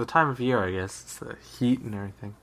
the 0.00 0.06
time 0.06 0.28
of 0.28 0.40
year, 0.40 0.58
I 0.58 0.72
guess. 0.72 1.02
It's 1.02 1.18
the 1.18 1.36
heat 1.58 1.80
and 1.80 1.94
everything. 1.94 2.34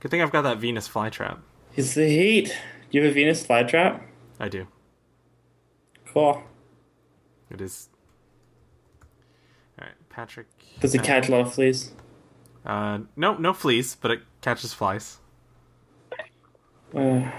Good 0.00 0.10
thing 0.10 0.20
I've 0.22 0.32
got 0.32 0.42
that 0.42 0.58
Venus 0.58 0.88
flytrap. 0.88 1.38
It's 1.76 1.94
the 1.94 2.08
heat. 2.08 2.46
Do 2.48 2.98
you 2.98 3.02
have 3.02 3.12
a 3.12 3.14
Venus 3.14 3.46
flytrap? 3.46 4.02
I 4.40 4.48
do. 4.48 4.66
Cool. 6.12 6.42
It 7.50 7.60
is. 7.60 7.88
All 9.78 9.86
right, 9.86 9.94
Patrick. 10.08 10.46
Does 10.80 10.94
it 10.94 11.02
catch 11.02 11.28
a 11.28 11.32
lot 11.32 11.42
of 11.42 11.54
fleas? 11.54 11.92
Uh, 12.64 13.00
no, 13.16 13.36
no 13.36 13.52
fleas, 13.52 13.96
but 14.00 14.10
it 14.10 14.20
catches 14.40 14.72
flies. 14.72 15.18
Uh, 16.94 17.30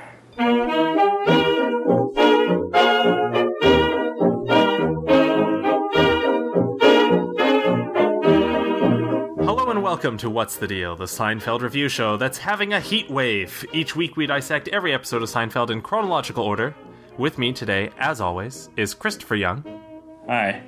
welcome 9.96 10.18
to 10.18 10.30
What's 10.30 10.58
the 10.58 10.68
Deal, 10.68 10.98
the 10.98 11.06
Seinfeld 11.06 11.62
review 11.62 11.88
show 11.88 12.18
that's 12.18 12.38
having 12.38 12.74
a 12.74 12.82
heat 12.82 13.10
wave. 13.10 13.66
Each 13.72 13.96
week 13.96 14.18
we 14.18 14.26
dissect 14.28 14.68
every 14.68 14.94
episode 14.94 15.24
of 15.24 15.30
Seinfeld 15.30 15.70
in 15.70 15.82
chronological 15.82 16.44
order. 16.44 16.76
With 17.18 17.38
me 17.38 17.54
today, 17.54 17.92
as 17.98 18.20
always, 18.20 18.70
is 18.76 18.94
Christopher 18.94 19.36
Young 19.36 19.64
hi. 20.28 20.62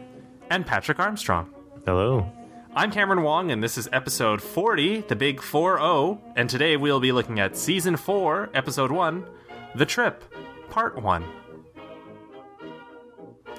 and 0.50 0.66
Patrick 0.66 1.00
Armstrong. 1.00 1.54
Hello. 1.86 2.32
I'm 2.74 2.90
Cameron 2.90 3.22
Wong, 3.22 3.52
and 3.52 3.62
this 3.62 3.78
is 3.78 3.90
episode 3.92 4.42
40, 4.42 5.02
the 5.02 5.16
big 5.18 5.42
4 5.42 5.78
0. 5.78 6.22
And 6.38 6.50
today 6.50 6.78
we'll 6.78 7.02
be 7.02 7.12
looking 7.12 7.42
at 7.42 7.58
season 7.58 7.98
4, 7.98 8.52
episode 8.54 8.94
1, 8.94 9.26
The 9.76 9.86
Trip, 9.86 10.24
part 10.70 11.02
1. 11.04 11.26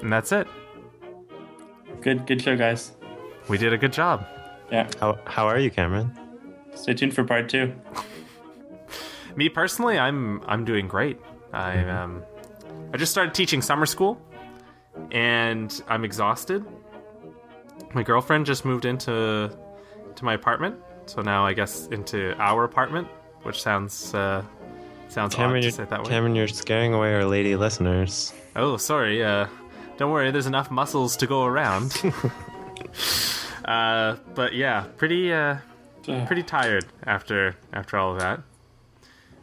And 0.01 0.11
that's 0.11 0.31
it. 0.31 0.47
Good, 2.01 2.25
good 2.25 2.41
show, 2.41 2.57
guys. 2.57 2.93
We 3.47 3.59
did 3.59 3.71
a 3.71 3.77
good 3.77 3.93
job. 3.93 4.25
Yeah. 4.71 4.89
How 4.99 5.19
how 5.25 5.47
are 5.47 5.59
you, 5.59 5.69
Cameron? 5.71 6.17
Stay 6.75 6.93
tuned 6.93 7.13
for 7.13 7.23
part 7.23 7.49
two. 7.49 7.73
Me 9.35 9.49
personally, 9.49 9.97
I'm 9.97 10.41
I'm 10.47 10.65
doing 10.65 10.87
great. 10.87 11.19
I 11.53 11.79
um 11.83 12.23
I 12.93 12.97
just 12.97 13.11
started 13.11 13.33
teaching 13.33 13.61
summer 13.61 13.85
school 13.85 14.19
and 15.11 15.81
I'm 15.87 16.03
exhausted. 16.03 16.65
My 17.93 18.03
girlfriend 18.03 18.45
just 18.45 18.65
moved 18.65 18.85
into 18.85 19.49
to 20.15 20.25
my 20.25 20.33
apartment, 20.33 20.75
so 21.05 21.21
now 21.21 21.45
I 21.45 21.53
guess 21.53 21.87
into 21.87 22.35
our 22.37 22.63
apartment, 22.63 23.07
which 23.43 23.61
sounds 23.61 24.13
uh 24.13 24.43
sounds 25.07 25.35
Cameron, 25.35 25.57
odd 25.57 25.61
to 25.61 25.65
you're, 25.65 25.71
say 25.71 25.83
it 25.83 25.89
that 25.89 26.03
way. 26.03 26.09
Cameron, 26.09 26.35
you're 26.35 26.47
scaring 26.47 26.93
away 26.93 27.13
our 27.15 27.25
lady 27.25 27.55
listeners. 27.55 28.33
Oh, 28.55 28.77
sorry. 28.77 29.23
Uh, 29.23 29.47
don't 29.97 30.11
worry. 30.11 30.31
There's 30.31 30.45
enough 30.45 30.69
muscles 30.69 31.17
to 31.17 31.27
go 31.27 31.45
around. 31.45 31.95
uh, 33.65 34.15
but 34.35 34.53
yeah, 34.53 34.85
pretty 34.97 35.31
uh, 35.33 35.57
pretty 36.25 36.43
tired 36.43 36.85
after 37.05 37.55
after 37.73 37.97
all 37.97 38.13
of 38.13 38.19
that. 38.19 38.41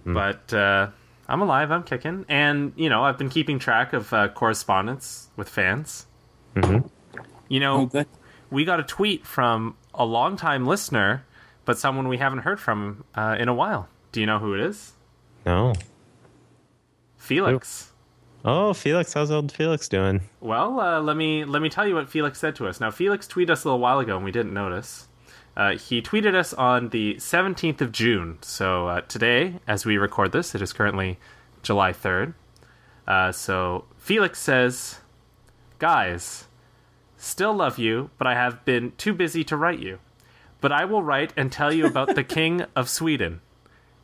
But 0.04 0.52
uh, 0.54 0.90
I'm 1.28 1.42
alive. 1.42 1.72
I'm 1.72 1.82
kicking, 1.82 2.24
and 2.28 2.72
you 2.76 2.88
know 2.88 3.02
I've 3.04 3.18
been 3.18 3.28
keeping 3.30 3.58
track 3.58 3.92
of 3.92 4.12
uh, 4.12 4.28
correspondence 4.28 5.28
with 5.36 5.48
fans. 5.48 6.06
Mhm. 6.54 6.88
You 7.48 7.60
know, 7.60 7.90
we 8.50 8.64
got 8.64 8.80
a 8.80 8.82
tweet 8.84 9.26
from 9.26 9.76
a 9.94 10.04
longtime 10.04 10.66
listener, 10.66 11.24
but 11.64 11.78
someone 11.78 12.08
we 12.08 12.18
haven't 12.18 12.40
heard 12.40 12.60
from 12.60 13.04
uh, 13.14 13.36
in 13.38 13.48
a 13.48 13.54
while. 13.54 13.88
Do 14.12 14.20
you 14.20 14.26
know 14.26 14.38
who 14.38 14.54
it 14.54 14.60
is? 14.60 14.92
No. 15.44 15.74
Felix. 17.16 17.85
Oh, 18.48 18.72
Felix, 18.74 19.12
how's 19.12 19.32
old 19.32 19.50
Felix 19.50 19.88
doing? 19.88 20.20
Well, 20.40 20.78
uh, 20.78 21.00
let 21.00 21.16
me 21.16 21.44
let 21.44 21.60
me 21.60 21.68
tell 21.68 21.84
you 21.84 21.96
what 21.96 22.08
Felix 22.08 22.38
said 22.38 22.54
to 22.56 22.68
us. 22.68 22.80
Now, 22.80 22.92
Felix 22.92 23.26
tweeted 23.26 23.50
us 23.50 23.64
a 23.64 23.68
little 23.68 23.80
while 23.80 23.98
ago, 23.98 24.14
and 24.14 24.24
we 24.24 24.30
didn't 24.30 24.54
notice. 24.54 25.08
Uh, 25.56 25.76
he 25.76 26.00
tweeted 26.00 26.36
us 26.36 26.54
on 26.54 26.90
the 26.90 27.16
17th 27.16 27.80
of 27.80 27.90
June. 27.90 28.38
So 28.42 28.86
uh, 28.86 29.00
today, 29.00 29.58
as 29.66 29.84
we 29.84 29.98
record 29.98 30.30
this, 30.30 30.54
it 30.54 30.62
is 30.62 30.72
currently 30.72 31.18
July 31.64 31.92
3rd. 31.92 32.34
Uh, 33.08 33.32
so 33.32 33.86
Felix 33.98 34.38
says, 34.38 35.00
"Guys, 35.80 36.44
still 37.16 37.52
love 37.52 37.80
you, 37.80 38.10
but 38.16 38.28
I 38.28 38.34
have 38.34 38.64
been 38.64 38.92
too 38.96 39.12
busy 39.12 39.42
to 39.42 39.56
write 39.56 39.80
you. 39.80 39.98
But 40.60 40.70
I 40.70 40.84
will 40.84 41.02
write 41.02 41.32
and 41.36 41.50
tell 41.50 41.72
you 41.72 41.84
about 41.84 42.14
the 42.14 42.22
King 42.38 42.64
of 42.76 42.88
Sweden. 42.88 43.40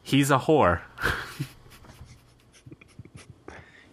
He's 0.03 0.33
a 0.33 0.39
whore." 0.39 0.81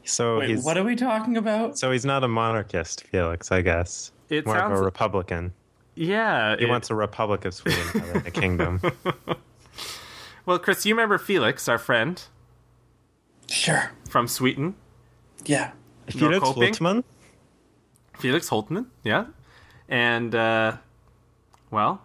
So 0.09 0.39
Wait, 0.39 0.49
he's 0.49 0.63
what 0.63 0.77
are 0.77 0.83
we 0.83 0.95
talking 0.95 1.37
about? 1.37 1.77
so 1.77 1.91
he's 1.91 2.05
not 2.05 2.23
a 2.23 2.27
monarchist, 2.27 3.03
Felix, 3.07 3.51
I 3.51 3.61
guess. 3.61 4.11
It 4.29 4.45
More 4.45 4.57
of 4.57 4.71
a 4.71 4.81
Republican. 4.81 5.53
yeah. 5.95 6.55
He 6.57 6.65
it- 6.65 6.69
wants 6.69 6.89
a 6.89 6.95
Republic 6.95 7.45
of 7.45 7.53
Sweden 7.53 7.81
rather 7.93 8.13
than 8.13 8.25
a 8.27 8.31
kingdom. 8.31 8.81
well, 10.45 10.59
Chris, 10.59 10.85
you 10.85 10.93
remember 10.93 11.17
Felix, 11.17 11.67
our 11.67 11.77
friend 11.77 12.21
Sure. 13.47 13.91
from 14.09 14.27
Sweden. 14.27 14.75
Yeah. 15.45 15.71
Felix 16.07 16.45
Holtman. 16.45 17.03
Felix 18.17 18.49
Holtman, 18.49 18.87
yeah. 19.03 19.25
And, 19.87 20.35
uh, 20.35 20.77
well, 21.71 22.01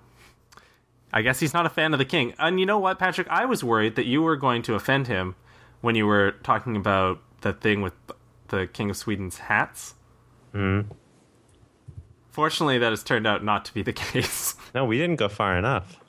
I 1.13 1.23
guess 1.23 1.41
he's 1.41 1.53
not 1.55 1.67
a 1.67 1.71
fan 1.71 1.93
of 1.93 1.99
the 1.99 2.05
king. 2.05 2.35
And 2.39 2.59
you 2.61 2.67
know 2.67 2.79
what, 2.79 2.99
Patrick? 2.99 3.27
I 3.29 3.45
was 3.45 3.63
worried 3.65 3.97
that 3.97 4.07
you 4.07 4.23
were 4.23 4.37
going 4.37 4.63
to 4.63 4.75
offend 4.75 5.07
him 5.07 5.35
when 5.81 5.95
you 5.95 6.07
were 6.07 6.33
talking 6.43 6.77
about 6.77 7.21
the 7.45 7.53
thing 7.53 7.81
with 7.83 7.93
the 8.49 8.67
King 8.67 8.91
of 8.91 8.97
Sweden's 8.97 9.39
hats. 9.39 9.95
Hmm. 10.53 10.81
Fortunately, 12.31 12.79
that 12.79 12.91
has 12.91 13.05
turned 13.05 13.27
out 13.27 13.45
not 13.45 13.65
to 13.67 13.75
be 13.75 13.83
the 13.83 13.93
case. 13.93 14.57
No, 14.75 14.85
we 14.85 14.99
didn't 14.99 15.17
go 15.17 15.29
far 15.29 15.57
enough. 15.57 16.01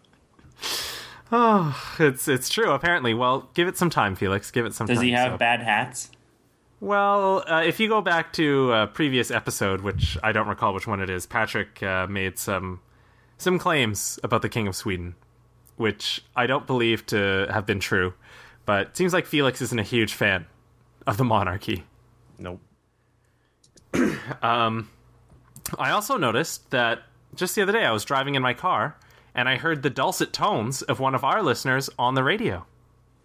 oh, 1.31 1.95
it's 1.99 2.27
it's 2.27 2.49
true. 2.49 2.71
Apparently, 2.71 3.13
well, 3.13 3.49
give 3.53 3.67
it 3.67 3.77
some 3.77 3.89
time, 3.89 4.15
Felix. 4.15 4.49
Give 4.51 4.65
it 4.65 4.73
some 4.73 4.87
time. 4.87 4.95
Does 4.95 5.01
time. 5.01 5.05
he 5.07 5.11
have 5.13 5.33
so- 5.33 5.37
bad 5.37 5.61
hats? 5.61 6.09
Well, 6.81 7.43
uh, 7.47 7.63
if 7.65 7.79
you 7.79 7.87
go 7.87 8.01
back 8.01 8.33
to 8.33 8.71
a 8.73 8.87
previous 8.87 9.31
episode, 9.31 9.81
which 9.81 10.17
I 10.21 10.33
don't 10.33 10.47
recall 10.47 10.73
which 10.73 10.85
one 10.85 10.99
it 10.99 11.09
is, 11.09 11.25
Patrick 11.25 11.81
uh, 11.81 12.05
made 12.07 12.37
some 12.37 12.81
some 13.37 13.57
claims 13.59 14.19
about 14.23 14.41
the 14.41 14.49
King 14.49 14.67
of 14.67 14.75
Sweden, 14.75 15.15
which 15.77 16.23
I 16.35 16.47
don't 16.47 16.67
believe 16.67 17.05
to 17.07 17.47
have 17.49 17.65
been 17.65 17.79
true. 17.79 18.13
But 18.65 18.87
it 18.87 18.97
seems 18.97 19.13
like 19.13 19.25
Felix 19.25 19.61
isn't 19.61 19.79
a 19.79 19.83
huge 19.83 20.13
fan 20.13 20.47
of 21.07 21.17
the 21.17 21.23
monarchy. 21.23 21.83
Nope. 22.37 22.61
um, 24.41 24.89
I 25.77 25.91
also 25.91 26.17
noticed 26.17 26.69
that 26.71 27.03
just 27.35 27.55
the 27.55 27.61
other 27.61 27.71
day 27.71 27.85
I 27.85 27.91
was 27.91 28.05
driving 28.05 28.35
in 28.35 28.41
my 28.41 28.53
car 28.53 28.97
and 29.33 29.49
I 29.49 29.57
heard 29.57 29.83
the 29.83 29.89
dulcet 29.89 30.33
tones 30.33 30.81
of 30.81 30.99
one 30.99 31.15
of 31.15 31.23
our 31.23 31.43
listeners 31.43 31.89
on 31.99 32.15
the 32.15 32.23
radio. 32.23 32.65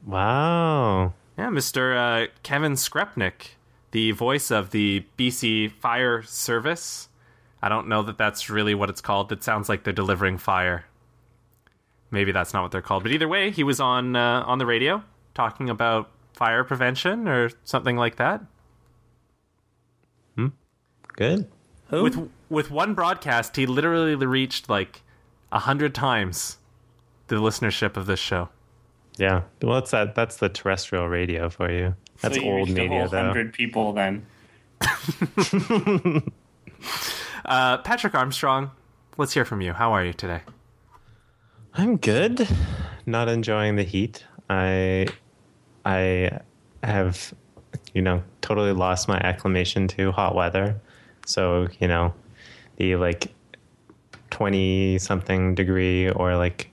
Wow. 0.05 1.15
Yeah, 1.39 1.49
Mr. 1.49 1.97
Uh, 1.97 2.27
Kevin 2.43 2.73
Skrepnik, 2.73 3.55
the 3.93 4.11
voice 4.13 4.51
of 4.51 4.71
the 4.71 5.05
BC 5.17 5.73
Fire 5.73 6.23
Service. 6.23 7.09
I 7.63 7.69
don't 7.69 7.89
know 7.89 8.03
that 8.03 8.19
that's 8.19 8.51
really 8.51 8.75
what 8.75 8.91
it's 8.91 9.01
called. 9.01 9.31
It 9.33 9.45
sounds 9.45 9.69
like 9.69 9.85
they're 9.85 9.93
delivering 9.93 10.39
fire. 10.39 10.85
Maybe 12.11 12.33
that's 12.33 12.53
not 12.53 12.63
what 12.63 12.73
they're 12.73 12.83
called. 12.83 13.05
But 13.05 13.13
either 13.13 13.29
way, 13.29 13.51
he 13.51 13.63
was 13.63 13.79
on 13.79 14.17
uh, 14.17 14.43
on 14.47 14.59
the 14.59 14.67
radio 14.67 15.05
talking 15.35 15.71
about 15.71 16.11
fire 16.41 16.65
prevention 16.65 17.29
or 17.29 17.51
something 17.65 17.97
like 17.97 18.17
that. 18.17 18.41
Hmm. 20.37 20.49
Good. 21.15 21.47
Who? 21.91 22.03
With 22.03 22.31
with 22.49 22.71
one 22.71 22.95
broadcast, 22.95 23.55
he 23.57 23.67
literally 23.67 24.17
reached 24.17 24.69
like 24.69 25.03
a 25.53 25.61
hundred 25.61 25.95
times 25.95 26.57
the 27.29 27.37
listenership 27.37 27.97
of 27.97 28.07
this 28.07 28.19
show. 28.19 28.49
Yeah. 29.19 29.43
Well, 29.63 29.75
that's 29.75 29.91
that. 29.93 30.15
That's 30.15 30.39
the 30.39 30.49
terrestrial 30.49 31.09
radio 31.09 31.51
for 31.51 31.71
you. 31.71 31.95
That's 32.23 32.37
So 32.37 32.41
you 32.43 32.51
old 32.51 32.71
a 32.71 32.73
media, 32.73 33.01
whole 33.01 33.09
though. 33.09 33.19
hundred 33.27 33.53
people 33.53 33.93
then. 33.93 34.27
Uh, 37.45 37.79
Patrick 37.79 38.15
Armstrong, 38.15 38.71
let's 39.17 39.33
hear 39.33 39.45
from 39.47 39.61
you. 39.61 39.73
How 39.73 39.93
are 39.93 40.05
you 40.05 40.13
today? 40.13 40.43
I'm 41.75 41.97
good. 41.97 42.47
Not 43.07 43.29
enjoying 43.29 43.77
the 43.77 43.83
heat. 43.83 44.25
I 44.49 45.09
I 45.85 46.41
have 46.83 47.33
you 47.95 48.03
know 48.03 48.23
totally 48.41 48.73
lost 48.73 49.09
my 49.09 49.19
acclimation 49.19 49.87
to 49.89 50.13
hot 50.13 50.35
weather. 50.35 50.81
So, 51.27 51.69
you 51.79 51.87
know, 51.87 52.13
the 52.77 52.97
like 52.97 53.33
20 54.31 54.99
something 54.99 55.55
degree 55.55 56.11
or 56.11 56.37
like 56.37 56.71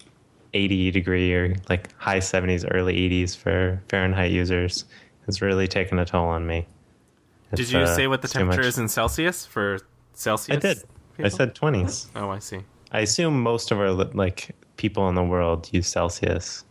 80 0.54 0.92
degree 0.92 1.34
or 1.34 1.56
like 1.70 1.94
high 1.98 2.20
70s 2.20 2.68
early 2.74 2.96
80s 2.96 3.36
for 3.36 3.82
Fahrenheit 3.90 4.32
users 4.32 4.86
has 5.26 5.42
really 5.42 5.68
taken 5.68 6.00
a 6.00 6.06
toll 6.06 6.28
on 6.28 6.48
me. 6.48 6.66
Did 7.54 7.72
you 7.72 7.80
uh, 7.80 7.96
say 7.96 8.08
what 8.08 8.22
the 8.22 8.28
temperature 8.28 8.62
is 8.62 8.78
in 8.78 8.88
Celsius 8.88 9.46
for 9.46 9.80
Celsius? 10.14 10.58
I 10.58 10.60
did. 10.60 10.84
I 11.20 11.30
said 11.30 11.56
20s. 11.56 12.08
Oh, 12.16 12.30
I 12.30 12.40
see. 12.40 12.62
I 12.92 13.02
assume 13.02 13.42
most 13.42 13.72
of 13.72 13.80
our 13.80 13.92
like 13.92 14.56
people 14.78 15.10
in 15.10 15.16
the 15.16 15.24
world 15.24 15.70
use 15.72 15.88
Celsius, 15.88 16.64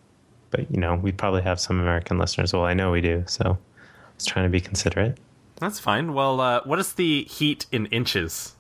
but 0.51 0.71
you 0.71 0.79
know 0.79 0.97
we 0.97 1.13
probably 1.13 1.43
have 1.43 1.61
some 1.61 1.81
American 1.81 2.19
listeners. 2.19 2.53
Well, 2.53 2.65
I 2.65 2.75
know 2.75 2.91
we 2.91 3.01
do, 3.01 3.25
so 3.27 3.45
I 3.45 4.15
was 4.15 4.27
trying 4.27 4.45
to 4.45 4.51
be 4.51 4.61
considerate. 4.61 5.19
That's 5.57 5.79
fine. 5.79 6.13
Well, 6.13 6.41
uh, 6.41 6.61
what 6.65 6.79
is 6.79 6.93
the 6.95 7.25
heat 7.25 7.67
in 7.73 7.87
inches? 7.87 8.55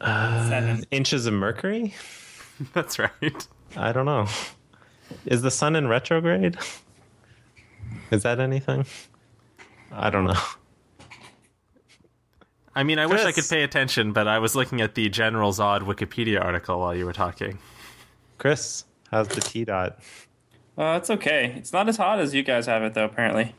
Seven. 0.00 0.84
Inches 0.90 1.26
of 1.26 1.34
mercury. 1.34 1.94
That's 2.72 2.98
right. 2.98 3.46
I 3.76 3.92
don't 3.92 4.06
know. 4.06 4.26
Is 5.26 5.42
the 5.42 5.50
sun 5.50 5.76
in 5.76 5.88
retrograde? 5.88 6.56
Is 8.10 8.22
that 8.22 8.40
anything? 8.40 8.86
I 9.92 10.10
don't 10.10 10.24
know. 10.24 10.40
I 12.76 12.82
mean, 12.82 12.98
I 12.98 13.06
wish 13.06 13.20
I 13.20 13.32
could 13.32 13.48
pay 13.48 13.62
attention, 13.62 14.12
but 14.12 14.26
I 14.26 14.38
was 14.40 14.56
looking 14.56 14.80
at 14.80 14.94
the 14.94 15.08
General 15.08 15.52
Zod 15.52 15.82
Wikipedia 15.82 16.42
article 16.42 16.80
while 16.80 16.94
you 16.94 17.04
were 17.04 17.12
talking. 17.12 17.58
Chris, 18.38 18.84
how's 19.10 19.28
the 19.28 19.40
T 19.40 19.64
dot? 19.64 20.00
Uh, 20.76 20.98
it's 21.00 21.08
okay. 21.10 21.54
It's 21.56 21.72
not 21.72 21.88
as 21.88 21.96
hot 21.96 22.18
as 22.18 22.34
you 22.34 22.42
guys 22.42 22.66
have 22.66 22.82
it 22.82 22.94
though. 22.94 23.04
Apparently, 23.04 23.54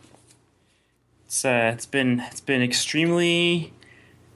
it's 1.26 1.46
uh, 1.46 1.72
it's 1.74 1.86
been 1.86 2.20
it's 2.22 2.42
been 2.42 2.62
extremely 2.62 3.74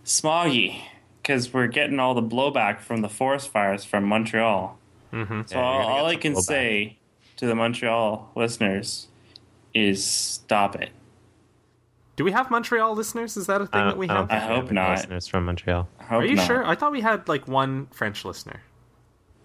smoggy 0.06 0.82
because 1.22 1.54
we're 1.54 1.68
getting 1.68 2.00
all 2.00 2.14
the 2.14 2.24
blowback 2.24 2.80
from 2.80 3.02
the 3.02 3.10
forest 3.10 3.50
fires 3.50 3.84
from 3.84 4.06
Montreal. 4.06 4.78
Mm-hmm. 5.14 5.42
So 5.46 5.56
Yeah, 5.58 5.62
all, 5.64 5.88
all 5.88 6.06
I 6.06 6.16
can 6.16 6.34
blowback. 6.34 6.42
say 6.44 6.98
to 7.38 7.46
the 7.48 7.56
Montreal 7.56 8.32
listeners 8.36 9.08
is 9.74 10.06
stop 10.06 10.76
it. 10.76 10.90
Do 12.16 12.24
we 12.26 12.32
have 12.32 12.50
Montreal 12.52 12.96
listeners? 12.96 13.38
Is 13.38 13.48
that 13.48 13.62
a 13.62 13.68
thing 13.68 13.80
I 13.82 13.86
that 13.90 13.98
we 13.98 14.08
have? 14.08 14.30
I 14.30 14.40
hope 14.40 14.72
not. 14.72 14.98
Listeners 14.98 15.28
from 15.28 15.46
Montreal. 15.46 15.88
Hope 16.02 16.22
Are 16.22 16.26
you 16.26 16.36
not. 16.36 16.48
sure? 16.48 16.66
I 16.66 16.76
thought 16.76 16.92
we 16.92 17.02
had 17.02 17.28
like 17.30 17.48
one 17.48 17.88
French 17.92 18.26
listener. 18.26 18.62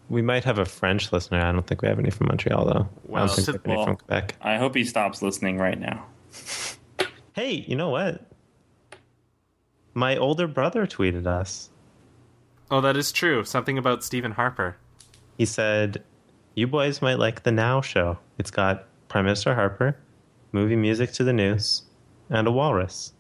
We 0.09 0.23
might 0.23 0.45
have 0.45 0.59
a 0.59 0.65
French 0.65 1.13
listener. 1.13 1.41
I 1.41 1.51
don't 1.53 1.67
think 1.67 1.83
we 1.83 1.89
have 1.89 1.99
any 1.99 2.11
from 2.11 2.27
Montreal 2.29 2.65
though. 2.67 2.73
I 2.73 3.11
Well, 3.11 3.27
don't 3.27 3.37
think 3.37 3.65
we 3.65 3.71
have 3.73 3.79
any 3.79 3.85
from 3.87 3.97
Quebec. 3.97 4.37
I 4.43 4.57
hope 4.59 4.75
he 4.75 4.85
stops 4.85 5.23
listening 5.23 5.59
right 5.59 5.79
now. 5.79 6.07
Hey, 7.35 7.65
you 7.67 7.75
know 7.75 7.91
what? 7.91 8.25
My 9.93 10.17
older 10.17 10.47
brother 10.47 10.87
tweeted 10.87 11.27
us. 11.27 11.69
Oh, 12.71 12.81
that 12.81 12.97
is 12.97 13.11
true. 13.11 13.45
Something 13.45 13.77
about 13.77 14.05
Stephen 14.05 14.31
Harper. 14.31 14.77
He 15.37 15.45
said, 15.45 16.05
"You 16.55 16.69
boys 16.69 17.03
might 17.03 17.19
like 17.19 17.43
the 17.43 17.51
Now 17.51 17.81
Show. 17.81 18.19
It's 18.39 18.53
got 18.53 18.85
Prime 19.09 19.25
Minister 19.25 19.55
Harper, 19.57 19.97
movie 20.53 20.77
music 20.77 21.13
to 21.15 21.25
the 21.25 21.33
news, 21.33 21.83
and 22.31 22.47
a 22.47 22.53
walrus." 22.53 23.13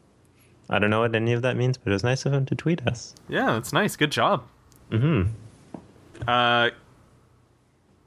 I 0.70 0.78
don't 0.78 0.90
know 0.90 1.00
what 1.00 1.16
any 1.16 1.32
of 1.32 1.42
that 1.42 1.56
means, 1.56 1.76
but 1.76 1.90
it 1.90 1.94
was 1.94 2.04
nice 2.04 2.24
of 2.24 2.32
him 2.32 2.46
to 2.46 2.54
tweet 2.54 2.86
us. 2.86 3.16
Yeah, 3.28 3.52
that's 3.54 3.72
nice. 3.72 3.96
Good 3.96 4.12
job. 4.12 4.44
hmm 4.92 5.22
Uh, 6.26 6.70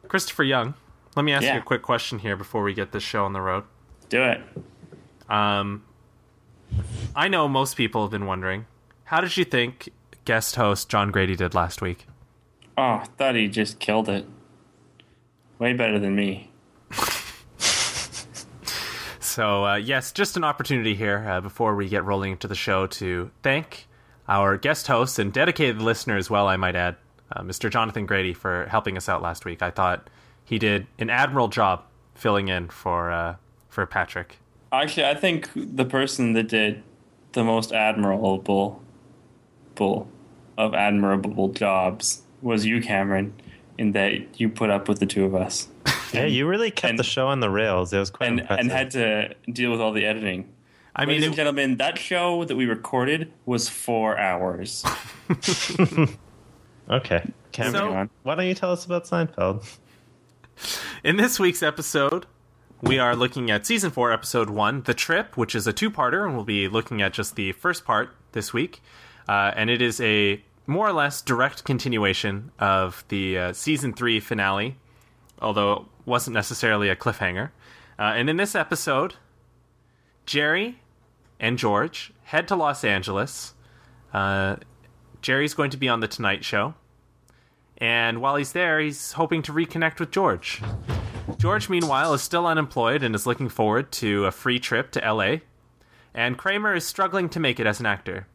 Christopher 0.07 0.43
Young, 0.43 0.73
let 1.15 1.23
me 1.23 1.33
ask 1.33 1.43
Yeah. 1.43 1.55
you 1.55 1.59
a 1.59 1.63
quick 1.63 1.81
question 1.81 2.19
here 2.19 2.35
before 2.35 2.63
we 2.63 2.73
get 2.73 2.91
this 2.91 3.03
show 3.03 3.25
on 3.25 3.33
the 3.33 3.41
road. 3.41 3.63
Do 4.09 4.23
it. 4.23 4.41
Um, 5.29 5.83
I 7.15 7.27
know 7.27 7.47
most 7.47 7.75
people 7.75 8.01
have 8.03 8.11
been 8.11 8.25
wondering, 8.25 8.65
how 9.05 9.19
did 9.21 9.35
you 9.35 9.43
think 9.43 9.89
guest 10.25 10.55
host 10.55 10.89
John 10.89 11.11
Grady 11.11 11.35
did 11.35 11.53
last 11.53 11.81
week? 11.81 12.05
Oh, 12.77 12.81
I 12.83 13.05
thought 13.17 13.35
he 13.35 13.47
just 13.47 13.79
killed 13.79 14.07
it. 14.07 14.25
Way 15.59 15.73
better 15.73 15.99
than 15.99 16.15
me. 16.15 16.51
So, 19.19 19.65
uh, 19.65 19.75
yes, 19.75 20.11
just 20.11 20.35
an 20.35 20.43
opportunity 20.43 20.95
here 20.95 21.23
uh, 21.29 21.41
before 21.41 21.75
we 21.75 21.87
get 21.89 22.03
rolling 22.03 22.31
into 22.31 22.47
the 22.47 22.55
show 22.55 22.87
to 22.87 23.29
thank 23.43 23.87
our 24.27 24.57
guest 24.57 24.87
hosts 24.87 25.19
and 25.19 25.31
dedicated 25.31 25.79
listener 25.79 26.17
as 26.17 26.27
well, 26.27 26.47
I 26.47 26.57
might 26.57 26.75
add, 26.75 26.95
uh, 27.31 27.41
Mr. 27.41 27.69
Jonathan 27.69 28.05
Grady, 28.05 28.33
for 28.33 28.67
helping 28.69 28.97
us 28.97 29.07
out 29.09 29.21
last 29.21 29.45
week. 29.45 29.61
I 29.61 29.71
thought 29.71 30.09
he 30.43 30.57
did 30.59 30.87
an 30.99 31.09
admirable 31.09 31.47
job 31.49 31.83
filling 32.15 32.47
in 32.47 32.69
for 32.69 33.11
uh, 33.11 33.35
for 33.69 33.85
Patrick. 33.85 34.37
Actually, 34.71 35.05
I 35.05 35.13
think 35.15 35.49
the 35.55 35.85
person 35.85 36.33
that 36.33 36.47
did 36.49 36.83
the 37.33 37.43
most 37.43 37.71
admirable 37.71 38.81
bull 39.75 40.09
of 40.57 40.73
admirable 40.73 41.49
jobs 41.49 42.23
was 42.41 42.65
you, 42.65 42.81
Cameron, 42.81 43.33
in 43.77 43.91
that 43.93 44.39
you 44.39 44.49
put 44.49 44.69
up 44.69 44.87
with 44.89 44.99
the 44.99 45.05
two 45.05 45.23
of 45.25 45.35
us 45.35 45.67
Yeah, 46.13 46.25
you 46.25 46.47
really 46.47 46.71
kept 46.71 46.91
and- 46.91 46.99
the 46.99 47.03
show 47.03 47.27
on 47.27 47.39
the 47.41 47.49
rails. 47.49 47.93
It 47.93 47.99
was 47.99 48.09
quite 48.09 48.29
and 48.29 48.39
impressive. 48.39 48.59
and 48.61 48.71
had 48.71 48.91
to 48.91 49.35
deal 49.51 49.71
with 49.71 49.79
all 49.81 49.91
the 49.93 50.05
editing. 50.05 50.49
I 50.95 51.01
mean, 51.05 51.09
Ladies 51.15 51.27
and 51.27 51.35
gentlemen, 51.35 51.77
that 51.77 51.99
show 51.99 52.43
that 52.45 52.55
we 52.55 52.65
recorded 52.65 53.31
was 53.45 53.69
four 53.69 54.17
hours. 54.17 54.83
okay, 56.89 57.31
Cameron, 57.51 58.07
So- 58.07 58.15
why 58.23 58.35
don't 58.35 58.45
you 58.47 58.53
tell 58.55 58.71
us 58.71 58.85
about 58.85 59.05
Seinfeld? 59.05 59.77
In 61.03 61.17
this 61.17 61.39
week's 61.39 61.61
episode, 61.61 62.25
we 62.81 62.97
are 62.99 63.15
looking 63.15 63.49
at 63.51 63.65
season 63.65 63.91
four, 63.91 64.11
episode 64.11 64.49
one, 64.49 64.81
The 64.83 64.93
Trip, 64.93 65.37
which 65.37 65.55
is 65.55 65.67
a 65.67 65.73
two 65.73 65.89
parter, 65.91 66.25
and 66.25 66.35
we'll 66.35 66.45
be 66.45 66.67
looking 66.67 67.01
at 67.01 67.13
just 67.13 67.35
the 67.35 67.51
first 67.53 67.85
part 67.85 68.09
this 68.31 68.53
week. 68.53 68.81
Uh, 69.27 69.51
and 69.55 69.69
it 69.69 69.81
is 69.81 69.99
a 70.01 70.41
more 70.65 70.87
or 70.87 70.93
less 70.93 71.21
direct 71.21 71.63
continuation 71.63 72.51
of 72.59 73.03
the 73.09 73.37
uh, 73.37 73.53
season 73.53 73.93
three 73.93 74.19
finale, 74.19 74.75
although 75.41 75.73
it 75.73 75.81
wasn't 76.05 76.33
necessarily 76.33 76.89
a 76.89 76.95
cliffhanger. 76.95 77.49
Uh, 77.99 78.03
and 78.15 78.29
in 78.29 78.37
this 78.37 78.53
episode, 78.55 79.15
Jerry 80.25 80.79
and 81.39 81.57
George 81.57 82.11
head 82.25 82.47
to 82.47 82.55
Los 82.55 82.83
Angeles. 82.83 83.53
Jerry's 85.21 85.53
going 85.53 85.69
to 85.71 85.77
be 85.77 85.89
on 85.89 85.99
The 85.99 86.07
Tonight 86.07 86.43
Show. 86.45 86.75
And 87.77 88.21
while 88.21 88.35
he's 88.37 88.53
there, 88.53 88.79
he's 88.79 89.13
hoping 89.13 89.41
to 89.43 89.51
reconnect 89.53 89.99
with 89.99 90.11
George. 90.11 90.61
George, 91.37 91.69
meanwhile, 91.69 92.13
is 92.13 92.21
still 92.21 92.47
unemployed 92.47 93.03
and 93.03 93.13
is 93.13 93.25
looking 93.27 93.49
forward 93.49 93.91
to 93.93 94.25
a 94.25 94.31
free 94.31 94.59
trip 94.59 94.91
to 94.91 94.99
LA. 95.13 95.37
And 96.13 96.37
Kramer 96.37 96.73
is 96.73 96.85
struggling 96.85 97.29
to 97.29 97.39
make 97.39 97.59
it 97.59 97.67
as 97.67 97.79
an 97.79 97.85
actor. 97.85 98.25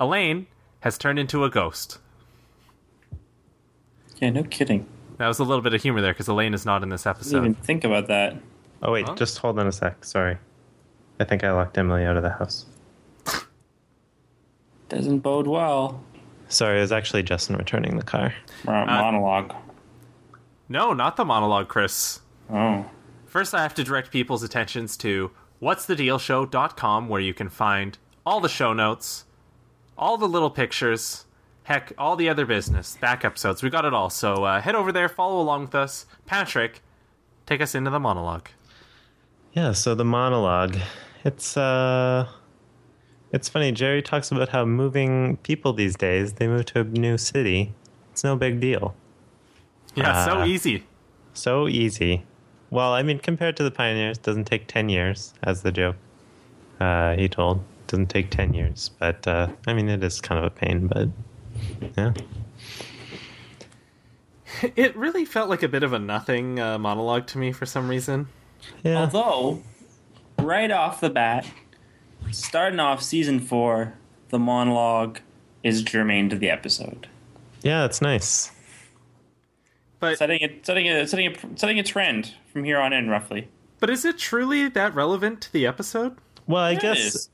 Elaine 0.00 0.46
has 0.80 0.96
turned 0.96 1.18
into 1.18 1.44
a 1.44 1.50
ghost. 1.50 1.98
Yeah, 4.20 4.30
no 4.30 4.44
kidding. 4.44 4.86
That 5.18 5.28
was 5.28 5.38
a 5.38 5.44
little 5.44 5.62
bit 5.62 5.74
of 5.74 5.82
humor 5.82 6.00
there 6.00 6.12
because 6.12 6.28
Elaine 6.28 6.54
is 6.54 6.64
not 6.64 6.82
in 6.82 6.88
this 6.88 7.04
episode. 7.06 7.38
I 7.38 7.40
Didn't 7.40 7.50
even 7.56 7.64
think 7.64 7.84
about 7.84 8.06
that. 8.08 8.36
Oh 8.82 8.92
wait, 8.92 9.06
Huh? 9.06 9.16
just 9.16 9.38
hold 9.38 9.58
on 9.58 9.66
a 9.66 9.72
sec. 9.72 10.04
Sorry, 10.04 10.38
I 11.18 11.24
think 11.24 11.42
I 11.44 11.52
locked 11.52 11.76
Emily 11.76 12.04
out 12.04 12.16
of 12.16 12.22
the 12.22 12.30
house. 12.30 12.64
Doesn't 14.88 15.18
bode 15.18 15.46
well. 15.46 16.02
Sorry, 16.48 16.78
it 16.78 16.80
was 16.80 16.92
actually 16.92 17.22
Justin 17.22 17.56
returning 17.56 17.96
the 17.96 18.04
car. 18.04 18.34
Mo- 18.64 18.86
monologue. 18.86 19.54
No, 20.68 20.92
not 20.92 21.16
the 21.16 21.24
monologue, 21.24 21.68
Chris. 21.68 22.20
Oh. 22.50 22.84
First, 23.26 23.54
I 23.54 23.62
have 23.62 23.74
to 23.74 23.84
direct 23.84 24.10
people's 24.10 24.42
attentions 24.42 24.96
to 24.98 25.30
what'sthedealshow.com, 25.62 27.08
where 27.08 27.20
you 27.20 27.34
can 27.34 27.48
find 27.48 27.98
all 28.24 28.40
the 28.40 28.48
show 28.48 28.72
notes, 28.72 29.24
all 29.96 30.16
the 30.16 30.28
little 30.28 30.50
pictures, 30.50 31.26
heck, 31.64 31.92
all 31.98 32.16
the 32.16 32.28
other 32.28 32.46
business, 32.46 32.96
back 33.00 33.24
episodes. 33.24 33.62
We 33.62 33.70
got 33.70 33.84
it 33.84 33.92
all. 33.92 34.10
So 34.10 34.44
uh, 34.44 34.60
head 34.60 34.74
over 34.74 34.92
there, 34.92 35.08
follow 35.08 35.40
along 35.40 35.62
with 35.62 35.74
us. 35.74 36.06
Patrick, 36.26 36.82
take 37.46 37.60
us 37.60 37.74
into 37.74 37.90
the 37.90 38.00
monologue. 38.00 38.48
Yeah, 39.52 39.72
so 39.72 39.94
the 39.94 40.04
monologue. 40.04 40.76
It's 41.24 41.56
uh 41.56 42.28
it's 43.32 43.48
funny, 43.48 43.72
Jerry 43.72 44.02
talks 44.02 44.30
about 44.30 44.48
how 44.50 44.64
moving 44.64 45.36
people 45.38 45.72
these 45.72 45.96
days, 45.96 46.34
they 46.34 46.46
move 46.46 46.66
to 46.66 46.80
a 46.80 46.84
new 46.84 47.18
city. 47.18 47.72
It's 48.12 48.24
no 48.24 48.36
big 48.36 48.60
deal. 48.60 48.94
Yeah, 49.94 50.24
so 50.24 50.40
Uh, 50.40 50.46
easy. 50.46 50.84
So 51.34 51.68
easy. 51.68 52.24
Well, 52.70 52.92
I 52.92 53.02
mean, 53.02 53.18
compared 53.18 53.56
to 53.58 53.62
the 53.62 53.70
pioneers, 53.70 54.18
doesn't 54.18 54.44
take 54.44 54.66
10 54.66 54.88
years, 54.88 55.32
as 55.42 55.62
the 55.62 55.72
joke 55.72 55.96
uh, 56.80 57.14
he 57.16 57.28
told. 57.28 57.62
Doesn't 57.86 58.08
take 58.08 58.30
10 58.30 58.52
years. 58.54 58.90
But, 58.98 59.26
uh, 59.26 59.48
I 59.66 59.72
mean, 59.72 59.88
it 59.88 60.02
is 60.04 60.20
kind 60.20 60.38
of 60.38 60.44
a 60.44 60.50
pain, 60.50 60.86
but 60.86 61.08
yeah. 61.96 62.12
It 64.76 64.96
really 64.96 65.24
felt 65.24 65.48
like 65.48 65.62
a 65.62 65.68
bit 65.68 65.82
of 65.82 65.92
a 65.92 65.98
nothing 65.98 66.58
uh, 66.58 66.78
monologue 66.78 67.26
to 67.28 67.38
me 67.38 67.52
for 67.52 67.66
some 67.66 67.88
reason. 67.88 68.28
Yeah. 68.82 69.00
Although, 69.00 69.62
right 70.38 70.70
off 70.70 71.00
the 71.00 71.10
bat, 71.10 71.46
starting 72.32 72.80
off 72.80 73.02
season 73.02 73.40
four, 73.40 73.94
the 74.30 74.38
monologue 74.38 75.20
is 75.62 75.82
germane 75.82 76.28
to 76.30 76.36
the 76.36 76.50
episode. 76.50 77.08
yeah, 77.62 77.82
that's 77.82 78.00
nice. 78.00 78.52
But 80.00 80.16
Setting 80.18 80.40
it, 80.40 80.64
setting 80.64 80.88
a, 80.88 81.06
setting 81.08 81.26
a, 81.34 81.58
setting 81.58 81.78
a 81.78 81.82
trend 81.82 82.34
from 82.52 82.62
here 82.64 82.78
on 82.78 82.92
in, 82.92 83.08
roughly. 83.10 83.48
but 83.80 83.90
is 83.90 84.04
it 84.04 84.16
truly 84.18 84.68
that 84.68 84.94
relevant 84.94 85.40
to 85.42 85.52
the 85.52 85.66
episode? 85.66 86.16
Well, 86.46 86.62
I 86.62 86.72
It 86.72 86.80
guess. 86.80 86.98
is. 86.98 87.28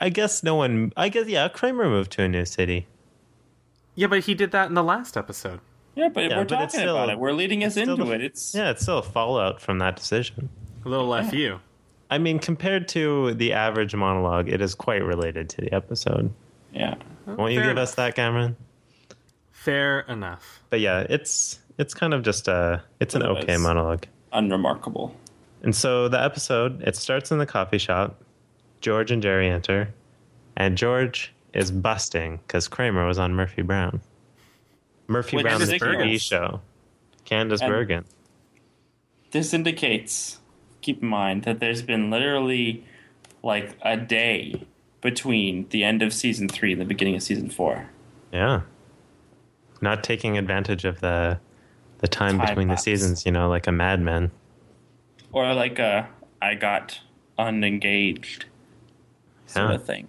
I 0.00 0.08
guess 0.08 0.42
no 0.42 0.56
one. 0.56 0.92
I 0.96 1.08
guess, 1.08 1.28
yeah, 1.28 1.46
Kramer 1.48 1.88
moved 1.88 2.10
to 2.12 2.22
a 2.24 2.28
new 2.28 2.44
city. 2.44 2.88
Yeah, 3.94 4.08
but 4.08 4.24
he 4.24 4.34
did 4.34 4.50
that 4.50 4.68
in 4.68 4.74
the 4.74 4.82
last 4.82 5.16
episode. 5.16 5.60
Yeah, 5.94 6.08
but 6.08 6.24
Yeah, 6.24 6.38
we're 6.38 6.44
but 6.44 6.48
talking 6.48 6.80
still- 6.80 6.96
about 6.96 7.10
it. 7.10 7.18
We're 7.20 7.32
leading 7.32 7.62
us 7.62 7.76
into 7.76 7.94
the- 7.94 8.10
it. 8.10 8.22
It's 8.24 8.52
Yeah, 8.56 8.70
it's 8.70 8.82
still 8.82 8.98
a 8.98 9.02
fallout 9.02 9.60
from 9.62 9.78
that 9.78 9.94
decision. 9.94 10.48
A 10.84 10.88
little 10.88 11.06
fu. 11.22 11.60
I 12.10 12.18
mean, 12.18 12.38
compared 12.38 12.88
to 12.88 13.34
the 13.34 13.52
average 13.54 13.94
monologue, 13.94 14.48
it 14.48 14.60
is 14.60 14.74
quite 14.74 15.02
related 15.04 15.48
to 15.50 15.60
the 15.62 15.72
episode. 15.72 16.32
yeah. 16.72 16.94
Won't 17.26 17.52
you 17.54 17.60
fair 17.60 17.70
give 17.70 17.78
us 17.78 17.94
that, 17.94 18.14
Cameron? 18.14 18.54
Fair 19.50 20.00
enough. 20.00 20.60
But 20.68 20.80
yeah, 20.80 21.06
it's 21.08 21.58
it's 21.78 21.94
kind 21.94 22.12
of 22.12 22.22
just 22.22 22.48
a 22.48 22.82
it's 23.00 23.14
an 23.14 23.22
Otherwise- 23.22 23.44
okay 23.44 23.56
monologue. 23.56 24.04
unremarkable. 24.32 25.14
And 25.62 25.74
so 25.74 26.08
the 26.08 26.22
episode 26.22 26.82
it 26.82 26.96
starts 26.96 27.32
in 27.32 27.38
the 27.38 27.46
coffee 27.46 27.78
shop. 27.78 28.20
George 28.82 29.10
and 29.10 29.22
Jerry 29.22 29.48
enter, 29.48 29.88
and 30.58 30.76
George 30.76 31.32
is 31.54 31.70
busting 31.70 32.36
because 32.46 32.68
Kramer 32.68 33.06
was 33.06 33.18
on 33.18 33.32
Murphy 33.34 33.62
Brown. 33.62 34.02
Murphy 35.06 35.36
Which 35.38 35.44
Brown, 35.44 35.62
is 35.62 35.70
the 35.70 35.78
TV 35.78 36.20
show. 36.20 36.60
Candice 37.24 37.62
And- 37.62 37.70
Bergen. 37.70 38.04
This 39.30 39.54
indicates, 39.54 40.38
keep 40.84 41.02
in 41.02 41.08
mind, 41.08 41.42
that 41.44 41.58
there's 41.60 41.82
been 41.82 42.10
literally 42.10 42.84
like 43.42 43.76
a 43.82 43.96
day 43.96 44.62
between 45.00 45.66
the 45.70 45.82
end 45.82 46.02
of 46.02 46.12
season 46.12 46.48
three 46.48 46.72
and 46.72 46.80
the 46.80 46.84
beginning 46.84 47.16
of 47.16 47.22
season 47.22 47.48
four. 47.50 47.88
Yeah. 48.32 48.60
Not 49.80 50.04
taking 50.04 50.38
advantage 50.38 50.84
of 50.84 51.00
the 51.00 51.38
the 51.98 52.08
time, 52.08 52.36
Time 52.38 52.46
between 52.48 52.68
lapse. 52.68 52.84
the 52.84 52.90
seasons, 52.90 53.24
you 53.24 53.32
know, 53.32 53.48
like 53.48 53.66
a 53.66 53.72
madman. 53.72 54.30
Or 55.32 55.54
like 55.54 55.78
a 55.78 56.06
I 56.42 56.54
got 56.54 57.00
unengaged 57.38 58.44
sort 59.46 59.70
Yeah. 59.70 59.74
of 59.76 59.84
thing. 59.84 60.08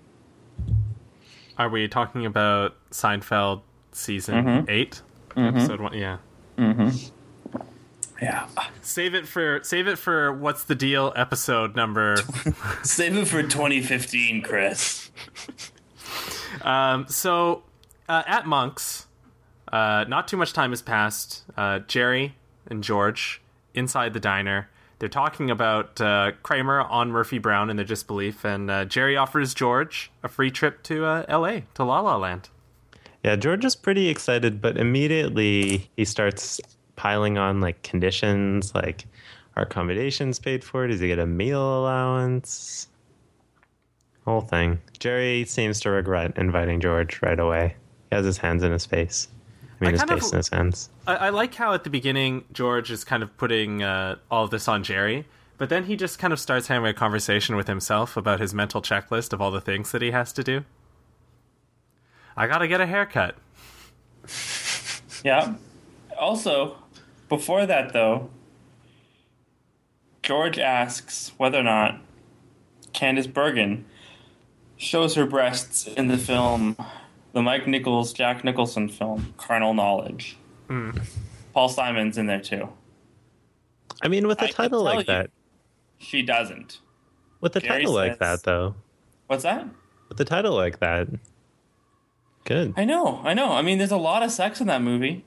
Are 1.58 1.70
we 1.70 1.88
talking 1.88 2.26
about 2.26 2.76
Seinfeld 2.92 3.62
season 3.94 4.44
Mhm. 4.44 4.70
8 4.70 5.02
episode 5.38 5.80
one? 5.80 5.94
Yeah. 5.94 6.18
Yeah. 8.22 8.48
Save 8.82 9.14
it 9.14 9.28
for 9.28 9.60
save 9.64 9.88
it 9.88 9.98
for 9.98 10.32
what's 10.32 10.64
the 10.64 10.76
deal 10.76 11.12
episode 11.16 11.76
number. 11.76 12.18
Save 12.84 13.18
it 13.18 13.28
for 13.28 13.44
2015, 13.44 14.42
Chris. 14.42 15.10
um, 16.62 17.08
so 17.10 17.64
uh, 18.08 18.24
at 18.26 18.46
Monks, 18.46 19.08
uh, 19.72 20.06
not 20.08 20.28
too 20.28 20.38
much 20.38 20.54
time 20.54 20.70
has 20.70 20.82
passed. 20.82 21.44
Uh, 21.58 21.80
Jerry 21.80 22.36
and 22.68 22.84
George 22.84 23.42
inside 23.74 24.14
the 24.14 24.20
diner. 24.20 24.70
They're 25.00 25.10
talking 25.10 25.52
about 25.52 26.00
uh, 26.00 26.32
Kramer 26.42 26.80
on 26.80 27.12
Murphy 27.12 27.38
Brown 27.38 27.70
and 27.70 27.78
their 27.78 27.86
disbelief, 27.86 28.46
and 28.46 28.72
uh, 28.72 28.86
Jerry 28.86 29.18
offers 29.18 29.54
George 29.54 30.10
a 30.24 30.30
free 30.30 30.50
trip 30.50 30.84
to 30.84 31.04
uh, 31.04 31.26
L.A. 31.28 31.66
to 31.74 31.84
La 31.84 32.00
La 32.00 32.16
Land. 32.16 32.48
Yeah, 33.22 33.36
George 33.36 33.66
is 33.66 33.76
pretty 33.76 34.08
excited, 34.08 34.62
but 34.62 34.78
immediately 34.78 35.90
he 35.98 36.06
starts 36.06 36.62
piling 36.96 37.38
on 37.38 37.62
like 37.62 37.82
conditions, 37.84 38.74
like 38.76 39.06
are 39.56 39.64
accommodations 39.64 40.40
paid 40.40 40.64
for? 40.64 40.88
Does 40.88 41.00
he 41.00 41.08
get 41.08 41.20
a 41.20 41.26
meal 41.26 41.80
allowance? 41.80 42.88
Whole 44.26 44.42
thing. 44.42 44.80
Jerry 45.00 45.46
seems 45.46 45.80
to 45.82 45.92
regret 45.92 46.34
inviting 46.38 46.80
George 46.82 47.22
right 47.22 47.40
away. 47.40 47.76
He 48.10 48.16
has 48.16 48.26
his 48.26 48.38
hands 48.38 48.64
in 48.64 48.72
his 48.72 48.86
face. 48.86 49.28
I 49.64 49.84
mean, 49.84 49.90
I 49.90 49.92
his 49.92 50.02
kind 50.02 50.12
of- 50.12 50.20
face 50.20 50.32
in 50.32 50.38
his 50.38 50.50
hands. 50.50 50.90
I, 51.06 51.16
I 51.16 51.30
like 51.30 51.54
how 51.54 51.74
at 51.74 51.84
the 51.84 51.90
beginning 51.90 52.46
George 52.54 52.90
is 52.92 53.04
kind 53.04 53.22
of 53.22 53.36
putting 53.38 53.84
uh, 53.84 54.16
all 54.32 54.46
of 54.46 54.50
this 54.50 54.68
on 54.68 54.84
Jerry, 54.84 55.26
but 55.58 55.70
then 55.70 55.84
he 55.86 55.96
just 55.96 56.18
kind 56.18 56.34
of 56.34 56.40
starts 56.40 56.68
having 56.68 56.88
a 56.88 56.94
conversation 56.94 57.56
with 57.56 57.68
himself 57.68 58.18
about 58.18 58.40
his 58.40 58.54
mental 58.54 58.82
checklist 58.82 59.32
of 59.32 59.42
all 59.42 59.52
the 59.52 59.62
things 59.62 59.92
that 59.92 60.02
he 60.02 60.12
has 60.12 60.34
to 60.34 60.44
do. 60.44 60.64
I 62.36 62.48
gotta 62.48 62.68
get 62.68 62.82
a 62.82 62.86
haircut. 62.86 63.36
Yeah. 65.24 65.56
Also, 66.20 66.78
before 67.30 67.66
that 67.66 67.94
though, 67.94 68.30
George 70.24 70.58
asks 70.60 71.32
whether 71.38 71.60
or 71.60 71.64
not 71.64 72.02
Candice 72.94 73.32
Bergen 73.32 73.86
shows 74.78 75.16
her 75.16 75.26
breasts 75.26 75.88
in 75.88 76.08
the 76.08 76.18
film, 76.18 76.76
the 77.34 77.42
Mike 77.42 77.68
Nichols, 77.68 78.12
Jack 78.14 78.44
Nicholson 78.44 78.90
film, 78.90 79.34
Carnal 79.38 79.74
Knowledge. 79.74 80.38
Hmm. 80.68 80.92
Paul 81.54 81.70
Simon's 81.70 82.18
in 82.18 82.26
there 82.26 82.42
too. 82.42 82.70
I 84.02 84.08
mean, 84.08 84.28
with 84.28 84.42
a 84.42 84.46
I 84.46 84.48
can 84.48 84.56
title 84.56 84.84
like 84.84 85.00
you. 85.00 85.04
that, 85.14 85.30
She 86.00 86.22
doesn't. 86.22 86.80
with 87.40 87.56
a 87.56 87.60
Jerry 87.62 87.80
title 87.80 87.94
like 87.94 88.20
that, 88.20 88.44
though, 88.44 88.76
What's 89.28 89.44
that? 89.44 89.68
with 90.10 90.20
a 90.20 90.26
title 90.26 90.54
like 90.56 90.80
that, 90.80 91.08
good. 92.44 92.74
I 92.76 92.84
know, 92.86 93.22
I 93.24 93.34
know. 93.34 93.52
I 93.54 93.62
mean, 93.62 93.78
there's 93.78 93.92
a 93.92 93.98
lot 93.98 94.22
of 94.24 94.32
sex 94.32 94.60
in 94.60 94.68
that 94.68 94.82
movie. 94.82 95.24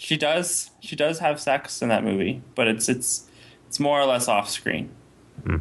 She 0.00 0.16
does, 0.16 0.70
she 0.80 0.94
does 0.94 1.18
have 1.18 1.40
sex 1.40 1.82
in 1.82 1.88
that 1.88 2.04
movie, 2.04 2.40
but 2.54 2.68
it's 2.68 2.88
it's 2.88 3.26
it's 3.66 3.78
more 3.80 4.00
or 4.00 4.06
less 4.06 4.28
off 4.28 4.48
screen. 4.48 4.90
Hmm. 5.44 5.56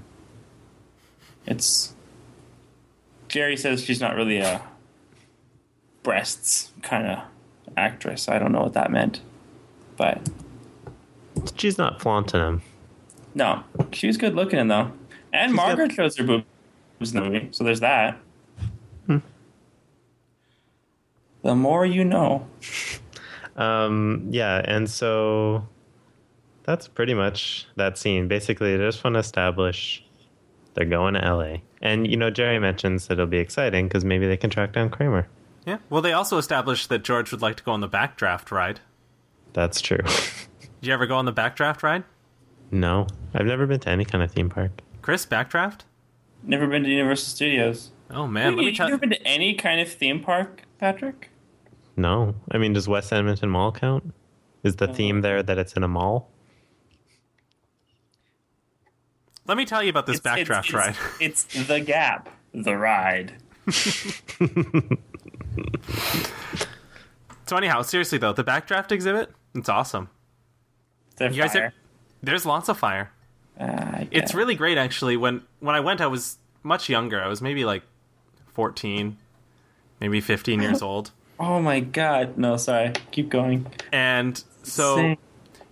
It's 1.47 1.93
Jerry 3.27 3.57
says 3.57 3.83
she's 3.83 3.99
not 3.99 4.15
really 4.15 4.37
a 4.37 4.61
breasts 6.03 6.71
kind 6.83 7.07
of 7.07 7.19
actress. 7.75 8.29
I 8.29 8.37
don't 8.37 8.51
know 8.51 8.61
what 8.61 8.73
that 8.73 8.91
meant, 8.91 9.21
but 9.97 10.29
She's 11.55 11.77
not 11.79 11.99
flaunting 12.01 12.39
him. 12.41 12.61
no, 13.33 13.63
she 13.91 14.05
was 14.07 14.17
good 14.17 14.35
looking 14.35 14.67
though, 14.67 14.91
and 15.33 15.51
She's 15.51 15.57
got- 15.57 15.65
Margaret 15.67 15.91
shows 15.93 16.15
her 16.17 16.23
boobs 16.23 16.45
in 17.01 17.15
the 17.15 17.21
movie, 17.21 17.47
so 17.51 17.63
there's 17.63 17.79
that. 17.79 18.17
Hmm. 19.07 19.17
The 21.41 21.55
more 21.55 21.85
you 21.87 22.03
know. 22.03 22.45
Um, 23.57 24.27
yeah, 24.29 24.61
and 24.63 24.89
so 24.89 25.67
that's 26.63 26.87
pretty 26.87 27.13
much 27.13 27.67
that 27.75 27.97
scene. 27.97 28.27
Basically, 28.27 28.77
they 28.77 28.83
just 28.83 29.03
want 29.03 29.15
to 29.15 29.19
establish 29.19 30.03
they're 30.75 30.85
going 30.85 31.15
to 31.15 31.19
LA. 31.21 31.57
And, 31.81 32.05
you 32.09 32.17
know, 32.17 32.29
Jerry 32.29 32.59
mentions 32.59 33.07
that 33.07 33.13
it'll 33.13 33.25
be 33.25 33.39
exciting 33.39 33.87
because 33.87 34.05
maybe 34.05 34.27
they 34.27 34.37
can 34.37 34.49
track 34.49 34.73
down 34.73 34.89
Kramer. 34.89 35.27
Yeah. 35.65 35.79
Well, 35.89 36.01
they 36.01 36.13
also 36.13 36.37
established 36.37 36.89
that 36.89 37.03
George 37.03 37.31
would 37.31 37.41
like 37.41 37.55
to 37.57 37.63
go 37.63 37.71
on 37.71 37.81
the 37.81 37.89
backdraft 37.89 38.51
ride. 38.51 38.79
That's 39.53 39.81
true. 39.81 39.97
Did 40.61 40.87
you 40.87 40.93
ever 40.93 41.07
go 41.07 41.17
on 41.17 41.25
the 41.25 41.33
backdraft 41.33 41.81
ride? 41.83 42.03
no, 42.69 43.07
I've 43.33 43.45
never 43.45 43.65
been 43.65 43.79
to 43.79 43.89
any 43.89 44.03
kind 44.05 44.23
of 44.23 44.31
theme 44.31 44.49
park. 44.49 44.81
Chris, 45.01 45.25
backdraft? 45.25 45.81
Never 46.43 46.67
been 46.67 46.83
to 46.83 46.89
Universal 46.89 47.27
Studios. 47.29 47.91
Oh 48.11 48.27
man, 48.27 48.55
let 48.55 48.59
me 48.59 48.65
You've 48.67 48.75
tell 48.75 48.87
never 48.89 48.99
been 48.99 49.11
to 49.11 49.27
any 49.27 49.53
kind 49.55 49.79
of 49.81 49.89
theme 49.91 50.19
park, 50.21 50.63
Patrick? 50.77 51.29
No. 51.97 52.35
I 52.51 52.57
mean, 52.59 52.73
does 52.73 52.87
West 52.87 53.11
Edmonton 53.11 53.49
Mall 53.49 53.71
count? 53.71 54.13
Is 54.63 54.75
the 54.77 54.87
theme 54.87 55.21
there 55.21 55.41
that 55.43 55.57
it's 55.57 55.73
in 55.73 55.83
a 55.83 55.87
mall? 55.87 56.29
Let 59.47 59.57
me 59.57 59.65
tell 59.65 59.81
you 59.81 59.89
about 59.89 60.05
this 60.05 60.17
It's- 60.19 60.47
backdraft 60.47 60.73
ride. 60.73 60.95
It's, 61.19 61.45
it's 61.55 61.67
the 61.67 61.79
gap, 61.79 62.29
the 62.53 62.75
ride. 62.77 63.33
So 67.45 67.55
anyhow, 67.55 67.81
seriously 67.81 68.17
though, 68.17 68.33
the 68.33 68.43
backdraft 68.43 68.91
exhibit, 68.91 69.31
it's 69.55 69.69
awesome. 69.69 70.09
The 71.15 71.31
You 71.31 71.41
guys 71.43 71.53
fire. 71.53 71.63
are, 71.67 71.73
there's 72.21 72.45
lots 72.45 72.67
of 72.67 72.77
fire. 72.77 73.11
Uh, 73.59 73.63
I 73.63 74.07
It's 74.11 74.31
guess. 74.31 74.35
really 74.35 74.53
great 74.55 74.77
actually. 74.77 75.15
When 75.17 75.43
when 75.61 75.73
I 75.75 75.79
went, 75.79 76.01
I 76.01 76.07
was 76.07 76.37
much 76.63 76.89
younger. 76.89 77.21
I 77.23 77.27
was 77.27 77.41
maybe 77.41 77.63
like 77.63 77.83
14, 78.53 79.17
maybe 80.01 80.19
15 80.19 80.61
years 80.61 80.81
old. 80.83 81.11
Oh 81.39 81.59
my 81.59 81.79
god! 81.79 82.37
No, 82.37 82.57
sorry. 82.57 82.93
Keep 83.11 83.29
going. 83.29 83.67
And 83.91 84.41
so 84.63 84.95
Sing. 84.95 85.17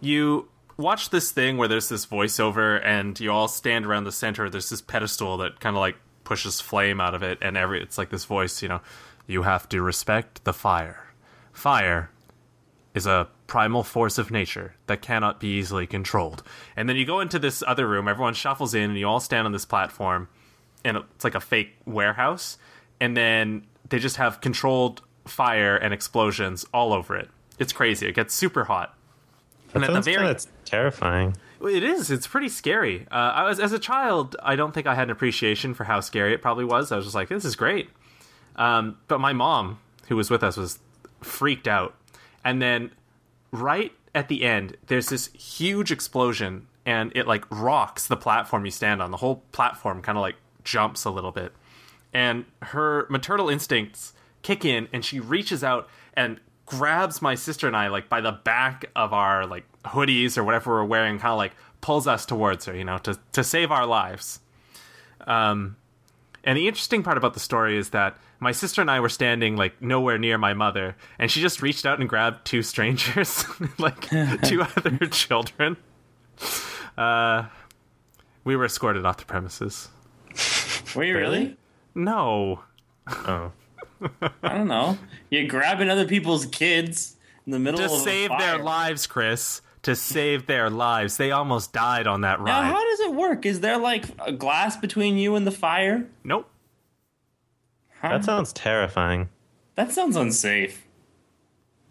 you 0.02 0.48
watch 0.78 1.10
this 1.10 1.32
thing 1.32 1.58
where 1.58 1.68
there's 1.68 1.90
this 1.90 2.06
voiceover 2.06 2.84
and 2.84 3.20
you 3.20 3.32
all 3.32 3.48
stand 3.48 3.86
around 3.86 4.04
the 4.04 4.12
center. 4.12 4.50
There's 4.50 4.70
this 4.70 4.82
pedestal 4.82 5.38
that 5.38 5.60
kind 5.60 5.76
of 5.76 5.80
like 5.80 5.96
pushes 6.24 6.60
flame 6.60 7.00
out 7.00 7.14
of 7.14 7.24
it 7.24 7.38
and 7.42 7.56
every 7.56 7.82
it's 7.82 7.98
like 7.98 8.10
this 8.10 8.26
voice, 8.26 8.62
you 8.62 8.68
know, 8.68 8.82
you 9.28 9.44
have 9.44 9.70
to 9.70 9.82
respect 9.82 10.44
the 10.44 10.54
fire. 10.54 11.14
Fire 11.54 12.10
is 12.94 13.06
a 13.06 13.28
primal 13.48 13.84
force 13.84 14.18
of 14.18 14.32
nature 14.32 14.76
that 14.88 15.02
cannot 15.02 15.40
be 15.40 15.48
easily 15.48 15.86
controlled. 15.86 16.44
And 16.76 16.90
then 16.90 16.96
you 16.96 17.06
go 17.06 17.20
into 17.20 17.40
this 17.40 17.64
other 17.66 17.88
room, 17.88 18.08
everyone 18.08 18.34
shuffles 18.34 18.74
in 18.74 18.90
and 18.90 18.98
you 18.98 19.08
all 19.08 19.20
stand 19.20 19.46
on 19.46 19.52
this 19.52 19.66
platform 19.66 20.28
and 20.84 20.98
it's 20.98 21.24
like 21.24 21.36
a 21.36 21.40
fake 21.40 21.76
warehouse 21.86 22.58
and 23.00 23.16
then 23.16 23.66
they 23.90 24.00
just 24.00 24.18
have 24.18 24.42
controlled 24.42 25.02
fire 25.26 25.76
and 25.76 25.94
explosions 25.94 26.66
all 26.74 26.94
over 26.94 27.16
it. 27.16 27.30
It's 27.60 27.74
crazy. 27.74 28.08
It 28.08 28.16
gets 28.16 28.34
super 28.34 28.66
hot. 28.66 28.96
That 29.74 29.76
And 29.76 29.84
at 29.86 29.94
the 29.94 30.02
very- 30.02 30.26
kinda 30.28 30.40
terrifying. 30.66 31.38
It 31.62 31.84
is. 31.84 32.12
It's 32.12 32.28
pretty 32.28 32.50
scary. 32.50 33.08
Uh, 33.12 33.16
I 33.16 33.44
was 33.44 33.60
as 33.60 33.72
a 33.72 33.80
child. 33.80 34.36
I 34.44 34.56
don't 34.56 34.74
think 34.74 34.86
I 34.88 34.94
had 34.96 35.06
an 35.08 35.12
appreciation 35.12 35.74
for 35.74 35.86
how 35.86 36.00
scary 36.00 36.34
it 36.34 36.42
probably 36.42 36.66
was. 36.66 36.92
I 36.92 36.96
was 36.98 37.06
just 37.06 37.16
like, 37.16 37.30
"This 37.30 37.46
is 37.46 37.56
great." 37.56 37.90
Um, 38.56 38.98
but 39.08 39.20
my 39.20 39.34
mom, 39.34 39.80
who 40.08 40.16
was 40.16 40.30
with 40.30 40.44
us, 40.44 40.58
was 40.58 40.80
freaked 41.22 41.68
out. 41.68 41.96
And 42.44 42.62
then, 42.62 42.92
right 43.52 43.92
at 44.14 44.28
the 44.28 44.44
end, 44.44 44.78
there's 44.88 45.08
this 45.10 45.28
huge 45.34 45.92
explosion, 45.92 46.68
and 46.86 47.12
it 47.16 47.26
like 47.26 47.46
rocks 47.50 48.06
the 48.08 48.18
platform 48.18 48.64
you 48.66 48.72
stand 48.72 49.02
on. 49.02 49.12
The 49.12 49.18
whole 49.18 49.44
platform 49.52 50.02
kind 50.02 50.18
of 50.18 50.22
like 50.22 50.36
jumps 50.64 51.04
a 51.06 51.10
little 51.10 51.32
bit, 51.32 51.52
and 52.14 52.46
her 52.62 53.08
maternal 53.10 53.50
instincts 53.50 54.14
kick 54.46 54.64
in, 54.64 54.88
and 54.94 55.04
she 55.04 55.20
reaches 55.20 55.64
out 55.64 55.90
and 56.14 56.40
grabs 56.68 57.20
my 57.22 57.34
sister 57.36 57.66
and 57.68 57.76
I 57.76 57.88
like 57.88 58.10
by 58.10 58.22
the 58.22 58.32
back 58.32 58.86
of 58.96 59.12
our 59.12 59.46
like 59.48 59.66
hoodies 59.84 60.38
or 60.38 60.44
whatever 60.44 60.72
we're 60.72 60.86
wearing, 60.86 61.18
kind 61.18 61.32
of 61.32 61.38
like 61.38 61.54
pulls 61.82 62.06
us 62.08 62.26
towards 62.28 62.66
her, 62.66 62.76
you 62.76 62.84
know, 62.84 63.00
to 63.00 63.18
to 63.34 63.44
save 63.44 63.72
our 63.72 63.86
lives. 63.88 64.40
Um, 65.26 65.78
and 66.44 66.56
the 66.58 66.68
interesting 66.68 67.02
part 67.02 67.18
about 67.18 67.34
the 67.34 67.40
story 67.40 67.76
is 67.76 67.90
that 67.90 68.18
my 68.40 68.52
sister 68.52 68.82
and 68.82 68.92
I 68.92 69.00
were 69.00 69.10
standing 69.10 69.56
like 69.56 69.82
nowhere 69.82 70.20
near 70.20 70.38
my 70.38 70.54
mother, 70.54 70.96
and 71.18 71.32
she 71.32 71.42
just 71.42 71.62
reached 71.64 71.86
out 71.86 72.00
and 72.00 72.08
grabbed 72.08 72.46
two 72.46 72.62
strangers, 72.62 73.46
like 73.80 74.02
two 74.44 74.62
other 74.62 74.98
children. 75.08 75.76
Uh, 76.96 77.46
we 78.44 78.56
were 78.56 78.66
escorted 78.66 79.06
off 79.06 79.18
the 79.18 79.26
premises. 79.26 79.90
Were 80.96 81.04
you 81.04 81.18
really? 81.18 81.58
No, 81.96 82.62
Oh. 83.08 83.52
I 84.44 84.50
don't 84.56 84.68
know. 84.68 84.98
You're 85.30 85.48
grabbing 85.48 85.90
other 85.90 86.06
people's 86.08 86.46
kids 86.46 87.16
in 87.46 87.52
the 87.52 87.60
middle 87.60 87.80
to 87.80 87.86
of 87.86 87.92
a 87.92 87.94
ride. 87.94 88.00
To 88.00 88.04
save 88.10 88.28
fire. 88.30 88.40
their 88.40 88.58
lives, 88.64 89.08
Chris. 89.08 89.62
to 89.84 89.96
save 89.96 90.48
their 90.48 90.70
lives. 90.70 91.18
They 91.18 91.32
almost 91.32 91.72
died 91.74 92.08
on 92.08 92.22
that 92.22 92.40
Now, 92.42 92.62
ride. 92.62 92.66
how 92.72 92.84
does 92.84 93.00
it 93.02 93.14
work? 93.14 93.46
Is 93.46 93.60
there 93.62 93.78
like 93.78 94.06
a 94.26 94.32
glass 94.32 94.76
between 94.78 95.18
you 95.18 95.36
and 95.36 95.46
the 95.46 95.52
fire? 95.52 96.06
nope. 96.24 96.50
Huh? 98.02 98.10
That 98.10 98.26
sounds 98.26 98.52
terrifying. 98.54 99.30
that 99.76 99.92
sounds 99.92 100.16
unsafe. 100.16 100.84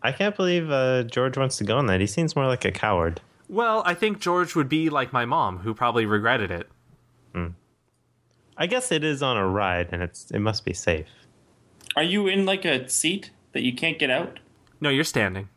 I 0.02 0.12
can't 0.12 0.36
believe 0.36 0.70
uh, 0.70 1.04
George 1.04 1.36
wants 1.38 1.56
to 1.56 1.64
go 1.64 1.78
on 1.78 1.86
that. 1.86 2.00
He 2.00 2.06
seems 2.06 2.36
more 2.36 2.46
like 2.46 2.64
a 2.66 2.70
coward. 2.70 3.20
Well, 3.48 3.82
I 3.86 3.94
think 3.94 4.20
George 4.20 4.54
would 4.54 4.68
be 4.68 4.90
like 4.90 5.12
my 5.12 5.24
mom, 5.24 5.58
who 5.58 5.72
probably 5.74 6.04
regretted 6.06 6.50
it. 6.50 6.68
I 8.56 8.66
guess 8.68 8.92
it 8.92 9.02
is 9.02 9.20
on 9.22 9.36
a 9.36 9.48
ride, 9.48 9.88
and 9.90 10.00
it's 10.02 10.30
it 10.30 10.38
must 10.38 10.64
be 10.64 10.72
safe. 10.72 11.08
Are 11.96 12.02
you 12.02 12.26
in 12.26 12.44
like 12.46 12.64
a 12.64 12.88
seat 12.88 13.30
that 13.52 13.62
you 13.62 13.72
can't 13.74 13.98
get 13.98 14.10
out? 14.10 14.38
No, 14.80 14.88
you're 14.90 15.04
standing. 15.04 15.48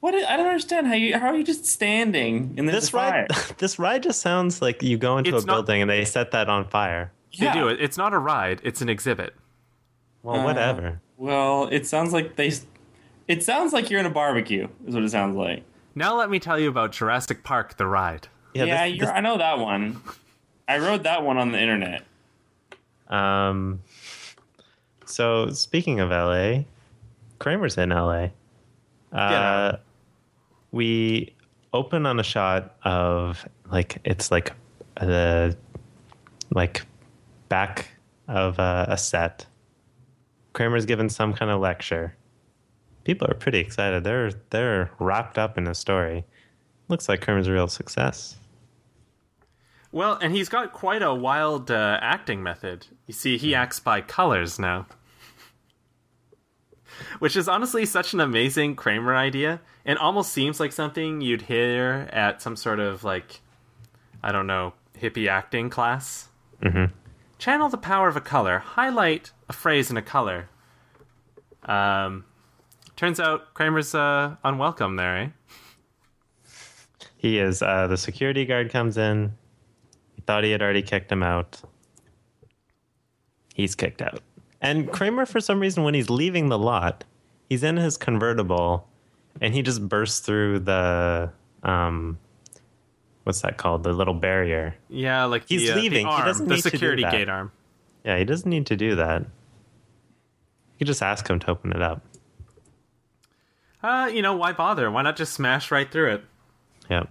What? 0.00 0.14
I 0.14 0.34
I 0.34 0.36
don't 0.36 0.46
understand 0.46 0.86
how 0.86 0.94
you. 0.94 1.18
How 1.18 1.28
are 1.28 1.36
you 1.36 1.44
just 1.44 1.64
standing 1.66 2.54
in 2.56 2.66
this 2.66 2.74
This 2.74 2.90
fire? 2.90 3.26
ride, 3.30 3.54
this 3.58 3.78
ride 3.78 4.02
just 4.02 4.20
sounds 4.20 4.60
like 4.62 4.82
you 4.82 4.98
go 4.98 5.18
into 5.18 5.34
It's 5.34 5.44
a 5.44 5.46
not- 5.46 5.54
building 5.54 5.80
and 5.82 5.90
they 5.90 6.04
set 6.04 6.30
that 6.32 6.48
on 6.48 6.66
fire. 6.68 7.12
Yeah. 7.32 7.52
They 7.54 7.60
do 7.60 7.68
it. 7.68 7.80
It's 7.80 7.96
not 7.96 8.12
a 8.14 8.18
ride. 8.18 8.60
It's 8.62 8.80
an 8.80 8.88
exhibit. 8.88 9.34
Well, 10.22 10.40
Uh, 10.40 10.44
whatever. 10.44 11.00
Well, 11.16 11.68
it 11.72 11.86
sounds 11.86 12.12
like 12.12 12.36
they. 12.36 12.52
It 13.26 13.42
sounds 13.42 13.72
like 13.72 13.90
you're 13.90 14.00
in 14.00 14.06
a 14.06 14.10
barbecue. 14.10 14.68
Is 14.86 14.94
what 14.94 15.02
it 15.02 15.10
sounds 15.10 15.34
like. 15.36 15.64
Now 15.94 16.16
let 16.16 16.28
me 16.30 16.38
tell 16.38 16.58
you 16.58 16.68
about 16.68 16.92
Jurassic 16.92 17.42
Park: 17.42 17.76
The 17.78 17.86
Ride. 17.86 18.28
Yeah, 18.54 18.86
this- 18.86 18.98
you're, 18.98 19.10
I 19.10 19.20
know 19.20 19.38
that 19.38 19.58
one. 19.58 20.00
I 20.68 20.78
wrote 20.78 21.04
that 21.04 21.22
one 21.24 21.36
on 21.38 21.52
the 21.52 21.60
internet. 21.60 22.02
Um, 23.08 23.80
so 25.06 25.50
speaking 25.50 26.00
of 26.00 26.10
LA, 26.10 26.64
Kramer's 27.38 27.78
in 27.78 27.90
LA. 27.90 28.28
Uh, 29.12 29.76
we 30.72 31.34
open 31.72 32.06
on 32.06 32.18
a 32.18 32.22
shot 32.22 32.76
of 32.84 33.46
like 33.70 33.98
it's 34.04 34.30
like 34.30 34.52
the 35.00 35.56
like 36.50 36.82
back 37.48 37.88
of 38.28 38.58
a, 38.58 38.86
a 38.90 38.98
set. 38.98 39.46
Kramer's 40.52 40.86
given 40.86 41.08
some 41.08 41.32
kind 41.32 41.50
of 41.50 41.60
lecture. 41.60 42.14
People 43.04 43.30
are 43.30 43.34
pretty 43.34 43.58
excited. 43.58 44.04
They're 44.04 44.32
they're 44.50 44.90
wrapped 44.98 45.38
up 45.38 45.56
in 45.58 45.66
a 45.66 45.74
story. 45.74 46.24
Looks 46.88 47.08
like 47.08 47.20
Kramer's 47.20 47.48
a 47.48 47.52
real 47.52 47.68
success. 47.68 48.36
Well, 49.92 50.18
and 50.20 50.34
he's 50.34 50.48
got 50.48 50.72
quite 50.72 51.02
a 51.02 51.14
wild 51.14 51.70
uh, 51.70 51.98
acting 52.02 52.42
method. 52.42 52.86
You 53.06 53.14
see, 53.14 53.38
he 53.38 53.54
acts 53.54 53.80
by 53.80 54.00
colors 54.00 54.58
now. 54.58 54.86
Which 57.18 57.36
is 57.36 57.48
honestly 57.48 57.84
such 57.86 58.14
an 58.14 58.20
amazing 58.20 58.74
Kramer 58.76 59.14
idea, 59.14 59.60
and 59.84 59.98
almost 59.98 60.32
seems 60.32 60.58
like 60.60 60.72
something 60.72 61.20
you'd 61.20 61.42
hear 61.42 62.08
at 62.12 62.40
some 62.40 62.56
sort 62.56 62.80
of, 62.80 63.04
like, 63.04 63.40
I 64.22 64.32
don't 64.32 64.46
know, 64.46 64.72
hippie 64.98 65.28
acting 65.28 65.68
class. 65.70 66.28
Mhm. 66.62 66.92
Channel 67.38 67.68
the 67.68 67.76
power 67.76 68.08
of 68.08 68.16
a 68.16 68.20
color, 68.20 68.58
highlight 68.60 69.30
a 69.48 69.52
phrase 69.52 69.90
in 69.90 69.96
a 69.98 70.02
color. 70.02 70.48
Um, 71.64 72.24
turns 72.96 73.20
out 73.20 73.52
Kramer's 73.52 73.94
uh, 73.94 74.36
unwelcome 74.42 74.96
there, 74.96 75.16
eh? 75.18 75.28
He 77.18 77.38
is. 77.38 77.60
Uh, 77.60 77.86
the 77.88 77.96
security 77.96 78.46
guard 78.46 78.70
comes 78.70 78.96
in. 78.96 79.32
Thought 80.26 80.44
he 80.44 80.50
had 80.50 80.62
already 80.62 80.82
kicked 80.82 81.10
him 81.10 81.22
out. 81.22 81.60
He's 83.54 83.74
kicked 83.74 84.02
out. 84.02 84.20
And 84.60 84.90
Kramer, 84.90 85.26
for 85.26 85.40
some 85.40 85.60
reason, 85.60 85.84
when 85.84 85.94
he's 85.94 86.10
leaving 86.10 86.48
the 86.48 86.58
lot, 86.58 87.04
he's 87.48 87.62
in 87.62 87.76
his 87.76 87.96
convertible 87.96 88.88
and 89.40 89.54
he 89.54 89.62
just 89.62 89.88
bursts 89.88 90.20
through 90.20 90.60
the. 90.60 91.30
Um, 91.62 92.18
what's 93.24 93.40
that 93.42 93.56
called? 93.56 93.82
The 93.82 93.92
little 93.92 94.14
barrier. 94.14 94.76
Yeah, 94.88 95.24
like 95.24 95.48
He's 95.48 95.62
the, 95.62 95.72
uh, 95.72 95.74
the 95.74 95.80
leaving. 95.82 96.06
He 96.06 96.12
arm, 96.12 96.24
doesn't 96.24 96.48
the 96.48 96.54
need 96.54 96.62
to 96.62 96.70
do 96.70 96.76
security 96.76 97.02
that. 97.02 97.12
gate 97.12 97.28
arm. 97.28 97.52
Yeah, 98.04 98.18
he 98.18 98.24
doesn't 98.24 98.48
need 98.48 98.66
to 98.66 98.76
do 98.76 98.94
that. 98.96 99.22
You 99.22 100.78
could 100.78 100.86
just 100.86 101.02
ask 101.02 101.28
him 101.28 101.38
to 101.40 101.50
open 101.50 101.72
it 101.72 101.82
up. 101.82 102.02
Uh, 103.82 104.10
you 104.12 104.22
know, 104.22 104.34
why 104.36 104.52
bother? 104.52 104.90
Why 104.90 105.02
not 105.02 105.16
just 105.16 105.32
smash 105.32 105.70
right 105.70 105.90
through 105.90 106.14
it? 106.14 106.24
Yeah. 106.90 107.04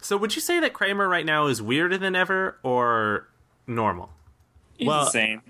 So, 0.00 0.16
would 0.16 0.34
you 0.34 0.40
say 0.40 0.60
that 0.60 0.72
Kramer 0.72 1.08
right 1.08 1.26
now 1.26 1.46
is 1.46 1.60
weirder 1.62 1.98
than 1.98 2.16
ever 2.16 2.58
or 2.62 3.28
normal? 3.66 4.10
He's 4.76 4.88
Well- 4.88 5.04
the 5.04 5.10
same. 5.10 5.42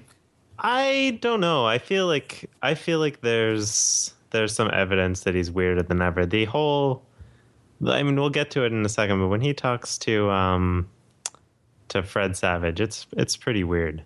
I 0.62 1.18
don't 1.22 1.40
know. 1.40 1.64
I 1.64 1.78
feel 1.78 2.06
like 2.06 2.50
I 2.62 2.74
feel 2.74 2.98
like 2.98 3.22
there's 3.22 4.12
there's 4.30 4.54
some 4.54 4.68
evidence 4.72 5.22
that 5.22 5.34
he's 5.34 5.50
weirder 5.50 5.82
than 5.82 6.02
ever. 6.02 6.26
The 6.26 6.44
whole 6.44 7.02
I 7.86 8.02
mean, 8.02 8.16
we'll 8.16 8.28
get 8.28 8.50
to 8.50 8.64
it 8.64 8.72
in 8.72 8.84
a 8.84 8.88
second, 8.90 9.20
but 9.20 9.28
when 9.28 9.40
he 9.40 9.54
talks 9.54 9.96
to 9.98 10.30
um 10.30 10.90
to 11.88 12.02
Fred 12.02 12.36
Savage, 12.36 12.78
it's 12.78 13.06
it's 13.16 13.38
pretty 13.38 13.64
weird. 13.64 14.02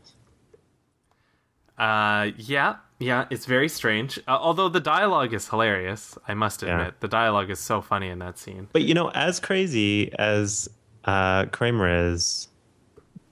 Uh, 1.77 2.31
yeah, 2.37 2.77
yeah, 2.99 3.27
it's 3.31 3.47
very 3.47 3.69
strange. 3.69 4.19
Uh, 4.29 4.39
although 4.41 4.69
the 4.69 4.81
dialogue 4.81 5.35
is 5.35 5.49
hilarious, 5.49 6.17
I 6.29 6.35
must 6.35 6.63
Yeah. 6.63 6.79
admit, 6.79 7.01
the 7.01 7.09
dialogue 7.09 7.51
is 7.51 7.59
so 7.59 7.81
funny 7.83 8.09
in 8.09 8.19
that 8.21 8.39
scene. 8.39 8.69
But 8.73 8.83
you 8.83 8.95
know, 8.95 9.11
as 9.11 9.41
crazy 9.41 10.13
as 10.19 10.69
uh 11.05 11.47
Kramer 11.47 12.09
is, 12.13 12.49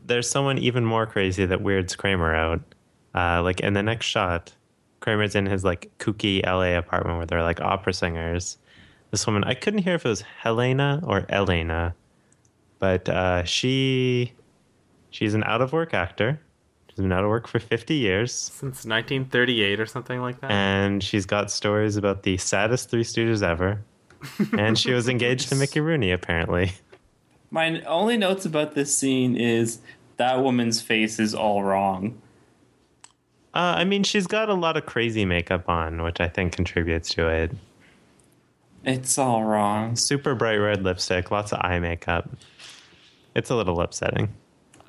there's 0.05 0.29
someone 0.29 0.59
even 0.59 0.85
more 0.85 1.07
crazy 1.07 1.47
that 1.47 1.63
weirds 1.63 1.97
Kramer 1.97 2.35
out. 2.35 2.61
Uh 3.15 3.43
like 3.43 3.61
in 3.61 3.73
the 3.75 3.83
next 3.83 4.07
shot, 4.07 4.53
Kramer's 5.01 5.35
in 5.35 5.47
his 5.47 5.65
like 5.65 5.91
kooky 5.99 6.45
LA 6.45 6.77
apartment 6.77 7.17
where 7.19 7.27
they're 7.27 7.43
like 7.43 7.61
opera 7.61 7.93
singers. 7.93 8.59
This 9.11 9.27
woman, 9.27 9.45
I 9.45 9.55
couldn't 9.55 9.81
hear 9.81 9.95
if 9.95 10.07
it 10.07 10.09
was 10.09 10.23
Helena 10.23 11.03
or 11.07 11.27
Elena, 11.29 11.95
but 12.79 13.09
uh, 13.09 13.45
she 13.45 14.33
she's 15.11 15.35
an 15.35 15.45
out 15.45 15.61
of 15.61 15.73
work 15.73 15.93
actor. 15.95 16.41
She's 16.95 17.01
been 17.03 17.13
out 17.13 17.25
of 17.25 17.31
work 17.31 17.47
for 17.49 17.59
50 17.59 17.95
years, 17.95 18.33
Since 18.35 18.85
1938 18.85 19.81
or 19.81 19.87
something 19.87 20.21
like 20.21 20.41
that. 20.43 20.51
and 20.51 21.03
she's 21.03 21.25
got 21.25 21.51
stories 21.51 21.97
about 21.97 22.23
the 22.23 22.37
saddest 22.37 22.91
Three 22.91 23.03
Stooges 23.03 23.43
ever. 23.43 23.81
and 24.59 24.79
she 24.79 24.93
was 24.93 25.09
engaged 25.09 25.49
to 25.49 25.55
Mickey 25.55 25.81
Rooney, 25.81 26.13
apparently. 26.13 26.73
My 27.51 27.81
only 27.83 28.17
notes 28.19 28.45
about 28.45 28.75
this 28.75 28.97
scene 28.97 29.37
is 29.37 29.79
that 30.19 30.43
woman's 30.43 30.83
face 30.83 31.19
is 31.19 31.35
all 31.35 31.63
wrong. 31.65 32.21
Uh, 33.55 33.75
I 33.77 33.85
mean, 33.85 34.03
she's 34.05 34.27
got 34.27 34.49
a 34.51 34.55
lot 34.55 34.77
of 34.77 34.85
crazy 34.87 35.25
makeup 35.25 35.69
on, 35.69 36.03
which 36.03 36.21
I 36.21 36.29
think 36.29 36.53
contributes 36.53 37.09
to 37.15 37.27
it. 37.29 37.53
It's 38.85 39.17
all 39.19 39.45
wrong. 39.45 39.97
Super 39.97 40.35
bright 40.35 40.57
red 40.57 40.83
lipstick, 40.83 41.31
lots 41.31 41.53
of 41.53 41.59
eye 41.63 41.79
makeup. 41.79 42.29
It's 43.35 43.49
a 43.51 43.55
little 43.57 43.81
upsetting. 43.81 44.35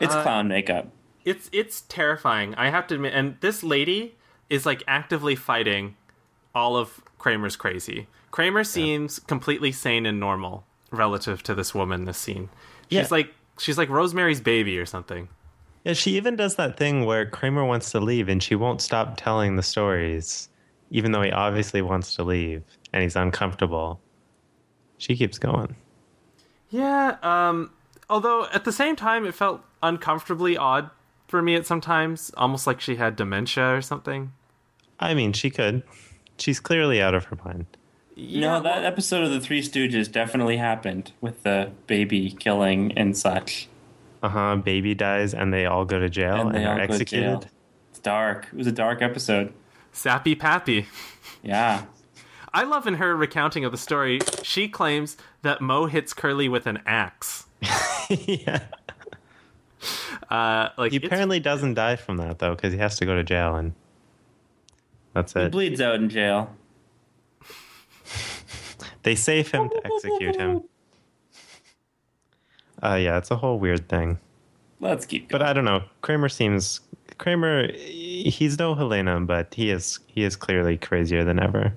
It's 0.02 0.14
Uh, 0.14 0.22
clown 0.24 0.48
makeup. 0.50 0.88
It's 1.26 1.50
it's 1.54 1.82
terrifying. 1.82 2.54
I 2.56 2.70
have 2.70 2.88
to 2.88 2.96
admit. 2.96 3.14
And 3.14 3.38
this 3.42 3.64
lady 3.64 4.16
is 4.50 4.66
like 4.66 4.84
actively 4.88 5.36
fighting 5.36 5.96
all 6.54 6.76
of 6.76 7.02
Kramer's 7.18 7.56
crazy. 7.56 8.08
Kramer 8.32 8.64
seems 8.64 9.20
completely 9.20 9.72
sane 9.72 10.06
and 10.06 10.20
normal 10.20 10.66
relative 10.92 11.42
to 11.44 11.56
this 11.56 11.74
woman. 11.74 12.06
This 12.06 12.18
scene, 12.18 12.50
she's 12.90 12.98
Yeah. 13.00 13.08
like 13.10 13.34
she's 13.60 13.78
like 13.78 13.90
Rosemary's 13.90 14.42
Baby 14.42 14.78
or 14.78 14.86
something. 14.86 15.30
Yeah, 15.84 15.94
she 15.94 16.16
even 16.18 16.36
does 16.36 16.56
that 16.56 16.78
thing 16.78 17.06
where 17.06 17.26
Kramer 17.26 17.66
wants 17.66 17.92
to 17.92 18.00
leave 18.00 18.30
and 18.30 18.42
she 18.42 18.56
won't 18.56 18.82
stop 18.82 19.16
telling 19.18 19.56
the 19.58 19.64
stories, 19.64 20.48
even 20.92 21.12
though 21.12 21.22
he 21.22 21.32
obviously 21.32 21.82
wants 21.82 22.16
to 22.16 22.24
leave 22.24 22.64
and 22.94 23.04
he's 23.04 23.16
uncomfortable. 23.16 24.00
She 24.98 25.16
keeps 25.16 25.38
going. 25.38 25.76
Yeah. 26.70 27.18
Um. 27.22 27.72
Although 28.10 28.48
at 28.54 28.66
the 28.66 28.72
same 28.72 28.96
time, 28.96 29.26
it 29.26 29.34
felt 29.34 29.62
uncomfortably 29.82 30.58
odd 30.58 30.90
for 31.34 31.42
me 31.42 31.56
at 31.56 31.66
sometimes, 31.66 32.30
almost 32.38 32.68
like 32.68 32.80
she 32.80 32.98
had 32.98 33.16
dementia 33.16 33.76
or 33.76 33.82
something. 33.82 34.34
I 35.00 35.16
mean, 35.16 35.34
she 35.34 35.50
could. 35.50 35.82
She's 36.38 36.60
clearly 36.60 37.02
out 37.02 37.16
of 37.16 37.24
her 37.26 37.40
mind. 37.44 37.66
Yeah, 38.14 38.42
no, 38.42 38.62
that 38.62 38.86
episode 38.86 39.24
of 39.24 39.32
the 39.32 39.40
Three 39.40 39.64
Stooges 39.64 40.12
definitely 40.12 40.58
happened 40.58 41.12
with 41.22 41.42
the 41.42 41.72
baby 41.88 42.30
killing 42.30 42.96
and 42.96 43.18
such. 43.18 43.68
Uh 44.22 44.30
huh. 44.30 44.56
Baby 44.58 44.94
dies 44.94 45.34
and 45.34 45.52
they 45.52 45.66
all 45.66 45.86
go 45.86 45.98
to 45.98 46.08
jail 46.08 46.36
and, 46.50 46.56
And 46.56 46.68
are 46.68 46.74
all 46.74 46.78
go 46.78 46.86
to 46.86 46.94
executed. 46.94 47.50
It's 47.90 47.98
dark. 47.98 48.50
It 48.54 48.56
was 48.56 48.68
a 48.68 48.72
dark 48.72 49.02
episode. 49.02 49.54
sappy 49.92 50.36
pappy. 50.36 50.86
Yeah. 51.42 51.86
I 52.54 52.62
love 52.62 52.86
in 52.86 52.94
her 52.94 53.16
recounting 53.16 53.66
of 53.66 53.72
the 53.72 53.80
story, 53.80 54.20
she 54.44 54.68
claims 54.68 55.18
that 55.42 55.62
Moe 55.62 55.88
hits 55.88 56.14
Curly 56.14 56.48
with 56.48 56.68
an 56.68 56.84
axe. 56.86 57.48
yeah. 58.10 58.66
Uh, 60.30 60.70
like 60.78 60.92
He 60.92 60.98
apparently 60.98 61.40
doesn't 61.40 61.76
die 61.76 61.96
from 61.96 62.18
that 62.18 62.40
though, 62.40 62.56
because 62.56 62.74
he 62.74 62.80
has 62.80 62.96
to 62.98 63.06
go 63.06 63.14
to 63.16 63.24
jail 63.24 63.56
and 63.56 63.74
that's 65.14 65.36
it. 65.36 65.40
He 65.40 65.46
it. 65.46 65.52
bleeds 65.52 65.82
out 65.82 65.96
in 65.96 66.10
jail. 66.10 66.56
They 69.04 69.16
save 69.16 69.52
him 69.52 69.70
to 69.70 69.82
execute 69.86 70.36
him. 70.36 70.64
Uh, 72.82 72.96
yeah, 72.96 73.18
it's 73.18 73.32
a 73.32 73.38
whole 73.38 73.60
weird 73.60 73.88
thing. 73.88 74.20
Let's 74.82 75.06
keep 75.06 75.30
But. 75.32 75.42
I 75.42 75.54
don't 75.54 75.64
know. 75.64 75.84
Kramer 76.02 76.28
seems 76.28 76.82
Kramer. 77.18 77.72
He's 77.72 78.60
no 78.60 78.76
Helena, 78.76 79.22
but 79.22 79.54
he 79.54 79.70
is 79.70 80.00
he 80.08 80.24
is 80.24 80.36
clearly 80.36 80.78
crazier 80.78 81.24
than 81.24 81.40
ever. 81.40 81.74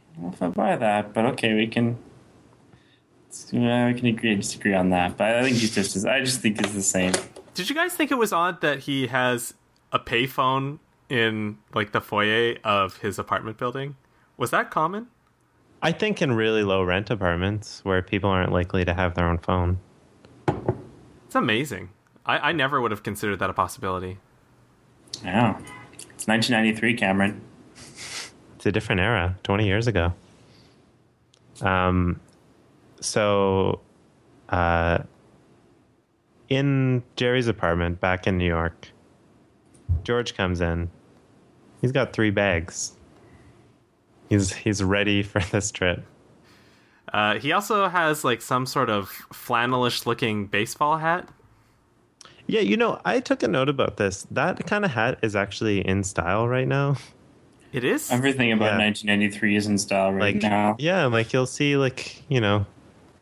I 0.00 0.14
don't 0.16 0.24
know 0.24 0.32
if 0.32 0.42
I 0.42 0.48
buy 0.48 0.74
that, 0.74 1.14
but 1.14 1.26
okay, 1.26 1.54
we 1.54 1.68
can. 1.68 1.96
Yeah, 3.50 3.88
we 3.88 3.94
can 3.94 4.06
agree 4.06 4.30
to 4.30 4.36
disagree 4.36 4.74
on 4.74 4.90
that, 4.90 5.16
but 5.16 5.34
I 5.34 5.42
think 5.42 5.56
he's 5.56 5.74
just. 5.74 6.06
I 6.06 6.20
just 6.20 6.40
think 6.40 6.60
it's 6.60 6.72
the 6.72 6.82
same. 6.82 7.12
Did 7.54 7.68
you 7.68 7.74
guys 7.74 7.94
think 7.94 8.10
it 8.10 8.18
was 8.18 8.32
odd 8.32 8.60
that 8.60 8.80
he 8.80 9.06
has 9.06 9.54
a 9.90 9.98
payphone 9.98 10.78
in 11.08 11.58
like 11.74 11.92
the 11.92 12.00
foyer 12.00 12.56
of 12.64 12.98
his 12.98 13.18
apartment 13.18 13.58
building? 13.58 13.96
Was 14.36 14.50
that 14.50 14.70
common? 14.70 15.08
I 15.82 15.92
think 15.92 16.22
in 16.22 16.32
really 16.32 16.62
low 16.62 16.82
rent 16.82 17.10
apartments 17.10 17.80
where 17.84 18.02
people 18.02 18.30
aren't 18.30 18.52
likely 18.52 18.84
to 18.84 18.94
have 18.94 19.14
their 19.14 19.26
own 19.26 19.38
phone. 19.38 19.78
It's 21.26 21.34
amazing. 21.34 21.90
I, 22.24 22.38
I 22.38 22.52
never 22.52 22.80
would 22.80 22.90
have 22.90 23.02
considered 23.02 23.38
that 23.40 23.50
a 23.50 23.52
possibility. 23.52 24.18
Yeah, 25.24 25.58
it's 25.92 26.26
1993, 26.26 26.94
Cameron. 26.94 27.40
It's 28.56 28.66
a 28.66 28.72
different 28.72 29.00
era, 29.00 29.36
20 29.42 29.66
years 29.66 29.86
ago. 29.86 30.12
Um, 31.60 32.20
so, 33.02 33.80
uh, 34.48 34.98
in 36.48 37.02
Jerry's 37.16 37.48
apartment 37.48 38.00
back 38.00 38.26
in 38.26 38.38
New 38.38 38.46
York, 38.46 38.88
George 40.04 40.34
comes 40.34 40.60
in. 40.60 40.90
He's 41.80 41.92
got 41.92 42.12
three 42.12 42.30
bags. 42.30 42.92
He's 44.28 44.52
he's 44.54 44.82
ready 44.82 45.22
for 45.32 45.40
this 45.40 45.70
trip. 45.70 46.04
Uh, 47.12 47.38
he 47.38 47.52
also 47.52 47.88
has 47.88 48.24
like 48.24 48.40
some 48.40 48.64
sort 48.64 48.88
of 48.88 49.10
flannelish 49.32 50.06
looking 50.06 50.46
baseball 50.46 50.98
hat. 50.98 51.28
Yeah, 52.46 52.60
you 52.60 52.76
know, 52.76 53.00
I 53.04 53.20
took 53.20 53.42
a 53.42 53.48
note 53.48 53.68
about 53.68 53.98
this. 53.98 54.26
That 54.30 54.66
kind 54.66 54.84
of 54.84 54.90
hat 54.92 55.18
is 55.22 55.36
actually 55.36 55.86
in 55.86 56.04
style 56.04 56.48
right 56.48 56.66
now. 56.66 56.96
It 57.72 57.84
is? 57.84 58.10
Everything 58.10 58.52
about 58.52 58.78
Yeah. 58.78 58.86
1993 58.86 59.56
is 59.56 59.66
in 59.66 59.78
style 59.78 60.12
right 60.12 60.34
Like, 60.34 60.42
now. 60.42 60.76
yeah, 60.78 61.06
like 61.06 61.32
you'll 61.32 61.46
see, 61.46 61.76
like 61.76 62.22
you 62.28 62.40
know, 62.40 62.66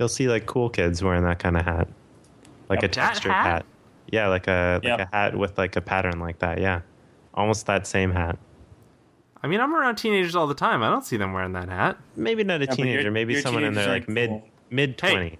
you'll 0.00 0.08
see 0.08 0.28
like 0.28 0.46
cool 0.46 0.68
kids 0.70 1.04
wearing 1.04 1.22
that 1.24 1.38
kind 1.38 1.56
of 1.56 1.64
hat, 1.64 1.86
like 2.68 2.82
Yep. 2.82 2.90
a 2.90 2.92
textured 2.94 3.30
hat? 3.32 3.44
hat? 3.46 3.66
Yeah, 4.10 4.26
like 4.28 4.48
a 4.48 4.80
like 4.82 4.98
Yep. 4.98 5.00
a 5.12 5.16
hat 5.16 5.36
with 5.36 5.56
like 5.58 5.76
a 5.76 5.80
pattern 5.80 6.18
like 6.18 6.38
that. 6.40 6.58
Yeah, 6.60 6.80
almost 7.34 7.66
that 7.66 7.86
same 7.86 8.10
hat. 8.10 8.38
I 9.42 9.46
mean, 9.46 9.60
I'm 9.60 9.74
around 9.74 9.96
teenagers 9.96 10.34
all 10.34 10.46
the 10.46 10.54
time. 10.54 10.82
I 10.82 10.90
don't 10.90 11.04
see 11.04 11.16
them 11.16 11.32
wearing 11.32 11.52
that 11.52 11.68
hat. 11.68 11.96
Maybe 12.16 12.42
not 12.44 12.62
a 12.62 12.66
but 12.66 12.74
teenager. 12.76 13.02
your- 13.02 13.10
maybe 13.12 13.34
your 13.34 13.42
someone 13.42 13.62
in 13.64 13.74
their 13.74 13.86
like 13.88 14.02
aren't 14.02 14.08
mid 14.08 14.30
cool. 14.30 14.48
mid 14.70 15.00
Hey. 15.00 15.10
twenties. 15.12 15.38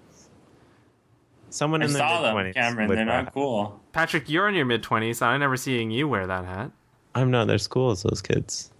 Someone 1.49 1.81
I 1.81 1.85
in 1.85 1.93
their 1.93 1.99
saw 1.99 2.15
mid 2.17 2.23
them, 2.25 2.33
twenties. 2.33 2.53
Cameron. 2.53 2.89
They're 2.95 3.05
not 3.05 3.33
cool. 3.33 3.79
Patrick, 3.91 4.29
you're 4.29 4.47
in 4.47 4.55
your 4.55 4.65
mid 4.65 4.81
20s. 4.83 5.21
I'm 5.21 5.39
never 5.41 5.57
seeing 5.57 5.91
you 5.91 6.07
wear 6.07 6.25
that 6.27 6.45
hat. 6.45 6.71
I'm 7.13 7.29
not 7.29 7.47
They're 7.47 7.47
their 7.47 7.57
schools. 7.57 8.03
Those 8.03 8.21
kids. 8.21 8.71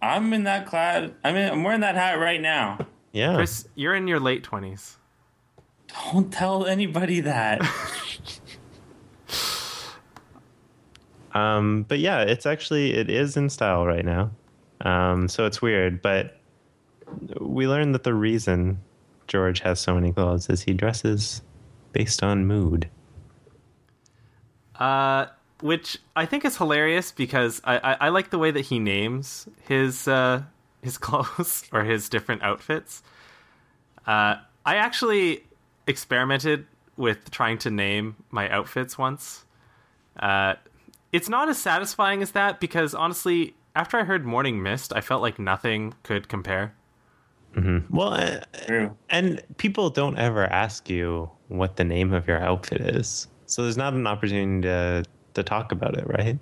I'm 0.00 0.32
in 0.32 0.44
that 0.44 0.66
clad. 0.66 1.14
I'm 1.24 1.36
in, 1.36 1.50
I'm 1.52 1.62
wearing 1.62 1.80
that 1.80 1.94
hat 1.94 2.18
right 2.18 2.40
now. 2.40 2.78
Yeah. 3.12 3.34
Chris, 3.34 3.68
you're 3.74 3.94
in 3.94 4.08
your 4.08 4.18
late 4.20 4.42
20s. 4.42 4.96
Don't 6.04 6.32
tell 6.32 6.66
anybody 6.66 7.20
that. 7.20 7.60
Um, 11.36 11.84
but 11.86 11.98
yeah, 11.98 12.22
it's 12.22 12.46
actually 12.46 12.94
it 12.94 13.10
is 13.10 13.36
in 13.36 13.50
style 13.50 13.84
right 13.84 14.06
now. 14.06 14.30
Um, 14.80 15.28
so 15.28 15.44
it's 15.44 15.60
weird, 15.60 16.00
but 16.00 16.40
we 17.38 17.68
learned 17.68 17.94
that 17.94 18.04
the 18.04 18.14
reason 18.14 18.80
George 19.26 19.60
has 19.60 19.78
so 19.78 19.94
many 19.94 20.12
clothes 20.12 20.48
is 20.48 20.62
he 20.62 20.72
dresses 20.72 21.42
based 21.92 22.22
on 22.22 22.46
mood. 22.46 22.88
Uh, 24.76 25.26
which 25.60 25.98
I 26.14 26.24
think 26.24 26.46
is 26.46 26.56
hilarious 26.56 27.12
because 27.12 27.60
I, 27.64 27.78
I, 27.78 27.96
I 28.00 28.08
like 28.08 28.30
the 28.30 28.38
way 28.38 28.50
that 28.50 28.66
he 28.66 28.78
names 28.78 29.46
his 29.68 30.08
uh, 30.08 30.42
his 30.82 30.96
clothes 31.06 31.64
or 31.70 31.84
his 31.84 32.08
different 32.08 32.42
outfits. 32.42 33.02
Uh, 34.06 34.36
I 34.64 34.76
actually 34.76 35.44
experimented 35.86 36.66
with 36.96 37.30
trying 37.30 37.58
to 37.58 37.70
name 37.70 38.16
my 38.30 38.48
outfits 38.50 38.96
once. 38.96 39.44
Uh, 40.18 40.54
it's 41.12 41.28
not 41.28 41.48
as 41.48 41.58
satisfying 41.58 42.22
as 42.22 42.32
that 42.32 42.60
because 42.60 42.94
honestly, 42.94 43.54
after 43.74 43.98
I 43.98 44.04
heard 44.04 44.24
Morning 44.24 44.62
Mist, 44.62 44.92
I 44.94 45.00
felt 45.00 45.22
like 45.22 45.38
nothing 45.38 45.94
could 46.02 46.28
compare. 46.28 46.74
Well, 47.88 48.12
uh, 48.68 48.88
and 49.08 49.42
people 49.56 49.88
don't 49.88 50.18
ever 50.18 50.44
ask 50.44 50.90
you 50.90 51.30
what 51.48 51.76
the 51.76 51.84
name 51.84 52.12
of 52.12 52.28
your 52.28 52.38
outfit 52.38 52.82
is, 52.82 53.28
so 53.46 53.62
there's 53.62 53.78
not 53.78 53.94
an 53.94 54.06
opportunity 54.06 54.62
to 54.62 55.04
to 55.34 55.42
talk 55.42 55.72
about 55.72 55.96
it, 55.96 56.06
right? 56.06 56.38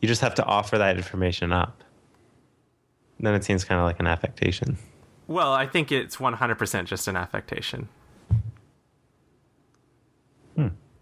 You 0.00 0.08
just 0.08 0.20
have 0.20 0.34
to 0.36 0.44
offer 0.44 0.76
that 0.78 0.96
information 0.96 1.52
up. 1.52 1.84
Then 3.20 3.34
it 3.34 3.44
seems 3.44 3.64
kind 3.64 3.80
of 3.80 3.84
like 3.84 4.00
an 4.00 4.06
affectation. 4.06 4.78
Well, 5.26 5.52
I 5.52 5.66
think 5.66 5.92
it's 5.92 6.16
100% 6.16 6.84
just 6.86 7.08
an 7.08 7.16
affectation. 7.16 7.88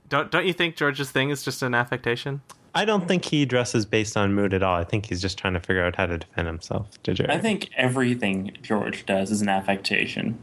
Don't 0.09 0.31
don't 0.31 0.47
you 0.47 0.53
think 0.53 0.77
George's 0.77 1.11
thing 1.11 1.31
is 1.31 1.43
just 1.45 1.63
an 1.63 1.75
affectation? 1.75 2.43
I 2.75 2.85
don't 2.85 3.09
think 3.09 3.25
he 3.25 3.47
dresses 3.47 3.87
based 3.87 4.17
on 4.17 4.35
mood 4.35 4.53
at 4.53 4.63
all. 4.63 4.77
I 4.77 4.85
think 4.85 5.07
he's 5.07 5.23
just 5.23 5.39
trying 5.39 5.55
to 5.55 5.61
figure 5.61 5.83
out 5.85 5.97
how 5.97 6.07
to 6.07 6.19
defend 6.19 6.47
himself 6.47 7.03
to 7.05 7.15
Jerry. 7.15 7.31
I 7.33 7.39
think 7.39 7.71
everything 7.75 8.55
George 8.61 9.07
does 9.07 9.31
is 9.31 9.41
an 9.41 9.49
affectation. 9.49 10.39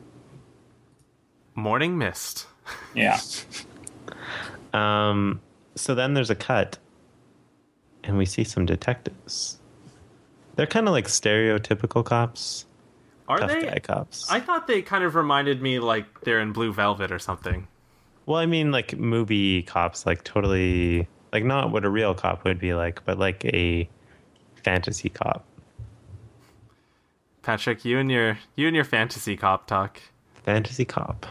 Morning 1.56 1.98
mist. 1.98 2.48
Yeah. 2.96 3.20
Um, 4.74 5.42
so 5.76 5.94
then 5.96 6.14
there's 6.14 6.30
a 6.30 6.36
cut, 6.36 6.78
and 8.04 8.18
we 8.18 8.26
see 8.26 8.44
some 8.44 8.66
detectives. 8.66 9.60
They're 10.56 10.66
kind 10.68 10.88
of 10.88 10.94
like 10.94 11.08
stereotypical 11.08 12.06
cops, 12.06 12.66
Are 13.28 13.40
tough 13.40 13.50
they? 13.52 13.62
guy 13.64 13.80
cops. 13.80 14.30
I 14.32 14.40
thought 14.40 14.68
they 14.68 14.82
kind 14.82 15.04
of 15.04 15.16
reminded 15.16 15.62
me 15.62 15.80
like 15.80 16.22
they're 16.22 16.40
in 16.40 16.54
Blue 16.54 16.72
Velvet 16.72 17.12
or 17.12 17.20
something. 17.20 17.68
Well, 18.26 18.38
I 18.38 18.46
mean, 18.46 18.72
like 18.72 18.98
movie 18.98 19.64
cops, 19.64 20.06
like 20.06 20.24
totally, 20.24 21.08
like 21.32 21.44
not 21.44 21.72
what 21.72 21.86
a 21.86 21.90
real 21.90 22.14
cop 22.14 22.44
would 22.46 22.60
be 22.60 22.74
like, 22.74 23.04
but 23.06 23.18
like 23.18 23.44
a 23.46 23.88
fantasy 24.56 25.10
cop. 25.10 25.46
Patrick, 27.42 27.84
you 27.84 28.00
and 28.00 28.10
your 28.10 28.38
you 28.56 28.68
and 28.68 28.76
your 28.76 28.86
fantasy 28.86 29.36
cop 29.36 29.68
talk. 29.68 30.00
Fantasy 30.46 30.86
cop. 30.86 31.26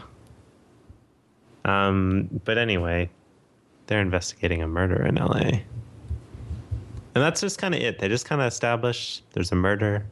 Um, 1.65 2.29
but 2.45 2.57
anyway, 2.57 3.09
they're 3.87 4.01
investigating 4.01 4.61
a 4.61 4.67
murder 4.67 5.05
in 5.05 5.15
LA. 5.15 5.61
And 7.15 7.21
that's 7.21 7.41
just 7.41 7.57
kind 7.57 7.75
of 7.75 7.81
it. 7.81 7.99
They 7.99 8.07
just 8.07 8.25
kind 8.25 8.41
of 8.41 8.47
establish 8.47 9.21
there's 9.33 9.51
a 9.51 9.55
murder, 9.55 10.05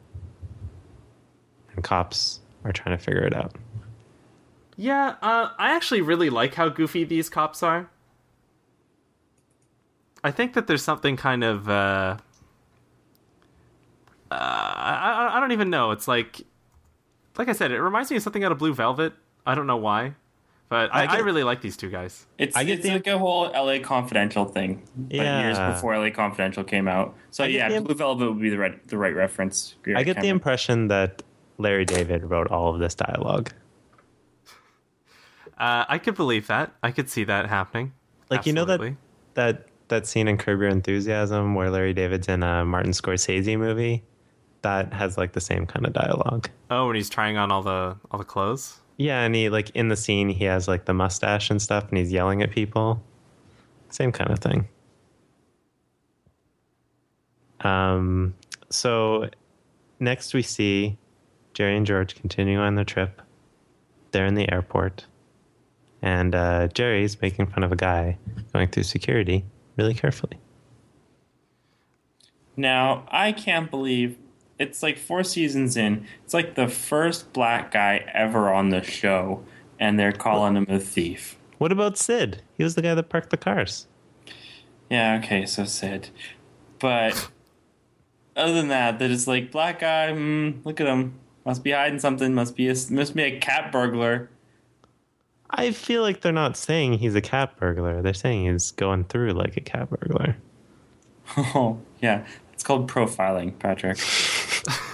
and 1.74 1.84
cops 1.84 2.40
are 2.64 2.72
trying 2.72 2.96
to 2.96 3.02
figure 3.02 3.24
it 3.24 3.34
out. 3.34 3.54
Yeah, 4.76 5.16
uh, 5.22 5.50
I 5.58 5.74
actually 5.74 6.00
really 6.00 6.30
like 6.30 6.54
how 6.54 6.68
goofy 6.68 7.04
these 7.04 7.28
cops 7.28 7.62
are. 7.62 7.90
I 10.24 10.30
think 10.30 10.54
that 10.54 10.66
there's 10.66 10.82
something 10.82 11.16
kind 11.16 11.44
of. 11.44 11.68
Uh, 11.68 12.16
uh, 14.30 14.34
I, 14.34 15.28
I 15.30 15.36
I 15.36 15.40
don't 15.40 15.52
even 15.52 15.68
know. 15.68 15.90
It's 15.90 16.08
like, 16.08 16.40
like 17.36 17.48
I 17.48 17.52
said, 17.52 17.70
it 17.70 17.80
reminds 17.80 18.10
me 18.10 18.16
of 18.16 18.22
something 18.22 18.44
out 18.44 18.52
of 18.52 18.58
Blue 18.58 18.72
Velvet. 18.72 19.12
I 19.44 19.54
don't 19.54 19.66
know 19.66 19.76
why, 19.76 20.14
but 20.68 20.94
I, 20.94 21.04
I 21.04 21.16
I, 21.16 21.18
really 21.18 21.42
like 21.42 21.60
these 21.60 21.76
two 21.76 21.90
guys. 21.90 22.26
It's, 22.38 22.56
I 22.56 22.64
get 22.64 22.78
it's 22.78 22.86
the- 22.86 22.94
like 22.94 23.06
a 23.08 23.18
whole 23.18 23.50
LA 23.52 23.80
Confidential 23.80 24.44
thing. 24.44 24.82
But 24.96 25.16
years 25.16 25.58
before 25.58 25.98
LA 25.98 26.10
Confidential 26.10 26.64
came 26.64 26.86
out. 26.88 27.14
So 27.30 27.44
yeah, 27.44 27.68
the- 27.68 27.80
Blue 27.82 27.94
Velvet 27.94 28.28
would 28.28 28.40
be 28.40 28.48
the 28.50 28.58
right 28.58 28.88
the 28.88 28.96
right 28.96 29.14
reference. 29.14 29.74
I 29.86 29.98
with 29.98 30.06
get 30.06 30.20
the 30.20 30.28
impression 30.28 30.88
that 30.88 31.22
Larry 31.58 31.84
David 31.84 32.24
wrote 32.24 32.48
all 32.48 32.72
of 32.72 32.80
this 32.80 32.94
dialogue. 32.94 33.50
Uh, 35.62 35.84
I 35.88 35.98
could 35.98 36.16
believe 36.16 36.48
that. 36.48 36.72
I 36.82 36.90
could 36.90 37.08
see 37.08 37.22
that 37.22 37.48
happening. 37.48 37.92
Like 38.30 38.46
you 38.46 38.52
know 38.52 38.64
that 38.64 38.80
that 39.34 39.68
that 39.88 40.08
scene 40.08 40.26
in 40.26 40.36
Curb 40.36 40.60
Your 40.60 40.68
Enthusiasm 40.68 41.54
where 41.54 41.70
Larry 41.70 41.94
David's 41.94 42.26
in 42.26 42.42
a 42.42 42.64
Martin 42.64 42.90
Scorsese 42.90 43.56
movie 43.56 44.02
that 44.62 44.92
has 44.92 45.16
like 45.16 45.34
the 45.34 45.40
same 45.40 45.64
kind 45.66 45.86
of 45.86 45.92
dialogue. 45.92 46.50
Oh, 46.68 46.88
when 46.88 46.96
he's 46.96 47.08
trying 47.08 47.36
on 47.36 47.52
all 47.52 47.62
the 47.62 47.96
all 48.10 48.18
the 48.18 48.24
clothes. 48.24 48.80
Yeah, 48.96 49.20
and 49.20 49.36
he 49.36 49.50
like 49.50 49.70
in 49.70 49.86
the 49.86 49.94
scene 49.94 50.28
he 50.28 50.46
has 50.46 50.66
like 50.66 50.86
the 50.86 50.94
mustache 50.94 51.48
and 51.48 51.62
stuff 51.62 51.88
and 51.90 51.96
he's 51.96 52.10
yelling 52.10 52.42
at 52.42 52.50
people. 52.50 53.00
Same 53.90 54.10
kind 54.10 54.32
of 54.32 54.40
thing. 54.40 54.66
Um 57.60 58.34
so 58.68 59.30
next 60.00 60.34
we 60.34 60.42
see 60.42 60.98
Jerry 61.54 61.76
and 61.76 61.86
George 61.86 62.16
continue 62.16 62.58
on 62.58 62.74
their 62.74 62.84
trip. 62.84 63.22
They're 64.10 64.26
in 64.26 64.34
the 64.34 64.50
airport. 64.52 65.06
And 66.02 66.34
uh, 66.34 66.68
Jerry's 66.68 67.20
making 67.22 67.46
fun 67.46 67.62
of 67.62 67.72
a 67.72 67.76
guy 67.76 68.18
going 68.52 68.68
through 68.68 68.82
security 68.82 69.44
really 69.76 69.94
carefully. 69.94 70.38
Now, 72.56 73.04
I 73.08 73.32
can't 73.32 73.70
believe 73.70 74.18
it's 74.58 74.82
like 74.82 74.98
four 74.98 75.24
seasons 75.24 75.76
in. 75.76 76.06
It's 76.24 76.34
like 76.34 76.54
the 76.54 76.68
first 76.68 77.32
black 77.32 77.72
guy 77.72 78.04
ever 78.12 78.52
on 78.52 78.68
the 78.68 78.82
show, 78.82 79.44
and 79.78 79.98
they're 79.98 80.12
calling 80.12 80.56
him 80.56 80.66
a 80.68 80.78
thief. 80.78 81.38
What 81.58 81.72
about 81.72 81.96
Sid? 81.96 82.42
He 82.56 82.64
was 82.64 82.74
the 82.74 82.82
guy 82.82 82.94
that 82.94 83.08
parked 83.08 83.30
the 83.30 83.36
cars. 83.36 83.86
Yeah, 84.90 85.20
okay, 85.22 85.46
so 85.46 85.64
Sid. 85.64 86.10
But 86.78 87.30
other 88.36 88.52
than 88.52 88.68
that, 88.68 88.98
that 88.98 89.10
is 89.10 89.26
like 89.26 89.50
black 89.50 89.80
guy. 89.80 90.10
Mm, 90.12 90.64
look 90.64 90.80
at 90.80 90.86
him. 90.86 91.18
Must 91.44 91.64
be 91.64 91.70
hiding 91.70 91.98
something. 91.98 92.34
Must 92.34 92.54
be 92.54 92.68
a 92.68 92.74
must 92.90 93.14
be 93.14 93.22
a 93.22 93.38
cat 93.38 93.72
burglar. 93.72 94.28
I 95.52 95.70
feel 95.70 96.02
like 96.02 96.22
they're 96.22 96.32
not 96.32 96.56
saying 96.56 96.94
he's 96.94 97.14
a 97.14 97.20
cat 97.20 97.56
burglar. 97.56 98.02
They're 98.02 98.14
saying 98.14 98.50
he's 98.50 98.70
going 98.72 99.04
through 99.04 99.32
like 99.32 99.56
a 99.56 99.60
cat 99.60 99.90
burglar. 99.90 100.36
Oh, 101.36 101.78
yeah. 102.02 102.26
It's 102.52 102.62
called 102.62 102.90
profiling, 102.90 103.58
Patrick. 103.58 103.98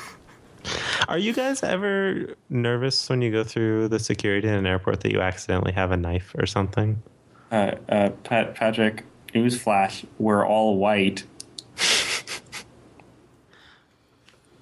Are 1.09 1.19
you 1.19 1.33
guys 1.33 1.63
ever 1.63 2.35
nervous 2.49 3.09
when 3.09 3.23
you 3.23 3.31
go 3.31 3.45
through 3.45 3.89
the 3.89 3.99
security 3.99 4.49
in 4.49 4.55
an 4.55 4.67
airport 4.67 5.01
that 5.01 5.13
you 5.13 5.21
accidentally 5.21 5.73
have 5.73 5.91
a 5.93 5.97
knife 5.97 6.35
or 6.39 6.47
something? 6.47 7.03
Uh, 7.51 7.73
uh, 7.89 8.11
Pat, 8.25 8.55
Patrick, 8.55 9.05
newsflash, 9.35 10.05
we're 10.19 10.47
all 10.47 10.77
white. 10.77 11.25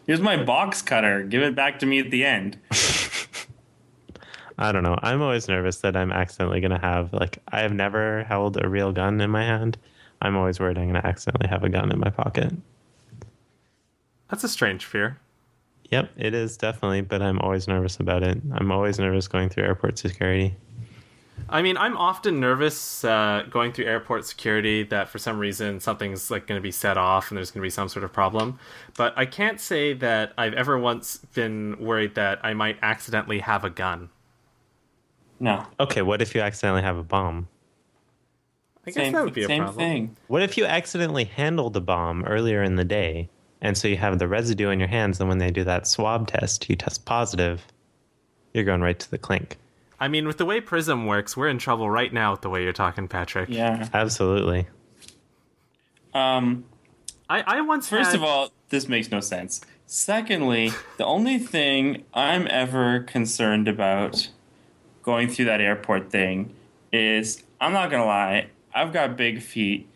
Here's 0.06 0.20
my 0.20 0.42
box 0.42 0.82
cutter. 0.82 1.24
Give 1.24 1.42
it 1.42 1.56
back 1.56 1.80
to 1.80 1.86
me 1.86 1.98
at 1.98 2.12
the 2.12 2.24
end. 2.24 2.58
I 4.58 4.72
don't 4.72 4.82
know. 4.82 4.98
I'm 5.02 5.20
always 5.20 5.48
nervous 5.48 5.78
that 5.78 5.96
I'm 5.96 6.12
accidentally 6.12 6.60
going 6.60 6.70
to 6.70 6.78
have, 6.78 7.12
like, 7.12 7.38
I 7.48 7.60
have 7.60 7.72
never 7.72 8.24
held 8.24 8.62
a 8.62 8.68
real 8.68 8.92
gun 8.92 9.20
in 9.20 9.30
my 9.30 9.42
hand. 9.42 9.76
I'm 10.22 10.36
always 10.36 10.58
worried 10.58 10.78
I'm 10.78 10.90
going 10.90 11.02
to 11.02 11.06
accidentally 11.06 11.48
have 11.48 11.62
a 11.62 11.68
gun 11.68 11.92
in 11.92 11.98
my 11.98 12.10
pocket. 12.10 12.54
That's 14.30 14.44
a 14.44 14.48
strange 14.48 14.84
fear. 14.84 15.18
Yep, 15.90 16.10
it 16.16 16.34
is 16.34 16.56
definitely, 16.56 17.02
but 17.02 17.22
I'm 17.22 17.38
always 17.40 17.68
nervous 17.68 17.98
about 17.98 18.22
it. 18.22 18.40
I'm 18.54 18.72
always 18.72 18.98
nervous 18.98 19.28
going 19.28 19.50
through 19.50 19.64
airport 19.64 19.98
security. 19.98 20.56
I 21.48 21.62
mean, 21.62 21.76
I'm 21.76 21.96
often 21.96 22.40
nervous 22.40 23.04
uh, 23.04 23.44
going 23.50 23.72
through 23.72 23.84
airport 23.84 24.24
security 24.24 24.82
that 24.84 25.08
for 25.08 25.18
some 25.18 25.38
reason 25.38 25.78
something's 25.78 26.30
like 26.30 26.46
going 26.46 26.58
to 26.58 26.62
be 26.62 26.72
set 26.72 26.96
off 26.96 27.30
and 27.30 27.36
there's 27.36 27.50
going 27.50 27.60
to 27.60 27.66
be 27.66 27.70
some 27.70 27.88
sort 27.88 28.04
of 28.04 28.12
problem. 28.12 28.58
But 28.96 29.12
I 29.16 29.26
can't 29.26 29.60
say 29.60 29.92
that 29.92 30.32
I've 30.36 30.54
ever 30.54 30.78
once 30.78 31.18
been 31.34 31.76
worried 31.78 32.16
that 32.16 32.40
I 32.42 32.54
might 32.54 32.78
accidentally 32.82 33.40
have 33.40 33.64
a 33.64 33.70
gun. 33.70 34.08
No. 35.40 35.64
Okay, 35.80 36.02
what 36.02 36.22
if 36.22 36.34
you 36.34 36.40
accidentally 36.40 36.82
have 36.82 36.96
a 36.96 37.02
bomb? 37.02 37.48
I 38.86 38.90
guess 38.90 38.94
Same, 38.94 39.12
that 39.12 39.24
would 39.24 39.34
be 39.34 39.44
a 39.44 39.46
same 39.46 39.62
problem. 39.64 39.78
thing. 39.78 40.16
What 40.28 40.42
if 40.42 40.56
you 40.56 40.64
accidentally 40.64 41.24
handled 41.24 41.76
a 41.76 41.80
bomb 41.80 42.24
earlier 42.24 42.62
in 42.62 42.76
the 42.76 42.84
day, 42.84 43.28
and 43.60 43.76
so 43.76 43.88
you 43.88 43.96
have 43.96 44.18
the 44.18 44.28
residue 44.28 44.70
in 44.70 44.78
your 44.78 44.88
hands, 44.88 45.18
and 45.20 45.28
when 45.28 45.38
they 45.38 45.50
do 45.50 45.64
that 45.64 45.86
swab 45.86 46.28
test, 46.28 46.68
you 46.70 46.76
test 46.76 47.04
positive, 47.04 47.66
you're 48.54 48.64
going 48.64 48.80
right 48.80 48.98
to 48.98 49.10
the 49.10 49.18
clink. 49.18 49.56
I 49.98 50.08
mean, 50.08 50.26
with 50.26 50.38
the 50.38 50.44
way 50.44 50.60
Prism 50.60 51.06
works, 51.06 51.36
we're 51.36 51.48
in 51.48 51.58
trouble 51.58 51.90
right 51.90 52.12
now 52.12 52.30
with 52.32 52.42
the 52.42 52.50
way 52.50 52.62
you're 52.62 52.72
talking, 52.72 53.08
Patrick. 53.08 53.48
Yeah. 53.48 53.88
Absolutely. 53.92 54.66
Um, 56.14 56.64
I, 57.28 57.42
I 57.46 57.60
once 57.62 57.88
First 57.88 58.10
had- 58.10 58.16
of 58.16 58.22
all, 58.22 58.50
this 58.68 58.88
makes 58.88 59.10
no 59.10 59.20
sense. 59.20 59.60
Secondly, 59.86 60.72
the 60.96 61.04
only 61.04 61.38
thing 61.38 62.04
I'm 62.12 62.46
ever 62.50 63.00
concerned 63.00 63.68
about 63.68 64.28
going 65.06 65.28
through 65.28 65.46
that 65.46 65.60
airport 65.62 66.10
thing 66.10 66.52
is 66.92 67.44
I'm 67.60 67.72
not 67.72 67.90
gonna 67.90 68.04
lie, 68.04 68.48
I've 68.74 68.92
got 68.92 69.16
big 69.16 69.40
feet. 69.40 69.88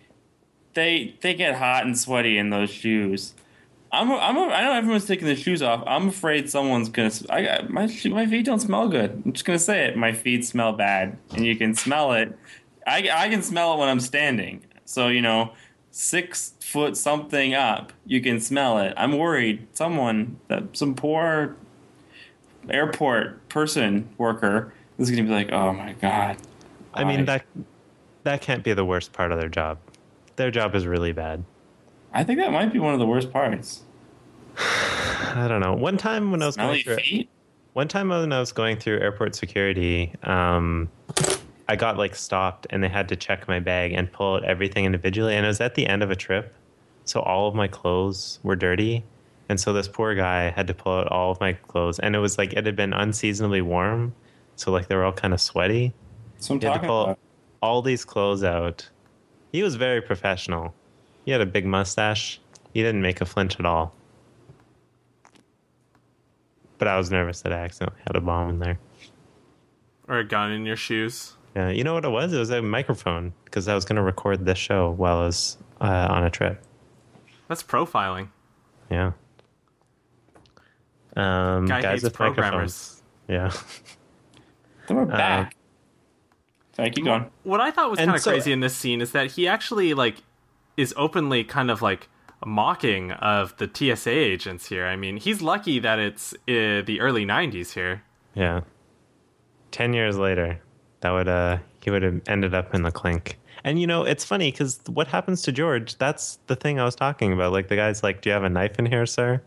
They 0.73 1.17
they 1.21 1.35
get 1.35 1.57
hot 1.57 1.85
and 1.85 1.99
sweaty 1.99 2.39
in 2.39 2.49
those 2.49 2.71
shoes. 2.71 3.35
I'm 3.93 4.11
I'm 4.13 4.39
I 4.39 4.63
know 4.63 4.73
everyone's 4.73 5.07
taking 5.07 5.27
their 5.27 5.37
shoes 5.37 5.63
off. 5.63 5.83
I'm 5.87 6.09
afraid 6.09 6.49
someone's 6.49 6.89
gonna. 6.89 7.11
I 7.29 7.63
my 7.69 7.93
my 8.05 8.27
feet 8.27 8.47
don't 8.47 8.61
smell 8.61 8.89
good. 8.89 9.23
I'm 9.27 9.33
just 9.33 9.45
gonna 9.45 9.59
say 9.59 9.87
it. 9.87 9.97
My 9.97 10.13
feet 10.13 10.45
smell 10.47 10.73
bad, 10.73 11.19
and 11.35 11.45
you 11.45 11.57
can 11.57 11.75
smell 11.75 12.13
it. 12.13 12.39
I 12.87 13.11
I 13.13 13.29
can 13.29 13.43
smell 13.43 13.75
it 13.75 13.79
when 13.79 13.89
I'm 13.89 14.01
standing. 14.01 14.65
So 14.85 15.09
you 15.09 15.21
know, 15.21 15.53
six 15.91 16.55
foot 16.61 16.97
something 16.97 17.53
up, 17.53 17.93
you 18.07 18.21
can 18.21 18.41
smell 18.41 18.79
it. 18.79 18.95
I'm 18.97 19.19
worried 19.19 19.67
someone 19.73 20.39
that 20.47 20.77
some 20.77 20.95
poor 20.95 21.57
airport 22.69 23.49
person 23.49 24.09
worker 24.17 24.73
is 25.09 25.11
gonna 25.11 25.25
be 25.25 25.31
like, 25.31 25.53
oh 25.53 25.73
my 25.73 25.93
god. 25.95 26.37
I 26.93 27.05
mean 27.05 27.25
that 27.27 27.45
that 28.25 28.41
can't 28.43 28.63
be 28.63 28.73
the 28.73 28.85
worst 28.85 29.13
part 29.13 29.33
of 29.33 29.41
their 29.41 29.49
job. 29.49 29.79
Their 30.37 30.51
job 30.51 30.75
is 30.75 30.87
really 30.87 31.13
bad. 31.13 31.45
I 32.13 32.25
think 32.25 32.39
that 32.41 32.53
might 32.53 32.73
be 32.73 32.79
one 32.79 32.93
of 32.93 33.01
the 33.01 33.07
worst 33.07 33.33
parts. 33.33 33.83
I 34.59 35.47
don't 35.49 35.61
know. 35.61 35.75
One 35.75 35.97
time 35.97 36.31
when 36.31 36.43
I 36.43 36.47
was 36.47 36.57
Smelly 36.57 36.83
going 36.83 36.99
through, 36.99 37.25
one 37.73 37.89
time 37.89 38.09
when 38.09 38.33
I 38.33 38.41
was 38.41 38.53
going 38.53 38.79
through 38.79 39.01
airport 39.01 39.35
security, 39.35 40.13
um, 40.25 40.89
I 41.69 41.77
got 41.77 41.97
like 41.97 42.17
stopped 42.17 42.67
and 42.71 42.83
they 42.83 42.89
had 42.89 43.09
to 43.11 43.17
check 43.17 43.47
my 43.47 43.61
bag 43.61 43.93
and 43.93 44.11
pull 44.11 44.35
out 44.35 44.45
everything 44.45 44.85
individually. 44.85 45.37
And 45.37 45.47
it 45.47 45.49
was 45.49 45.61
at 45.61 45.77
the 45.77 45.87
end 45.87 46.03
of 46.03 46.11
a 46.11 46.17
trip, 46.17 46.53
so 47.05 47.21
all 47.21 47.49
of 47.49 47.55
my 47.55 47.69
clothes 47.69 48.41
were 48.43 48.57
dirty, 48.57 49.05
and 49.49 49.59
so 49.59 49.73
this 49.73 49.89
poor 49.89 50.15
guy 50.15 50.51
had 50.51 50.67
to 50.67 50.75
pull 50.75 50.99
out 50.99 51.09
all 51.09 51.31
of 51.31 51.41
my 51.41 51.53
clothes, 51.53 51.99
and 51.99 52.15
it 52.17 52.19
was 52.19 52.39
like 52.39 52.53
it 52.53 52.67
had 52.67 52.77
been 52.77 52.93
unseasonably 52.93 53.61
warm, 53.61 54.15
so 54.61 54.71
like 54.71 54.89
they 54.89 54.95
were 54.95 55.05
all 55.05 55.13
kind 55.13 55.33
of 55.33 55.41
sweaty. 55.41 55.95
So 56.39 56.53
I'm 56.55 56.61
He 56.61 56.67
had 56.67 56.83
to 56.83 56.87
pull 56.87 57.03
about. 57.05 57.19
all 57.63 57.81
these 57.81 58.05
clothes 58.05 58.45
out. 58.45 58.87
He 59.53 59.63
was 59.63 59.75
very 59.77 60.03
professional. 60.03 60.75
He 61.25 61.31
had 61.31 61.41
a 61.41 61.47
big 61.47 61.65
mustache. 61.65 62.39
He 62.75 62.83
didn't 62.83 63.01
make 63.01 63.23
a 63.23 63.25
flinch 63.25 63.59
at 63.59 63.65
all. 63.65 63.95
But 66.77 66.89
I 66.89 66.99
was 66.99 67.11
nervous 67.11 67.41
that 67.43 67.53
I 67.55 67.57
accidentally 67.61 68.03
had 68.07 68.17
a 68.17 68.21
bomb 68.21 68.51
in 68.51 68.59
there. 68.59 68.79
or 70.09 70.19
a 70.19 70.25
gun 70.25 70.53
in 70.53 70.67
your 70.67 70.77
shoes. 70.77 71.35
Yeah, 71.57 71.71
you 71.71 71.83
know 71.83 71.95
what 71.95 72.05
it 72.05 72.11
was? 72.11 72.33
It 72.33 72.39
was 72.39 72.51
a 72.51 72.61
microphone 72.63 73.33
because 73.47 73.67
I 73.67 73.75
was 73.75 73.85
going 73.87 73.97
to 73.97 74.03
record 74.03 74.45
this 74.45 74.59
show 74.59 74.91
while 74.91 75.19
I 75.19 75.25
was 75.27 75.57
uh, 75.81 76.07
on 76.11 76.25
a 76.25 76.31
trip. 76.31 76.63
That's 77.49 77.63
profiling. 77.63 78.29
Yeah. 78.91 79.13
Um, 81.17 81.67
Guy 81.67 81.81
guys 81.83 81.93
hates 81.93 82.03
with 82.05 82.13
programmers. 82.15 83.03
microphones. 83.29 83.67
Yeah. 83.67 83.87
Then 84.91 84.97
we're 84.97 85.05
back. 85.05 85.55
Sorry, 86.73 86.91
keep 86.91 87.05
going. 87.05 87.31
What 87.45 87.61
I 87.61 87.71
thought 87.71 87.91
was 87.93 88.01
kind 88.01 88.11
of 88.11 88.21
so- 88.21 88.33
crazy 88.33 88.51
in 88.51 88.59
this 88.59 88.75
scene 88.75 89.01
is 89.01 89.13
that 89.13 89.31
he 89.31 89.47
actually 89.47 89.95
like 89.95 90.17
is 90.77 90.93
openly 90.97 91.45
kind 91.45 91.71
of 91.71 91.81
like 91.81 92.09
mocking 92.45 93.13
of 93.13 93.57
the 93.59 93.71
TSA 93.73 94.11
agents 94.11 94.67
here. 94.67 94.87
I 94.87 94.97
mean, 94.97 95.19
he's 95.19 95.41
lucky 95.43 95.79
that 95.79 96.01
it's 96.01 96.35
uh, 96.49 96.83
the 96.83 96.99
early 97.01 97.25
'90s 97.25 97.75
here. 97.75 98.03
Yeah. 98.35 98.63
Ten 99.71 99.93
years 99.93 100.17
later, 100.19 100.61
that 101.03 101.11
would 101.13 101.29
uh 101.29 101.59
he 101.85 101.93
would 101.93 102.03
have 102.03 102.21
ended 102.27 102.53
up 102.53 102.75
in 102.75 102.83
the 102.83 102.91
clink. 102.91 103.39
And 103.63 103.81
you 103.81 103.87
know, 103.87 104.03
it's 104.03 104.25
funny 104.25 104.51
because 104.51 104.81
what 104.89 105.07
happens 105.07 105.43
to 105.43 105.53
George? 105.53 105.99
That's 105.99 106.41
the 106.49 106.57
thing 106.57 106.81
I 106.81 106.85
was 106.85 106.97
talking 106.97 107.33
about. 107.33 107.53
Like 107.53 107.69
the 107.69 107.77
guy's 107.77 108.03
like, 108.03 108.23
"Do 108.23 108.31
you 108.31 108.33
have 108.33 108.43
a 108.43 108.51
knife 108.51 108.77
in 108.81 108.87
here, 108.87 109.07
sir?" 109.07 109.41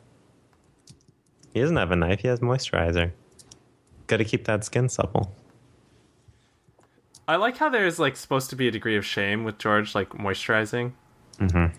He 1.54 1.60
doesn't 1.60 1.76
have 1.76 1.92
a 1.92 1.98
knife. 1.98 2.22
He 2.22 2.30
has 2.30 2.40
moisturizer. 2.40 3.12
Got 4.08 4.18
to 4.18 4.26
keep 4.26 4.46
that 4.46 4.64
skin 4.64 4.90
supple. 4.90 5.36
I 7.28 7.38
like 7.38 7.58
how 7.58 7.70
there's 7.70 8.00
like 8.00 8.18
supposed 8.18 8.50
to 8.50 8.56
be 8.56 8.68
a 8.68 8.72
degree 8.72 8.98
of 8.98 9.06
shame 9.06 9.44
with 9.44 9.58
George 9.58 9.96
like 9.96 10.10
moisturizing. 10.10 10.92
Mm-hmm. 11.40 11.76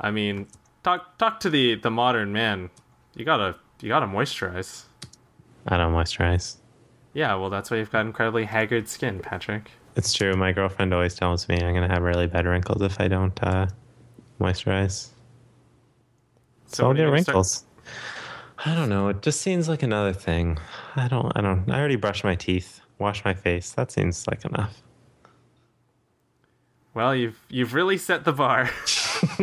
I 0.00 0.10
mean, 0.10 0.46
talk 0.82 1.16
talk 1.18 1.40
to 1.40 1.50
the 1.50 1.76
the 1.76 1.90
modern 1.90 2.32
man. 2.32 2.70
You 3.16 3.24
gotta 3.24 3.56
you 3.80 3.88
gotta 3.88 4.06
moisturize. 4.06 4.84
I 5.66 5.76
don't 5.76 5.92
moisturize. 5.92 6.56
Yeah, 7.14 7.34
well, 7.34 7.50
that's 7.50 7.70
why 7.70 7.78
you've 7.78 7.90
got 7.90 8.06
incredibly 8.06 8.44
haggard 8.44 8.88
skin, 8.88 9.18
Patrick. 9.20 9.70
It's 9.96 10.12
true. 10.12 10.34
My 10.34 10.52
girlfriend 10.52 10.94
always 10.94 11.14
tells 11.14 11.48
me 11.48 11.56
I'm 11.56 11.74
gonna 11.74 11.88
have 11.88 12.02
really 12.02 12.26
bad 12.26 12.46
wrinkles 12.46 12.82
if 12.82 13.00
I 13.00 13.08
don't 13.08 13.42
uh, 13.42 13.66
moisturize. 14.40 15.08
So 16.66 16.86
I'll 16.86 16.92
get 16.94 17.06
gonna 17.06 17.22
start- 17.22 17.34
wrinkles. 17.34 17.64
I 18.64 18.74
don't 18.74 18.88
know. 18.88 19.08
It 19.08 19.22
just 19.22 19.40
seems 19.40 19.68
like 19.68 19.82
another 19.82 20.12
thing. 20.12 20.58
I 20.96 21.08
don't. 21.08 21.32
I 21.36 21.40
don't. 21.40 21.70
I 21.70 21.78
already 21.78 21.96
brushed 21.96 22.24
my 22.24 22.34
teeth, 22.34 22.80
washed 22.98 23.24
my 23.24 23.34
face. 23.34 23.70
That 23.72 23.92
seems 23.92 24.26
like 24.26 24.44
enough. 24.44 24.82
Well, 26.94 27.14
you've 27.14 27.38
you've 27.48 27.74
really 27.74 27.98
set 27.98 28.24
the 28.24 28.32
bar. 28.32 28.68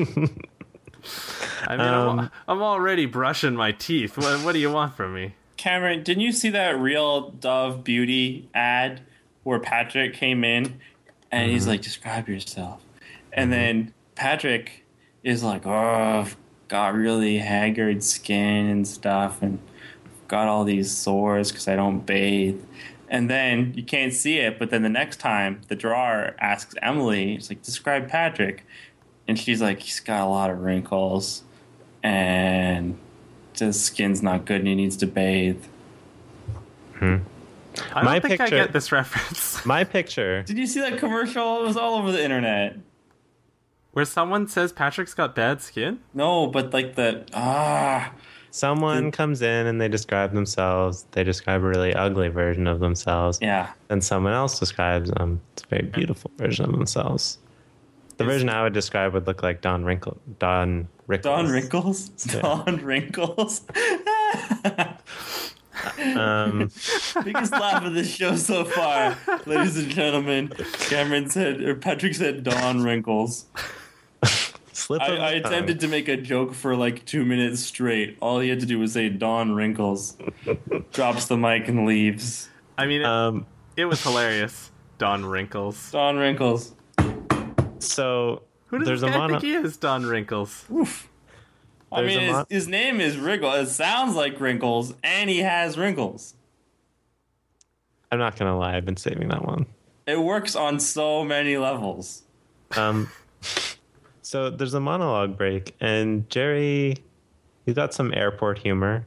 I 1.68 1.78
mean, 1.78 1.88
I'm, 1.88 2.20
Um, 2.20 2.32
I'm 2.48 2.62
already 2.62 3.06
brushing 3.06 3.56
my 3.56 3.72
teeth. 3.72 4.18
What, 4.18 4.44
what 4.44 4.52
do 4.54 4.60
you 4.60 4.72
want 4.72 4.96
from 4.96 5.14
me? 5.14 5.36
Cameron, 5.58 6.04
didn't 6.04 6.22
you 6.22 6.32
see 6.32 6.50
that 6.50 6.78
real 6.80 7.30
Dove 7.32 7.84
Beauty 7.84 8.50
ad 8.54 9.02
where 9.44 9.60
Patrick 9.60 10.14
came 10.14 10.44
in 10.44 10.80
and 11.32 11.52
he's 11.52 11.68
like, 11.68 11.82
describe 11.82 12.28
yourself? 12.28 12.82
And 13.32 13.52
then 13.54 13.94
Patrick 14.16 14.84
is 15.24 15.44
like, 15.44 15.66
oh, 15.66 15.72
I've 15.72 16.36
got 16.68 16.94
really 16.94 17.38
haggard 17.38 18.04
skin 18.04 18.68
and 18.68 18.88
stuff 18.88 19.42
and 19.42 19.60
got 20.28 20.48
all 20.48 20.64
these 20.64 20.92
sores 20.92 21.52
because 21.52 21.68
I 21.68 21.76
don't 21.76 22.06
bathe. 22.06 22.62
And 23.08 23.30
then 23.30 23.74
you 23.76 23.84
can't 23.84 24.14
see 24.14 24.40
it, 24.40 24.58
but 24.58 24.72
then 24.72 24.82
the 24.82 24.90
next 24.90 25.18
time 25.18 25.62
the 25.68 25.76
drawer 25.76 26.36
asks 26.40 26.76
Emily, 26.82 27.36
it's 27.36 27.50
like, 27.50 27.62
describe 27.62 28.10
Patrick. 28.10 28.66
And 29.28 29.38
she's 29.40 29.62
like, 29.62 29.80
he's 29.80 30.00
got 30.00 30.22
a 30.22 30.30
lot 30.30 30.50
of 30.50 30.60
wrinkles 30.62 31.44
and 32.04 32.98
his 33.58 33.84
skin's 33.84 34.22
not 34.22 34.46
good 34.46 34.60
and 34.60 34.68
he 34.68 34.76
needs 34.76 34.98
to 34.98 35.08
bathe. 35.08 35.64
Hmm. 36.98 37.18
I 37.92 37.96
don't 37.96 38.06
My 38.06 38.20
think 38.20 38.40
I 38.40 38.50
get 38.50 38.74
this 38.74 38.92
reference. 38.92 39.66
My 39.66 39.84
picture. 39.84 40.44
Did 40.44 40.58
you 40.58 40.68
see 40.68 40.80
that 40.82 40.98
commercial? 40.98 41.62
It 41.62 41.68
was 41.68 41.78
all 41.78 41.96
over 41.96 42.12
the 42.12 42.24
internet. 42.24 42.78
Where 43.96 44.04
someone 44.04 44.50
says 44.50 44.74
Patrick's 44.74 45.14
got 45.14 45.36
bad 45.36 45.62
skin? 45.62 46.02
No, 46.14 46.48
but 46.48 46.74
like 46.74 46.96
the 46.96 47.26
ah, 47.34 48.12
Someone 48.52 49.10
comes 49.10 49.42
in 49.42 49.68
and 49.68 49.80
they 49.80 49.88
describe 49.88 50.34
themselves. 50.34 51.06
They 51.12 51.24
describe 51.24 51.64
a 51.64 51.66
really 51.66 51.94
ugly 51.94 52.28
version 52.28 52.68
of 52.68 52.82
themselves. 52.82 53.40
Yeah. 53.42 53.72
And 53.90 54.04
someone 54.04 54.34
else 54.34 54.60
describes 54.60 55.12
them. 55.12 55.40
it's 55.54 55.64
a 55.64 55.68
very 55.68 55.84
beautiful 55.84 56.30
version 56.36 56.66
of 56.66 56.74
themselves. 56.74 57.38
The 58.18 58.26
version 58.26 58.50
I 58.50 58.64
would 58.64 58.74
describe 58.74 59.14
would 59.14 59.28
look 59.28 59.42
like 59.42 59.62
Don 59.62 59.86
Wrinkle, 59.86 60.18
Don 60.40 60.90
Rickles. 61.08 61.22
Don 61.22 61.48
Wrinkles. 61.48 62.10
Don 62.26 62.78
Wrinkles. 62.84 63.62
Um, 66.16 66.72
Biggest 67.24 67.52
laugh 67.52 67.86
of 67.86 67.94
the 67.94 68.04
show 68.04 68.36
so 68.36 68.66
far, 68.66 69.18
ladies 69.46 69.78
and 69.78 69.90
gentlemen. 69.90 70.48
Cameron 70.80 71.30
said, 71.30 71.62
or 71.62 71.76
Patrick 71.76 72.16
said, 72.16 72.44
Don 72.44 72.82
Wrinkles. 72.82 73.46
Slip 74.86 75.02
I, 75.02 75.16
I 75.18 75.32
attempted 75.32 75.80
to 75.82 75.88
make 75.88 76.08
a 76.08 76.18
joke 76.18 76.54
for 76.54 76.76
like 76.76 77.06
two 77.06 77.26
minutes 77.26 77.62
straight. 77.62 78.18
All 78.22 78.40
he 78.40 78.50
had 78.50 78.60
to 78.60 78.66
do 78.66 78.80
was 78.80 78.94
say 78.94 79.10
Don 79.10 79.54
Wrinkles. 79.54 80.18
Drops 80.94 81.26
the 81.28 81.38
mic 81.38 81.68
and 81.68 81.86
leaves. 81.86 82.50
I 82.78 82.86
mean, 82.86 83.02
it, 83.02 83.08
Um, 83.08 83.46
it 83.76 83.86
was 83.86 84.02
hilarious. 84.04 84.72
Don 84.98 85.26
Wrinkles. 85.26 85.92
Don 85.92 86.18
Wrinkles. 86.18 86.74
so 87.80 88.44
Who 88.68 88.80
does 88.80 88.88
there's 88.88 89.02
this 89.02 89.10
a 89.10 89.12
guy 89.12 89.18
mono. 89.18 89.40
think 89.40 89.44
he 89.44 89.54
is? 89.54 89.78
Don 89.78 90.06
Wrinkles. 90.06 90.66
I 91.92 92.02
There's 92.02 92.16
mean, 92.18 92.30
a 92.30 92.38
his, 92.40 92.46
his 92.50 92.68
name 92.68 93.00
is 93.02 93.18
Wrinkles. 93.18 93.56
It 93.56 93.72
sounds 93.72 94.16
like 94.16 94.40
Wrinkles, 94.40 94.94
and 95.04 95.30
he 95.30 95.40
has 95.40 95.78
wrinkles. 95.78 96.34
I'm 98.12 98.20
not 98.20 98.38
gonna 98.38 98.58
lie, 98.58 98.76
I've 98.76 98.86
been 98.86 98.98
saving 98.98 99.30
that 99.30 99.46
one. 99.46 99.66
It 100.08 100.20
works 100.22 100.56
on 100.56 100.80
so 100.80 101.24
many 101.24 101.58
levels. 101.58 102.24
Um, 102.76 103.10
so 104.26 104.50
there's 104.50 104.74
a 104.74 104.80
monologue 104.80 105.38
break, 105.38 105.76
and 105.80 106.28
Jerry, 106.32 106.98
he's 107.64 107.76
got 107.76 107.94
some 107.94 108.12
airport 108.12 108.58
humor, 108.58 109.06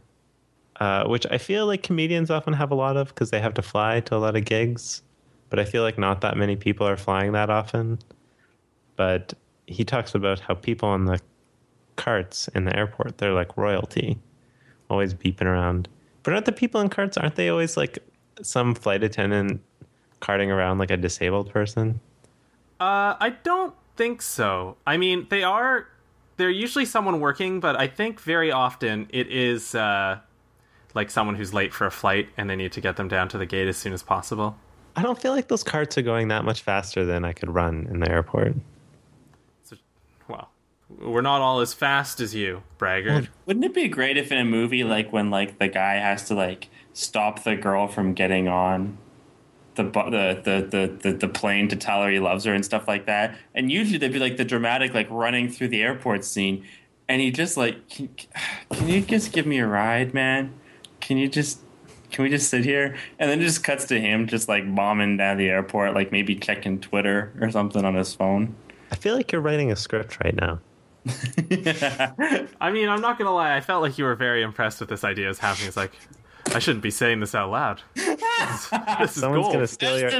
uh, 0.79 1.09
which 1.09 1.27
I 1.29 1.39
feel 1.39 1.67
like 1.67 1.83
comedians 1.83 2.31
often 2.31 2.53
have 2.53 2.71
a 2.71 2.77
lot 2.77 2.97
of 2.97 3.09
because 3.09 3.31
they 3.31 3.41
have 3.41 3.55
to 3.55 3.63
fly 3.63 3.99
to 3.99 4.15
a 4.15 4.19
lot 4.19 4.37
of 4.37 4.45
gigs. 4.45 5.03
But 5.51 5.59
I 5.59 5.65
feel 5.65 5.83
like 5.83 5.99
not 5.99 6.21
that 6.21 6.37
many 6.37 6.55
people 6.55 6.87
are 6.87 6.97
flying 6.97 7.33
that 7.33 7.51
often. 7.51 7.99
But 8.95 9.35
he 9.67 9.85
talks 9.85 10.15
about 10.15 10.39
how 10.39 10.55
people 10.55 10.89
on 10.89 11.07
the 11.07 11.19
carts 11.97 12.47
in 12.55 12.65
the 12.65 12.77
airport, 12.77 13.19
they're 13.19 13.33
like 13.33 13.57
royalty, 13.57 14.21
always 14.89 15.15
beeping 15.15 15.47
around. 15.47 15.89
But 16.23 16.35
aren't 16.35 16.47
the 16.47 16.53
people 16.53 16.81
in 16.81 16.91
carts, 16.91 17.17
aren't 17.17 17.35
they 17.35 17.49
always 17.49 17.77
like 17.77 17.99
some 18.41 18.73
flight 18.73 19.03
attendant 19.03 19.63
carting 20.21 20.53
around 20.53 20.79
like 20.79 20.93
a 20.93 20.97
disabled 20.97 21.51
person? 21.51 21.99
Uh, 22.79 23.19
I 23.19 23.35
don't 23.43 23.75
think 23.99 24.23
so. 24.23 24.77
I 24.87 24.97
mean, 24.97 25.27
they 25.29 25.43
are. 25.43 25.87
They're 26.39 26.49
usually 26.49 26.87
someone 26.87 27.21
working, 27.21 27.61
but 27.61 27.77
I 27.77 27.89
think 27.89 28.21
very 28.21 28.53
often 28.53 29.09
it 29.11 29.27
is 29.27 29.75
uh, 29.75 30.21
like 30.95 31.11
someone 31.11 31.35
who's 31.35 31.53
late 31.53 31.75
for 31.75 31.85
a 31.85 31.91
flight 31.91 32.29
and 32.37 32.49
they 32.49 32.57
need 32.57 32.73
to 32.73 32.81
get 32.81 32.97
them 32.97 33.09
down 33.09 33.29
to 33.31 33.39
the 33.39 33.45
gate 33.45 33.67
as 33.67 33.77
soon 33.77 33.93
as 33.93 34.03
possible. 34.05 34.57
I 34.97 35.03
don't 35.03 35.21
feel 35.21 35.33
like 35.33 35.49
those 35.49 35.65
carts 35.65 35.99
are 35.99 36.03
going 36.03 36.29
that 36.29 36.45
much 36.45 36.63
faster 36.63 37.05
than 37.05 37.25
I 37.25 37.33
could 37.33 37.53
run 37.53 37.89
in 37.91 38.01
the 38.01 38.11
airport. 38.11 38.55
Well, 40.29 40.51
we're 41.01 41.21
not 41.21 41.41
all 41.41 41.61
as 41.61 41.75
fast 41.75 42.21
as 42.21 42.35
you, 42.35 42.63
braggart. 42.79 43.29
Wouldn't 43.47 43.65
it 43.65 43.75
be 43.75 43.89
great 43.89 44.17
if 44.17 44.31
in 44.31 44.39
a 44.39 44.45
movie, 44.45 44.85
like 44.85 45.13
when 45.13 45.31
like 45.31 45.59
the 45.59 45.69
guy 45.69 45.95
has 45.95 46.27
to 46.29 46.35
like 46.35 46.69
stop 46.93 47.43
the 47.43 47.57
girl 47.57 47.89
from 47.89 48.15
getting 48.15 48.47
on 48.47 48.99
the 49.79 49.85
the 49.85 50.43
the 50.45 50.67
the 50.69 50.99
the, 51.03 51.17
the 51.17 51.29
plane 51.29 51.69
to 51.69 51.77
tell 51.77 52.03
her 52.03 52.11
he 52.11 52.19
loves 52.19 52.45
her 52.45 52.53
and 52.53 52.65
stuff 52.65 52.87
like 52.87 53.07
that, 53.07 53.39
and 53.55 53.73
usually 53.73 53.97
they'd 53.97 54.13
be 54.13 54.19
like 54.19 54.37
the 54.37 54.45
dramatic 54.45 54.93
like 54.93 55.09
running 55.11 55.49
through 55.49 55.69
the 55.69 55.83
airport 55.83 56.25
scene, 56.25 56.67
and 57.09 57.23
he 57.23 57.31
just 57.31 57.57
like, 57.57 57.89
can, 57.89 58.11
can 58.71 58.89
you 58.89 59.01
just 59.01 59.33
give 59.33 59.47
me 59.47 59.59
a 59.59 59.67
ride, 59.67 60.13
man? 60.13 60.53
Can 61.01 61.17
you 61.17 61.29
just 61.29 61.61
can 62.11 62.25
we 62.25 62.31
just 62.31 62.51
sit 62.51 62.65
here? 62.65 62.97
And 63.19 63.31
then 63.31 63.41
it 63.41 63.45
just 63.45 63.63
cuts 63.63 63.85
to 63.87 64.01
him 64.01 64.27
just 64.27 64.49
like 64.49 64.75
bombing 64.75 65.17
down 65.17 65.37
the 65.37 65.49
airport, 65.49 65.95
like 65.95 66.11
maybe 66.13 66.35
checking 66.35 66.81
Twitter 66.81 67.33
or 67.41 67.51
something 67.51 67.85
on 67.85 67.95
his 67.95 68.15
phone. 68.15 68.55
I 68.91 68.97
feel 68.97 69.15
like 69.15 69.33
you're 69.33 69.41
writing 69.41 69.71
a 69.71 69.77
script 69.77 70.19
right 70.25 70.35
now. 70.35 70.61
I 72.61 72.71
mean, 72.71 72.89
I'm 72.89 73.01
not 73.01 73.19
gonna 73.19 73.33
lie. 73.33 73.57
I 73.57 73.61
felt 73.61 73.83
like 73.83 73.99
you 73.99 74.05
were 74.05 74.15
very 74.17 74.43
impressed 74.43 74.81
with 74.81 74.89
this 74.89 75.05
idea 75.05 75.29
as 75.29 75.39
happening. 75.39 75.69
It's 75.69 75.77
like, 75.77 75.93
I 76.55 76.59
shouldn't 76.59 76.83
be 76.83 76.91
saying 76.91 77.21
this 77.21 77.35
out 77.35 77.51
loud. 77.51 77.83
this 77.95 78.09
is 78.17 79.21
Someone's 79.21 79.45
gold. 79.45 79.53
gonna 79.53 79.67
steal 79.67 79.99
your. 79.99 80.11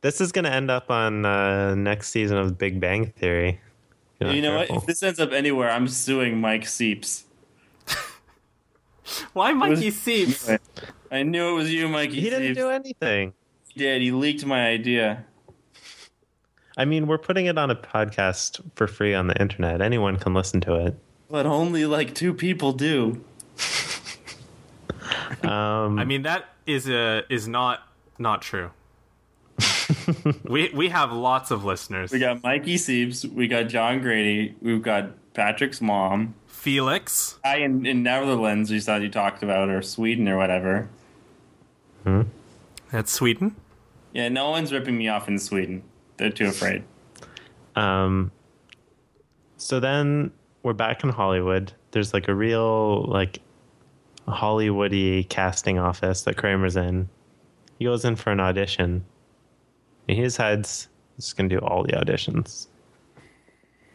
This 0.00 0.20
is 0.20 0.32
gonna 0.32 0.50
end 0.50 0.70
up 0.70 0.90
on 0.90 1.24
uh, 1.24 1.74
next 1.74 2.08
season 2.10 2.36
of 2.38 2.58
Big 2.58 2.80
Bang 2.80 3.06
Theory. 3.06 3.60
You're 4.20 4.32
not 4.32 4.38
know 4.38 4.56
what? 4.58 4.70
If 4.70 4.86
this 4.86 5.02
ends 5.02 5.18
up 5.20 5.32
anywhere, 5.32 5.70
I'm 5.70 5.88
suing 5.88 6.40
Mike 6.40 6.66
Seeps. 6.66 7.24
Why 9.32 9.52
Mikey 9.52 9.86
was- 9.86 9.96
Seeps? 9.98 10.50
I 11.10 11.22
knew 11.24 11.50
it 11.50 11.54
was 11.54 11.72
you, 11.72 11.88
Mikey. 11.88 12.14
He 12.20 12.30
didn't 12.30 12.42
Seeps. 12.54 12.58
do 12.58 12.70
anything. 12.70 13.32
He 13.68 13.80
did. 13.80 14.02
He 14.02 14.12
leaked 14.12 14.46
my 14.46 14.66
idea. 14.68 15.24
I 16.76 16.84
mean, 16.84 17.06
we're 17.06 17.18
putting 17.18 17.46
it 17.46 17.58
on 17.58 17.70
a 17.70 17.74
podcast 17.76 18.60
for 18.76 18.86
free 18.86 19.12
on 19.14 19.26
the 19.26 19.38
internet. 19.40 19.82
Anyone 19.82 20.16
can 20.16 20.32
listen 20.34 20.60
to 20.62 20.74
it. 20.86 20.96
But 21.28 21.44
only 21.46 21.84
like 21.84 22.14
two 22.14 22.32
people 22.32 22.72
do. 22.72 23.22
Um, 25.44 25.98
I 25.98 26.04
mean, 26.04 26.22
that 26.22 26.46
is 26.66 26.88
a 26.88 27.22
is 27.28 27.48
not 27.48 27.86
not 28.18 28.42
true. 28.42 28.70
we 30.44 30.70
we 30.74 30.88
have 30.88 31.12
lots 31.12 31.50
of 31.50 31.64
listeners. 31.64 32.12
We 32.12 32.18
got 32.18 32.42
Mikey 32.42 32.76
Seeps. 32.76 33.24
We 33.24 33.48
got 33.48 33.64
John 33.64 34.00
Grady. 34.00 34.54
We've 34.60 34.82
got 34.82 35.10
Patrick's 35.34 35.80
mom. 35.80 36.34
Felix. 36.46 37.38
I 37.44 37.58
in, 37.58 37.86
in 37.86 38.02
Netherlands, 38.02 38.70
you 38.70 38.80
thought 38.80 39.02
you 39.02 39.08
talked 39.08 39.42
about, 39.42 39.68
or 39.68 39.82
Sweden 39.82 40.28
or 40.28 40.36
whatever. 40.36 40.88
Hmm. 42.04 42.22
That's 42.90 43.10
Sweden. 43.10 43.56
Yeah, 44.12 44.28
no 44.28 44.50
one's 44.50 44.72
ripping 44.72 44.96
me 44.98 45.08
off 45.08 45.28
in 45.28 45.38
Sweden. 45.38 45.82
They're 46.18 46.30
too 46.30 46.46
afraid. 46.46 46.84
Um, 47.74 48.30
so 49.56 49.80
then 49.80 50.30
we're 50.62 50.74
back 50.74 51.02
in 51.02 51.10
Hollywood. 51.10 51.72
There's 51.92 52.12
like 52.12 52.28
a 52.28 52.34
real 52.34 53.04
like 53.04 53.40
Hollywoody 54.28 55.28
casting 55.28 55.78
office 55.78 56.22
that 56.22 56.36
Kramer's 56.36 56.76
in. 56.76 57.08
He 57.78 57.84
goes 57.84 58.04
in 58.04 58.16
for 58.16 58.30
an 58.30 58.40
audition. 58.40 59.04
And 60.08 60.16
he 60.16 60.22
decides 60.22 60.88
he's 61.16 61.26
just 61.26 61.36
gonna 61.36 61.48
do 61.48 61.58
all 61.58 61.82
the 61.82 61.92
auditions. 61.92 62.68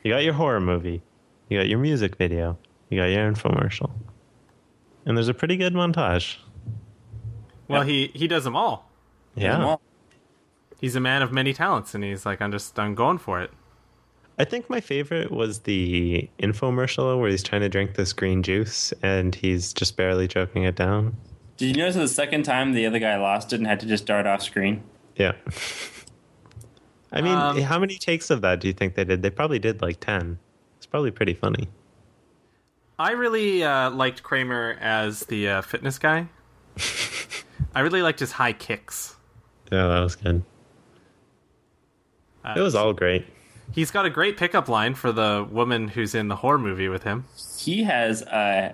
You 0.03 0.13
got 0.13 0.23
your 0.23 0.33
horror 0.33 0.59
movie, 0.59 1.01
you 1.49 1.57
got 1.57 1.67
your 1.67 1.79
music 1.79 2.15
video, 2.15 2.57
you 2.89 2.97
got 2.97 3.05
your 3.05 3.31
infomercial, 3.31 3.91
and 5.05 5.17
there's 5.17 5.27
a 5.27 5.33
pretty 5.33 5.57
good 5.57 5.73
montage. 5.73 6.37
Well, 7.67 7.81
he 7.81 8.11
he 8.13 8.27
does 8.27 8.45
them 8.45 8.55
all. 8.55 8.89
Yeah, 9.35 9.75
He's 10.79 10.95
a 10.95 10.99
man 10.99 11.21
of 11.21 11.31
many 11.31 11.53
talents, 11.53 11.95
and 11.95 12.03
he's 12.03 12.25
like, 12.25 12.41
I'm 12.41 12.51
just 12.51 12.77
I'm 12.79 12.95
going 12.95 13.17
for 13.17 13.41
it. 13.41 13.51
I 14.39 14.43
think 14.45 14.69
my 14.69 14.79
favorite 14.79 15.31
was 15.31 15.59
the 15.61 16.29
infomercial 16.39 17.19
where 17.19 17.29
he's 17.29 17.41
trying 17.41 17.61
to 17.61 17.69
drink 17.69 17.95
this 17.95 18.13
green 18.13 18.43
juice 18.43 18.93
and 19.01 19.33
he's 19.33 19.73
just 19.73 19.97
barely 19.97 20.27
choking 20.27 20.63
it 20.63 20.75
down. 20.75 21.15
Did 21.57 21.75
you 21.75 21.83
notice 21.83 21.95
the 21.95 22.07
second 22.07 22.43
time 22.43 22.73
the 22.73 22.85
other 22.85 22.99
guy 22.99 23.17
lost 23.17 23.51
it 23.51 23.55
and 23.55 23.65
had 23.65 23.79
to 23.79 23.87
just 23.87 24.05
dart 24.05 24.27
off 24.27 24.43
screen? 24.43 24.83
Yeah. 25.15 25.33
I 27.11 27.21
mean, 27.21 27.33
Um, 27.35 27.59
how 27.61 27.79
many 27.79 27.95
takes 27.95 28.29
of 28.29 28.41
that 28.41 28.59
do 28.59 28.67
you 28.67 28.73
think 28.73 28.93
they 28.93 29.05
did? 29.05 29.23
They 29.23 29.29
probably 29.31 29.57
did 29.59 29.81
like 29.81 29.99
10. 30.01 30.37
It's 30.77 30.85
probably 30.85 31.09
pretty 31.09 31.33
funny. 31.33 31.67
I 32.99 33.11
really 33.11 33.63
uh, 33.63 33.89
liked 33.91 34.21
Kramer 34.23 34.77
as 34.79 35.21
the 35.21 35.49
uh, 35.49 35.61
fitness 35.61 35.97
guy. 35.97 36.27
I 37.73 37.79
really 37.79 38.01
liked 38.03 38.19
his 38.19 38.33
high 38.33 38.53
kicks. 38.53 39.15
Yeah, 39.71 39.87
that 39.87 39.99
was 40.01 40.15
good. 40.15 40.43
Uh, 42.43 42.53
It 42.57 42.61
was 42.61 42.75
all 42.75 42.93
great. 42.93 43.25
He's 43.71 43.91
got 43.91 44.05
a 44.05 44.09
great 44.09 44.37
pickup 44.37 44.67
line 44.69 44.95
for 44.95 45.11
the 45.11 45.47
woman 45.49 45.89
who's 45.89 46.15
in 46.15 46.27
the 46.29 46.37
horror 46.37 46.57
movie 46.57 46.87
with 46.87 47.03
him. 47.03 47.25
He 47.57 47.83
has 47.83 48.21
a 48.23 48.73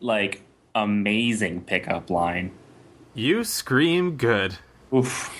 like 0.00 0.42
amazing 0.74 1.62
pickup 1.62 2.10
line. 2.10 2.52
You 3.14 3.44
scream 3.44 4.16
good. 4.16 4.56
Oof. 4.94 5.30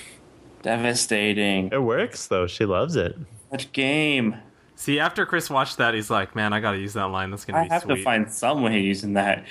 Devastating. 0.61 1.69
It 1.71 1.81
works 1.81 2.27
though. 2.27 2.47
She 2.47 2.65
loves 2.65 2.95
it. 2.95 3.15
Such 3.51 3.71
game. 3.71 4.35
See, 4.75 4.99
after 4.99 5.25
Chris 5.25 5.49
watched 5.49 5.77
that, 5.77 5.93
he's 5.93 6.09
like, 6.09 6.35
"Man, 6.35 6.53
I 6.53 6.59
got 6.59 6.71
to 6.71 6.79
use 6.79 6.93
that 6.93 7.05
line. 7.05 7.31
That's 7.31 7.45
gonna 7.45 7.59
I 7.59 7.63
be 7.63 7.69
have 7.69 7.83
sweet." 7.83 7.95
to 7.97 8.03
find 8.03 8.31
some 8.31 8.61
way 8.63 8.79
using 8.79 9.13
that. 9.13 9.45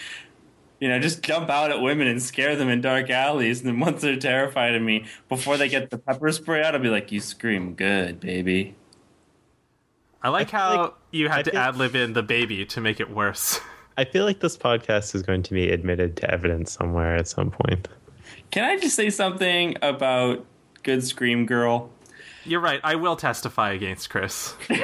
You 0.80 0.88
know, 0.88 0.98
just 0.98 1.22
jump 1.22 1.48
out 1.48 1.70
at 1.70 1.80
women 1.80 2.08
and 2.08 2.20
scare 2.20 2.56
them 2.56 2.68
in 2.68 2.80
dark 2.80 3.08
alleys, 3.08 3.60
and 3.60 3.68
then 3.68 3.78
once 3.80 4.02
they're 4.02 4.16
terrified 4.16 4.74
of 4.74 4.82
me, 4.82 5.04
before 5.28 5.56
they 5.56 5.68
get 5.68 5.90
the 5.90 5.98
pepper 5.98 6.32
spray 6.32 6.62
out, 6.62 6.74
I'll 6.74 6.80
be 6.80 6.88
like, 6.88 7.12
"You 7.12 7.20
scream 7.20 7.74
good, 7.74 8.18
baby." 8.18 8.74
I 10.22 10.28
like 10.28 10.52
I 10.54 10.58
how 10.58 10.80
like- 10.82 10.94
you 11.10 11.28
I 11.28 11.32
had 11.36 11.44
to 11.46 11.50
feel- 11.52 11.60
ad 11.60 11.76
lib 11.76 11.94
in 11.94 12.12
the 12.12 12.22
baby 12.22 12.64
to 12.66 12.80
make 12.80 13.00
it 13.00 13.10
worse. 13.10 13.60
I 13.98 14.04
feel 14.04 14.24
like 14.24 14.40
this 14.40 14.56
podcast 14.56 15.14
is 15.14 15.22
going 15.22 15.42
to 15.42 15.52
be 15.52 15.70
admitted 15.70 16.16
to 16.18 16.30
evidence 16.30 16.72
somewhere 16.72 17.14
at 17.16 17.28
some 17.28 17.50
point. 17.50 17.88
Can 18.50 18.64
I 18.64 18.78
just 18.78 18.96
say 18.96 19.10
something 19.10 19.76
about 19.82 20.46
Good 20.82 21.04
Scream 21.04 21.44
Girl? 21.44 21.90
You're 22.44 22.60
right. 22.60 22.80
I 22.82 22.94
will 22.94 23.16
testify 23.16 23.72
against 23.72 24.08
Chris. 24.10 24.54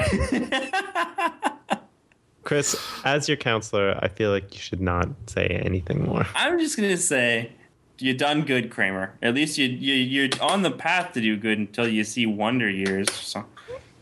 Chris, 2.45 2.77
as 3.05 3.29
your 3.29 3.37
counselor, 3.37 3.99
I 4.03 4.09
feel 4.09 4.31
like 4.31 4.55
you 4.55 4.61
should 4.61 4.81
not 4.81 5.09
say 5.27 5.47
anything 5.65 6.05
more. 6.05 6.27
I'm 6.35 6.59
just 6.59 6.77
gonna 6.77 6.97
say 6.97 7.53
you 7.99 8.15
done 8.15 8.43
good, 8.43 8.71
Kramer. 8.71 9.13
At 9.21 9.35
least 9.35 9.59
you, 9.59 9.67
you 9.69 9.95
you're 9.95 10.29
on 10.41 10.63
the 10.63 10.71
path 10.71 11.13
to 11.13 11.21
do 11.21 11.37
good 11.37 11.59
until 11.59 11.87
you 11.87 12.05
see 12.05 12.25
Wonder 12.27 12.71
Years. 12.71 13.13
So 13.13 13.45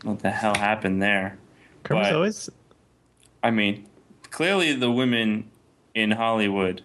what 0.03 0.19
the 0.19 0.31
hell 0.31 0.55
happened 0.55 1.01
there? 1.01 1.37
Kramer's 1.83 2.07
But- 2.07 2.15
always 2.15 2.49
I 3.43 3.51
mean, 3.51 3.85
clearly 4.31 4.73
the 4.73 4.91
women 4.91 5.49
in 5.93 6.11
Hollywood 6.11 6.83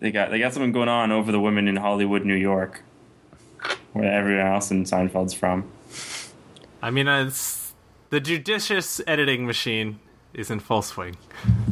they 0.00 0.10
got 0.10 0.30
they 0.30 0.38
got 0.40 0.52
something 0.52 0.72
going 0.72 0.88
on 0.88 1.12
over 1.12 1.30
the 1.30 1.38
women 1.38 1.68
in 1.68 1.76
Hollywood, 1.76 2.24
New 2.24 2.34
York, 2.34 2.82
where 3.92 4.12
everyone 4.12 4.46
else 4.46 4.70
in 4.72 4.82
Seinfeld's 4.82 5.32
from. 5.32 5.70
I 6.82 6.90
mean, 6.90 7.06
uh, 7.06 7.26
it's, 7.26 7.72
the 8.10 8.18
judicious 8.18 9.00
editing 9.06 9.46
machine 9.46 10.00
is 10.34 10.50
in 10.50 10.58
full 10.58 10.82
swing. 10.82 11.16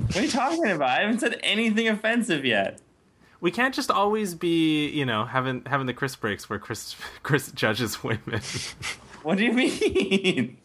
What 0.06 0.16
are 0.18 0.22
you 0.22 0.28
talking 0.30 0.70
about? 0.70 0.88
I 0.90 1.00
haven't 1.00 1.18
said 1.18 1.40
anything 1.42 1.88
offensive 1.88 2.44
yet. 2.44 2.80
We 3.40 3.50
can't 3.50 3.74
just 3.74 3.90
always 3.90 4.36
be, 4.36 4.88
you 4.88 5.04
know, 5.04 5.24
having 5.24 5.62
having 5.66 5.86
the 5.88 5.94
Chris 5.94 6.14
breaks 6.14 6.48
where 6.48 6.60
Chris 6.60 6.94
Chris 7.24 7.50
judges 7.50 8.04
women. 8.04 8.40
What 9.22 9.38
do 9.38 9.44
you 9.44 9.52
mean? 9.52 10.56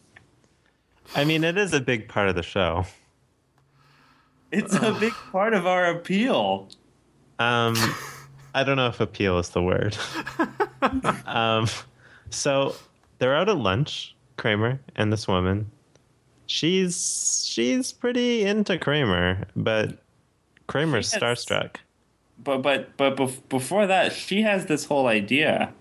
I 1.14 1.24
mean, 1.24 1.44
it 1.44 1.56
is 1.58 1.72
a 1.72 1.80
big 1.80 2.08
part 2.08 2.28
of 2.28 2.34
the 2.34 2.42
show. 2.42 2.84
It's 4.50 4.74
a 4.74 4.92
big 4.98 5.12
part 5.32 5.54
of 5.54 5.66
our 5.66 5.86
appeal. 5.86 6.68
Um, 7.38 7.74
I 8.54 8.64
don't 8.64 8.76
know 8.76 8.88
if 8.88 9.00
appeal 9.00 9.38
is 9.38 9.50
the 9.50 9.62
word. 9.62 9.96
um, 11.26 11.66
so 12.30 12.74
they're 13.18 13.36
out 13.36 13.48
at 13.48 13.56
lunch, 13.58 14.14
Kramer 14.36 14.80
and 14.96 15.12
this 15.12 15.28
woman. 15.28 15.70
She's 16.46 17.44
she's 17.46 17.92
pretty 17.92 18.44
into 18.44 18.78
Kramer, 18.78 19.46
but 19.56 19.98
Kramer's 20.66 21.10
She 21.10 21.18
has- 21.20 21.44
starstruck. 21.44 21.76
But 22.38 22.58
but 22.58 22.96
but 22.96 23.16
bef- 23.16 23.40
before 23.48 23.86
that, 23.86 24.12
she 24.12 24.42
has 24.42 24.66
this 24.66 24.84
whole 24.84 25.06
idea 25.06 25.72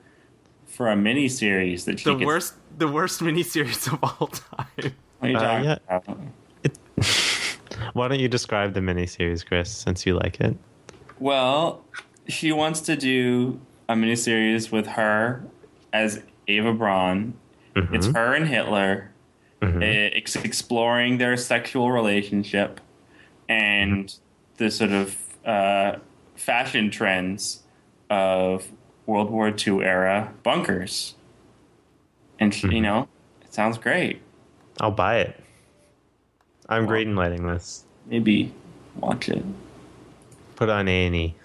for 0.76 0.90
a 0.90 0.96
mini 0.96 1.28
series 1.30 1.86
that 1.86 2.00
she 2.00 2.10
the 2.10 2.18
could- 2.18 2.28
worst 2.28 2.54
the 2.78 2.88
worst 2.88 3.22
miniseries 3.22 3.88
of 3.92 4.00
all 4.04 4.28
time. 4.28 4.68
What 5.20 5.22
are 5.22 5.30
you 5.30 5.38
Uh, 5.38 5.62
yeah. 5.64 5.78
about? 5.88 6.20
Why 7.94 8.08
don't 8.10 8.20
you 8.20 8.28
describe 8.28 8.74
the 8.74 8.82
miniseries, 8.82 9.46
Chris, 9.46 9.70
since 9.72 10.06
you 10.06 10.16
like 10.16 10.40
it? 10.42 10.56
Well, 11.20 11.84
she 12.28 12.52
wants 12.52 12.82
to 12.82 12.96
do 12.98 13.60
a 13.88 13.94
miniseries 13.94 14.72
with 14.72 14.88
her 14.88 15.44
as 15.94 16.22
Ava 16.48 16.74
Braun. 16.74 17.36
It's 17.76 18.08
her 18.08 18.34
and 18.34 18.48
Hitler 18.48 19.12
eh, 19.62 20.10
ex- 20.14 20.36
exploring 20.38 21.18
their 21.18 21.36
sexual 21.38 21.92
relationship 21.92 22.80
and 23.50 24.14
the 24.58 24.72
sort 24.72 24.92
of 24.92 25.18
uh, 25.46 25.98
fashion 26.36 26.90
trends 26.90 27.64
of 28.10 28.68
World 29.06 29.30
War 29.30 29.48
II 29.50 29.84
era 29.84 30.34
bunkers. 30.44 31.16
And, 32.40 32.54
she, 32.54 32.68
you 32.68 32.82
know, 32.82 33.08
it 33.42 33.54
sounds 33.54 33.78
great. 33.78 34.22
I'll 34.80 34.92
buy 34.92 35.20
it. 35.20 35.40
I'm 36.68 36.86
great 36.86 37.08
in 37.08 37.16
lighting 37.16 37.46
this. 37.48 37.86
Maybe 38.08 38.54
watch 38.96 39.30
it. 39.30 39.44
Put 40.56 40.70
on 40.70 40.88
A 40.88 41.06
and 41.06 41.16
E. 41.16 41.36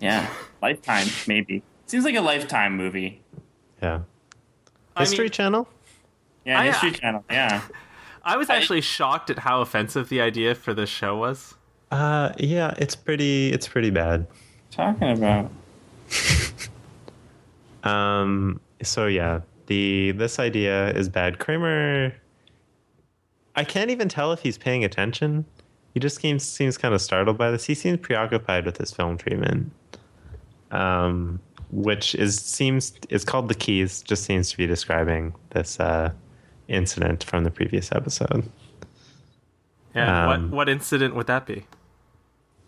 Yeah. 0.00 0.28
Lifetime, 0.62 1.08
maybe. 1.26 1.62
Seems 1.86 2.04
like 2.04 2.14
a 2.14 2.20
Lifetime 2.20 2.76
movie. 2.76 3.20
Yeah. 3.82 4.00
I 4.96 5.00
History 5.00 5.24
mean- 5.24 5.32
Channel. 5.32 5.68
Yeah, 6.44 6.60
I- 6.60 6.66
History 6.66 6.92
Channel. 6.92 7.24
Yeah. 7.30 7.62
I 8.22 8.36
was 8.36 8.50
actually 8.50 8.82
shocked 8.82 9.30
at 9.30 9.38
how 9.40 9.62
offensive 9.62 10.10
the 10.10 10.20
idea 10.20 10.54
for 10.54 10.74
this 10.74 10.90
show 10.90 11.16
was. 11.16 11.54
Uh, 11.90 12.32
yeah, 12.38 12.74
it's 12.76 12.94
pretty. 12.94 13.50
It's 13.50 13.66
pretty 13.66 13.88
bad. 13.90 14.26
Talking 14.70 15.10
about. 15.10 15.50
Um. 17.84 18.60
So 18.82 19.06
yeah, 19.06 19.40
the 19.66 20.12
this 20.12 20.38
idea 20.38 20.90
is 20.92 21.08
bad. 21.08 21.38
Kramer. 21.38 22.14
I 23.56 23.64
can't 23.64 23.90
even 23.90 24.08
tell 24.08 24.32
if 24.32 24.40
he's 24.40 24.56
paying 24.58 24.84
attention. 24.84 25.44
He 25.94 26.00
just 26.00 26.20
seems 26.20 26.44
seems 26.44 26.78
kind 26.78 26.94
of 26.94 27.00
startled 27.00 27.36
by 27.36 27.50
this. 27.50 27.64
He 27.64 27.74
seems 27.74 27.98
preoccupied 27.98 28.64
with 28.64 28.76
his 28.76 28.92
film 28.92 29.18
treatment. 29.18 29.72
Um, 30.70 31.40
which 31.72 32.14
is 32.14 32.38
seems 32.38 32.92
is 33.08 33.24
called 33.24 33.48
the 33.48 33.54
keys. 33.54 34.02
Just 34.02 34.24
seems 34.24 34.50
to 34.50 34.56
be 34.56 34.66
describing 34.66 35.34
this 35.50 35.80
uh, 35.80 36.12
incident 36.68 37.24
from 37.24 37.44
the 37.44 37.50
previous 37.50 37.90
episode. 37.92 38.48
Yeah, 39.94 40.30
Um, 40.32 40.50
what 40.50 40.56
what 40.56 40.68
incident 40.68 41.14
would 41.16 41.26
that 41.26 41.46
be? 41.46 41.66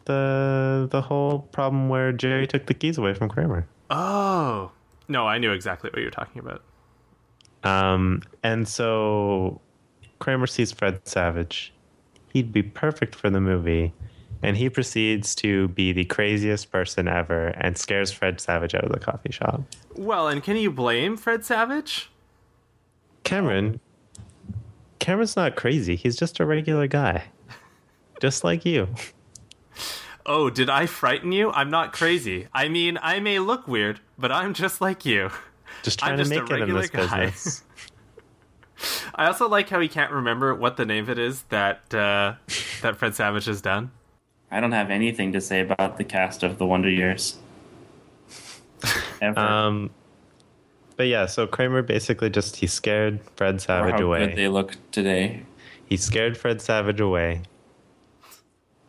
The 0.07 0.89
the 0.91 1.01
whole 1.03 1.41
problem 1.53 1.89
where 1.89 2.13
Jerry 2.13 2.47
took 2.47 2.67
the 2.67 2.75
keys 2.75 2.99
away 2.99 3.15
from 3.15 3.29
Kramer. 3.29 3.67
Oh. 3.91 4.73
No, 5.13 5.29
I 5.29 5.37
knew 5.37 5.53
exactly 5.53 5.91
what 5.93 5.99
you 5.99 6.07
were 6.07 6.11
talking 6.11 6.41
about. 6.41 6.63
Um, 7.65 8.23
and 8.43 8.67
so 8.67 9.61
Kramer 10.21 10.47
sees 10.47 10.73
Fred 10.73 11.07
Savage. 11.07 11.75
He'd 12.33 12.51
be 12.51 12.63
perfect 12.63 13.15
for 13.15 13.29
the 13.29 13.39
movie. 13.39 13.93
And 14.43 14.57
he 14.57 14.71
proceeds 14.71 15.35
to 15.37 15.69
be 15.69 15.93
the 15.93 16.07
craziest 16.07 16.73
person 16.73 17.09
ever 17.09 17.49
and 17.49 17.77
scares 17.77 18.11
Fred 18.11 18.41
Savage 18.41 18.75
out 18.75 18.85
of 18.85 18.91
the 18.91 18.99
coffee 18.99 19.31
shop. 19.31 19.63
Well, 19.95 20.29
and 20.29 20.43
can 20.43 20.57
you 20.57 20.71
blame 20.71 21.19
Fred 21.19 21.45
Savage? 21.45 22.11
Cameron, 23.23 23.81
Cameron's 24.99 25.37
not 25.37 25.57
crazy. 25.57 25.95
He's 25.95 26.17
just 26.17 26.41
a 26.41 26.47
regular 26.47 26.87
guy. 26.87 27.25
Just 28.19 28.45
like 28.45 28.65
you. 28.65 28.89
Oh, 30.25 30.51
did 30.51 30.71
I 30.71 30.87
frighten 30.87 31.33
you? 31.33 31.51
I'm 31.53 31.71
not 31.71 31.93
crazy. 31.93 32.47
I 32.53 32.69
mean, 32.69 32.99
I 33.03 33.19
may 33.21 33.39
look 33.39 33.67
weird, 33.67 34.01
but 34.19 34.31
I'm 34.31 34.55
just 34.55 34.81
like 34.81 35.05
you. 35.05 35.31
Just 35.83 36.03
I'm 36.03 36.17
trying 36.17 36.19
to 36.19 36.25
just 36.25 36.33
a 36.33 36.41
make 36.43 36.51
it 36.51 36.55
in 36.55 36.61
regular 36.61 36.81
this 36.83 36.91
guy. 36.91 37.25
business. 37.27 37.65
I 39.15 39.27
also 39.27 39.49
like 39.49 39.69
how 39.69 39.81
he 39.81 39.89
can't 39.89 40.11
remember 40.13 40.55
what 40.55 40.77
the 40.77 40.85
name 40.85 41.05
of 41.05 41.11
it 41.11 41.19
is 41.19 41.43
that 41.45 41.93
uh, 41.95 42.35
that 42.83 42.97
Fred 42.97 43.15
Savage 43.15 43.45
has 43.47 43.61
done. 43.61 43.91
I 44.51 44.61
don't 44.61 44.73
have 44.73 44.91
anything 44.91 45.33
to 45.33 45.41
say 45.41 45.61
about 45.61 45.97
the 45.99 46.05
cast 46.05 46.43
of 46.43 46.59
The 46.59 46.67
Wonder 46.67 46.91
Years. 46.91 47.39
Ever. 49.21 49.39
Um, 49.39 49.91
but 50.97 51.05
yeah, 51.07 51.27
so 51.27 51.47
Kramer 51.47 51.83
basically 51.83 52.29
just 52.29 52.57
he 52.57 52.67
scared 52.67 53.21
Fred 53.37 53.57
or 53.57 53.59
Savage 53.61 53.93
how 54.01 54.07
away. 54.07 54.27
good 54.27 54.37
they 54.37 54.49
look 54.49 54.77
today. 54.91 55.45
he 55.87 55.97
scared 55.97 56.37
Fred 56.37 56.61
Savage 56.61 57.01
away. 57.01 57.43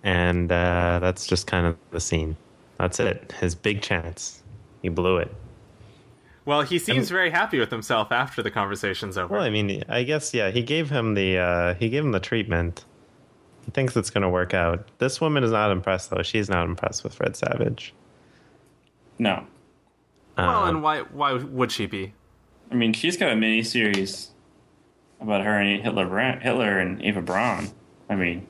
And 0.03 0.51
uh, 0.51 0.99
that's 1.01 1.25
just 1.25 1.47
kind 1.47 1.65
of 1.65 1.77
the 1.91 1.99
scene. 1.99 2.35
That's 2.77 2.99
it. 2.99 3.33
His 3.39 3.55
big 3.55 3.81
chance. 3.81 4.41
He 4.81 4.89
blew 4.89 5.17
it. 5.17 5.33
Well, 6.45 6.61
he 6.61 6.77
seems 6.77 7.09
very 7.09 7.29
happy 7.29 7.57
with 7.57 7.71
himself 7.71 8.11
after 8.11 8.43
the 8.43 8.51
conversation's 8.51 9.17
over. 9.17 9.33
Well, 9.35 9.43
I 9.43 9.49
mean, 9.49 9.83
I 9.87 10.03
guess 10.03 10.33
yeah. 10.33 10.51
He 10.51 10.61
gave 10.61 10.89
him 10.89 11.13
the 11.13 11.37
uh, 11.37 11.73
he 11.75 11.87
gave 11.87 12.03
him 12.03 12.11
the 12.11 12.19
treatment. 12.19 12.83
He 13.63 13.71
thinks 13.71 13.95
it's 13.95 14.09
going 14.09 14.23
to 14.23 14.29
work 14.29 14.53
out. 14.53 14.85
This 14.97 15.21
woman 15.21 15.45
is 15.45 15.51
not 15.51 15.71
impressed 15.71 16.09
though. 16.09 16.21
She's 16.21 16.49
not 16.49 16.65
impressed 16.65 17.05
with 17.05 17.13
Fred 17.15 17.37
Savage. 17.37 17.93
No. 19.17 19.45
Well, 20.37 20.63
Um, 20.63 20.69
and 20.69 20.83
why 20.83 20.99
why 21.01 21.31
would 21.33 21.71
she 21.71 21.85
be? 21.85 22.13
I 22.69 22.75
mean, 22.75 22.91
she's 22.91 23.15
got 23.15 23.31
a 23.31 23.35
mini 23.37 23.63
series 23.63 24.31
about 25.21 25.45
her 25.45 25.57
and 25.57 25.81
Hitler, 25.81 26.39
Hitler 26.41 26.77
and 26.77 27.01
Eva 27.01 27.21
Braun. 27.21 27.69
I 28.09 28.15
mean, 28.15 28.45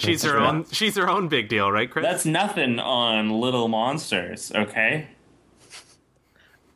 She's 0.06 0.22
her 0.22 0.36
right. 0.38 0.48
own. 0.48 0.64
She's 0.72 0.96
her 0.96 1.08
own 1.08 1.28
big 1.28 1.48
deal, 1.48 1.70
right, 1.70 1.90
Chris? 1.90 2.04
that's 2.04 2.24
nothing 2.24 2.78
on 2.78 3.30
Little 3.30 3.68
Monsters, 3.68 4.50
okay? 4.54 5.08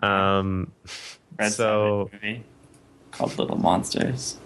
um, 0.00 0.70
Red 1.38 1.52
So- 1.52 2.10
movie 2.12 2.42
called 3.12 3.38
Little 3.38 3.56
Monsters. 3.56 4.36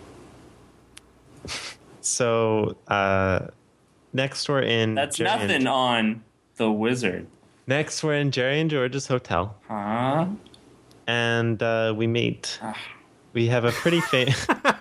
so 2.01 2.77
uh, 2.89 3.49
next 4.13 4.49
we're 4.49 4.63
in. 4.63 4.95
That's 4.95 5.17
Jerry 5.17 5.31
and- 5.31 5.41
nothing 5.49 5.67
on 5.67 6.23
The 6.57 6.71
Wizard. 6.71 7.27
next 7.67 8.03
we're 8.05 8.15
in 8.15 8.31
Jerry 8.31 8.61
and 8.61 8.71
George's 8.71 9.07
hotel, 9.07 9.57
Huh? 9.69 10.27
and 11.07 11.63
uh, 11.63 11.93
we 11.97 12.07
meet. 12.07 12.59
Ah. 12.63 12.77
We 13.33 13.47
have 13.49 13.65
a 13.65 13.73
pretty 13.73 14.01
famous. 14.01 14.47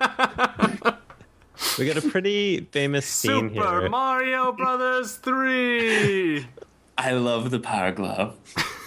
we 1.77 1.85
got 1.85 1.97
a 1.97 2.01
pretty 2.09 2.61
famous 2.71 3.05
scene 3.05 3.49
Super 3.49 3.81
here. 3.81 3.89
Mario 3.89 4.51
Brothers 4.51 5.15
three. 5.15 6.47
I 6.97 7.11
love 7.11 7.51
the 7.51 7.59
Power 7.59 7.91
Glove. 7.91 8.35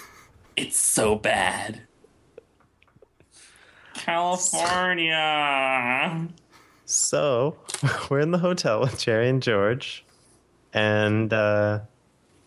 it's 0.56 0.80
so 0.80 1.14
bad. 1.14 1.82
California. 3.94 5.18
So 6.86 7.56
we're 8.10 8.18
in 8.20 8.32
the 8.32 8.38
hotel 8.38 8.80
with 8.80 8.98
Jerry 8.98 9.28
and 9.28 9.40
George, 9.42 10.04
and 10.72 11.32
uh, 11.32 11.80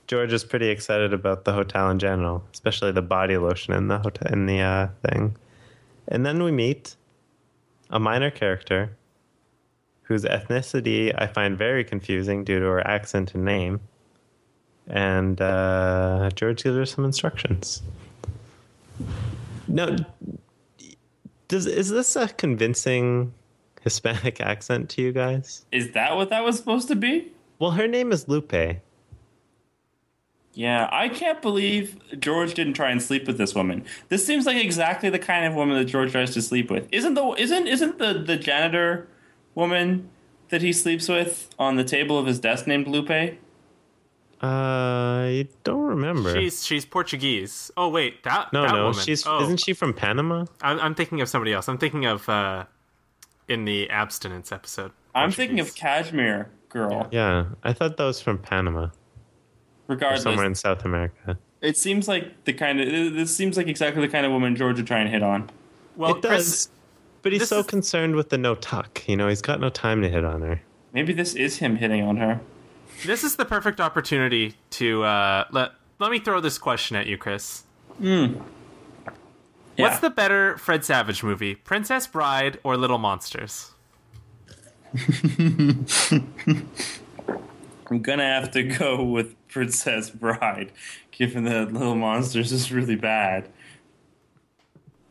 George 0.08 0.34
is 0.34 0.44
pretty 0.44 0.68
excited 0.68 1.14
about 1.14 1.46
the 1.46 1.54
hotel 1.54 1.90
in 1.90 2.00
general, 2.00 2.44
especially 2.54 2.92
the 2.92 3.02
body 3.02 3.38
lotion 3.38 3.74
in 3.74 3.88
the 3.88 4.00
hotel 4.00 4.28
in 4.34 4.46
the 4.48 4.60
uh, 4.60 4.88
thing. 5.08 5.38
And 6.10 6.26
then 6.26 6.44
we 6.44 6.52
meet 6.52 6.98
a 7.90 8.00
minor 8.00 8.30
character 8.30 8.98
whose 10.04 10.24
ethnicity 10.24 11.14
I 11.18 11.28
find 11.28 11.58
very 11.58 11.84
confusing 11.84 12.44
due 12.44 12.60
to 12.60 12.66
her 12.66 12.88
accent 12.88 13.34
and 13.34 13.44
name. 13.44 13.80
And 14.88 15.42
uh, 15.42 16.30
George 16.36 16.64
gives 16.64 16.76
her 16.76 16.86
some 16.86 17.06
instructions. 17.06 17.82
No, 19.68 19.96
does 21.48 21.66
is 21.66 21.90
this 21.90 22.16
a 22.16 22.28
convincing 22.28 23.34
Hispanic 23.82 24.42
accent 24.42 24.90
to 24.92 25.02
you 25.02 25.12
guys? 25.12 25.66
Is 25.72 25.92
that 25.92 26.16
what 26.16 26.30
that 26.30 26.44
was 26.44 26.58
supposed 26.58 26.88
to 26.90 26.96
be? 26.96 27.32
Well, 27.60 27.72
her 27.72 27.88
name 27.88 28.12
is 28.12 28.28
Lupe. 28.28 28.82
Yeah, 30.56 30.88
I 30.92 31.10
can't 31.10 31.42
believe 31.42 31.98
George 32.20 32.54
didn't 32.54 32.74
try 32.74 32.92
and 32.92 33.02
sleep 33.02 33.26
with 33.26 33.38
this 33.38 33.56
woman. 33.56 33.86
This 34.10 34.26
seems 34.26 34.46
like 34.46 34.58
exactly 34.58 35.10
the 35.10 35.18
kind 35.18 35.46
of 35.46 35.56
woman 35.56 35.78
that 35.78 35.86
George 35.86 36.12
tries 36.12 36.34
to 36.36 36.42
sleep 36.42 36.70
with. 36.70 36.88
Isn't 36.92 37.16
the 37.16 37.26
isn't 37.38 37.68
isn't 37.68 37.98
the 37.98 38.14
the 38.14 38.38
janitor 38.38 39.08
woman 39.56 40.10
that 40.50 40.62
he 40.62 40.74
sleeps 40.74 41.08
with 41.08 41.50
on 41.58 41.76
the 41.76 41.84
table 41.84 42.18
of 42.18 42.26
his 42.26 42.40
desk 42.40 42.68
named 42.68 42.88
Lupe? 42.88 43.38
I 44.42 45.48
don't 45.64 45.84
remember. 45.84 46.34
She's 46.34 46.66
she's 46.66 46.86
Portuguese. 46.86 47.72
Oh 47.78 47.88
wait, 47.88 48.24
that 48.24 48.52
no, 48.52 48.64
that 48.64 48.72
no, 48.74 48.84
woman. 48.88 49.00
she's 49.00 49.26
oh, 49.26 49.42
isn't 49.42 49.62
she 49.62 49.74
from 49.74 49.94
Panama? 49.94 50.46
I'm, 50.62 50.80
I'm 50.82 50.96
thinking 50.96 51.22
of 51.22 51.30
somebody 51.30 51.54
else. 51.54 51.70
I'm 51.70 51.78
thinking 51.78 52.06
of 52.06 52.28
uh, 52.28 52.66
in 53.48 53.64
the 53.64 53.90
abstinence 53.90 54.52
episode. 54.52 54.92
I'm 55.16 55.32
thinking 55.32 55.62
of 55.62 55.68
Portuguese. 55.68 55.82
Cashmere 55.82 56.50
Girl. 56.68 57.08
Yeah, 57.12 57.46
I 57.64 57.72
thought 57.72 57.96
that 57.96 58.04
was 58.04 58.20
from 58.20 58.38
Panama, 58.38 58.86
or 58.86 58.92
Regardless, 59.88 60.24
somewhere 60.24 60.46
in 60.46 60.56
South 60.56 60.84
America. 60.84 61.38
it 61.62 61.78
seems 61.78 62.10
like 62.10 62.44
the 62.44 62.52
kind 62.52 62.82
of 62.82 63.14
this 63.14 63.34
seems 63.34 63.56
like 63.56 63.68
exactly 63.68 64.02
the 64.06 64.12
kind 64.12 64.26
of 64.26 64.34
woman 64.34 64.58
George 64.58 64.76
would 64.76 64.88
try 64.88 65.00
and 65.00 65.10
hit 65.10 65.24
on. 65.24 65.50
Well, 65.96 66.18
it 66.18 66.22
Chris, 66.22 66.66
does, 66.66 66.70
but 67.24 67.32
he's 67.32 67.42
this 67.42 67.50
so 67.50 67.60
is- 67.60 67.66
concerned 67.66 68.16
with 68.16 68.30
the 68.30 68.38
no 68.38 68.54
tuck. 68.56 69.08
You 69.08 69.18
know, 69.18 69.28
he's 69.28 69.42
got 69.42 69.60
no 69.60 69.70
time 69.70 70.02
to 70.04 70.10
hit 70.10 70.24
on 70.24 70.42
her. 70.42 70.62
Maybe 70.94 71.12
this 71.14 71.34
is 71.34 71.58
him 71.58 71.78
hitting 71.78 72.04
on 72.04 72.18
her. 72.18 72.40
this 73.06 73.24
is 73.24 73.36
the 73.38 73.46
perfect 73.46 73.82
opportunity 73.82 74.54
to 74.72 75.04
uh, 75.04 75.46
let 75.52 75.72
let 76.00 76.12
me 76.12 76.20
throw 76.20 76.40
this 76.40 76.58
question 76.60 76.96
at 76.96 77.08
you, 77.08 77.18
Chris. 77.18 77.64
Yeah. 78.00 78.28
What's 79.78 80.00
the 80.00 80.12
better 80.12 80.56
Fred 80.60 80.86
Savage 80.86 81.24
movie, 81.24 81.56
Princess 81.56 82.06
Bride 82.06 82.60
or 82.64 82.78
Little 82.78 83.00
Monsters? 83.00 83.72
I'm 87.90 88.02
gonna 88.02 88.24
have 88.24 88.52
to 88.52 88.64
go 88.64 89.04
with 89.04 89.36
Princess 89.48 90.10
Bride, 90.10 90.72
given 91.12 91.44
that 91.46 91.74
Little 91.74 91.96
Monsters 91.96 92.52
is 92.52 92.72
really 92.72 92.96
bad. 92.96 93.50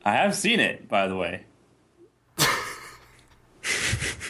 I 0.04 0.12
have 0.12 0.34
seen 0.34 0.58
it, 0.60 0.88
by 0.88 1.06
the 1.08 1.16
way. 1.16 1.44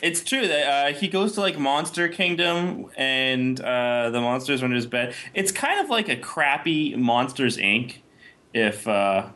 It's 0.02 0.22
true 0.22 0.46
that 0.48 0.66
uh, 0.66 0.98
he 0.98 1.08
goes 1.08 1.32
to 1.34 1.40
like 1.40 1.56
Monster 1.56 2.08
Kingdom 2.08 2.90
and 2.96 3.58
uh, 3.60 4.10
the 4.10 4.20
monsters 4.20 4.60
are 4.60 4.64
under 4.64 4.74
his 4.74 4.86
bed. 4.86 5.14
It's 5.32 5.52
kind 5.52 5.80
of 5.80 5.88
like 5.88 6.08
a 6.08 6.16
crappy 6.16 6.94
Monsters 6.96 7.56
Inc. 7.56 7.94
If 8.52 8.86
uh, 8.86 9.28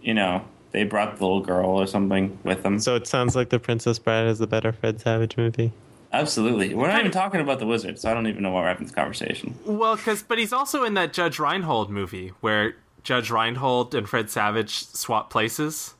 you 0.00 0.14
know 0.14 0.44
they 0.70 0.84
brought 0.84 1.16
the 1.18 1.24
little 1.24 1.40
girl 1.40 1.70
or 1.70 1.86
something 1.86 2.38
with 2.44 2.62
them. 2.62 2.78
So 2.80 2.94
it 2.94 3.06
sounds 3.06 3.36
like 3.36 3.50
The 3.50 3.58
Princess 3.58 3.98
Bride 3.98 4.26
is 4.26 4.38
the 4.38 4.46
better 4.46 4.72
Fred 4.72 5.00
Savage 5.00 5.36
movie. 5.36 5.72
Absolutely, 6.12 6.74
we're 6.74 6.88
not 6.88 7.00
even 7.00 7.10
talking 7.10 7.40
about 7.40 7.58
the 7.58 7.66
wizard, 7.66 7.98
so 7.98 8.08
I 8.08 8.14
don't 8.14 8.28
even 8.28 8.42
know 8.44 8.50
why 8.50 8.60
we're 8.60 8.68
having 8.68 8.84
this 8.84 8.94
conversation. 8.94 9.58
Well, 9.66 9.96
because 9.96 10.22
but 10.22 10.38
he's 10.38 10.52
also 10.52 10.84
in 10.84 10.94
that 10.94 11.12
Judge 11.12 11.40
Reinhold 11.40 11.90
movie 11.90 12.32
where 12.40 12.76
Judge 13.02 13.30
Reinhold 13.30 13.94
and 13.94 14.08
Fred 14.08 14.30
Savage 14.30 14.86
swap 14.86 15.30
places. 15.30 15.94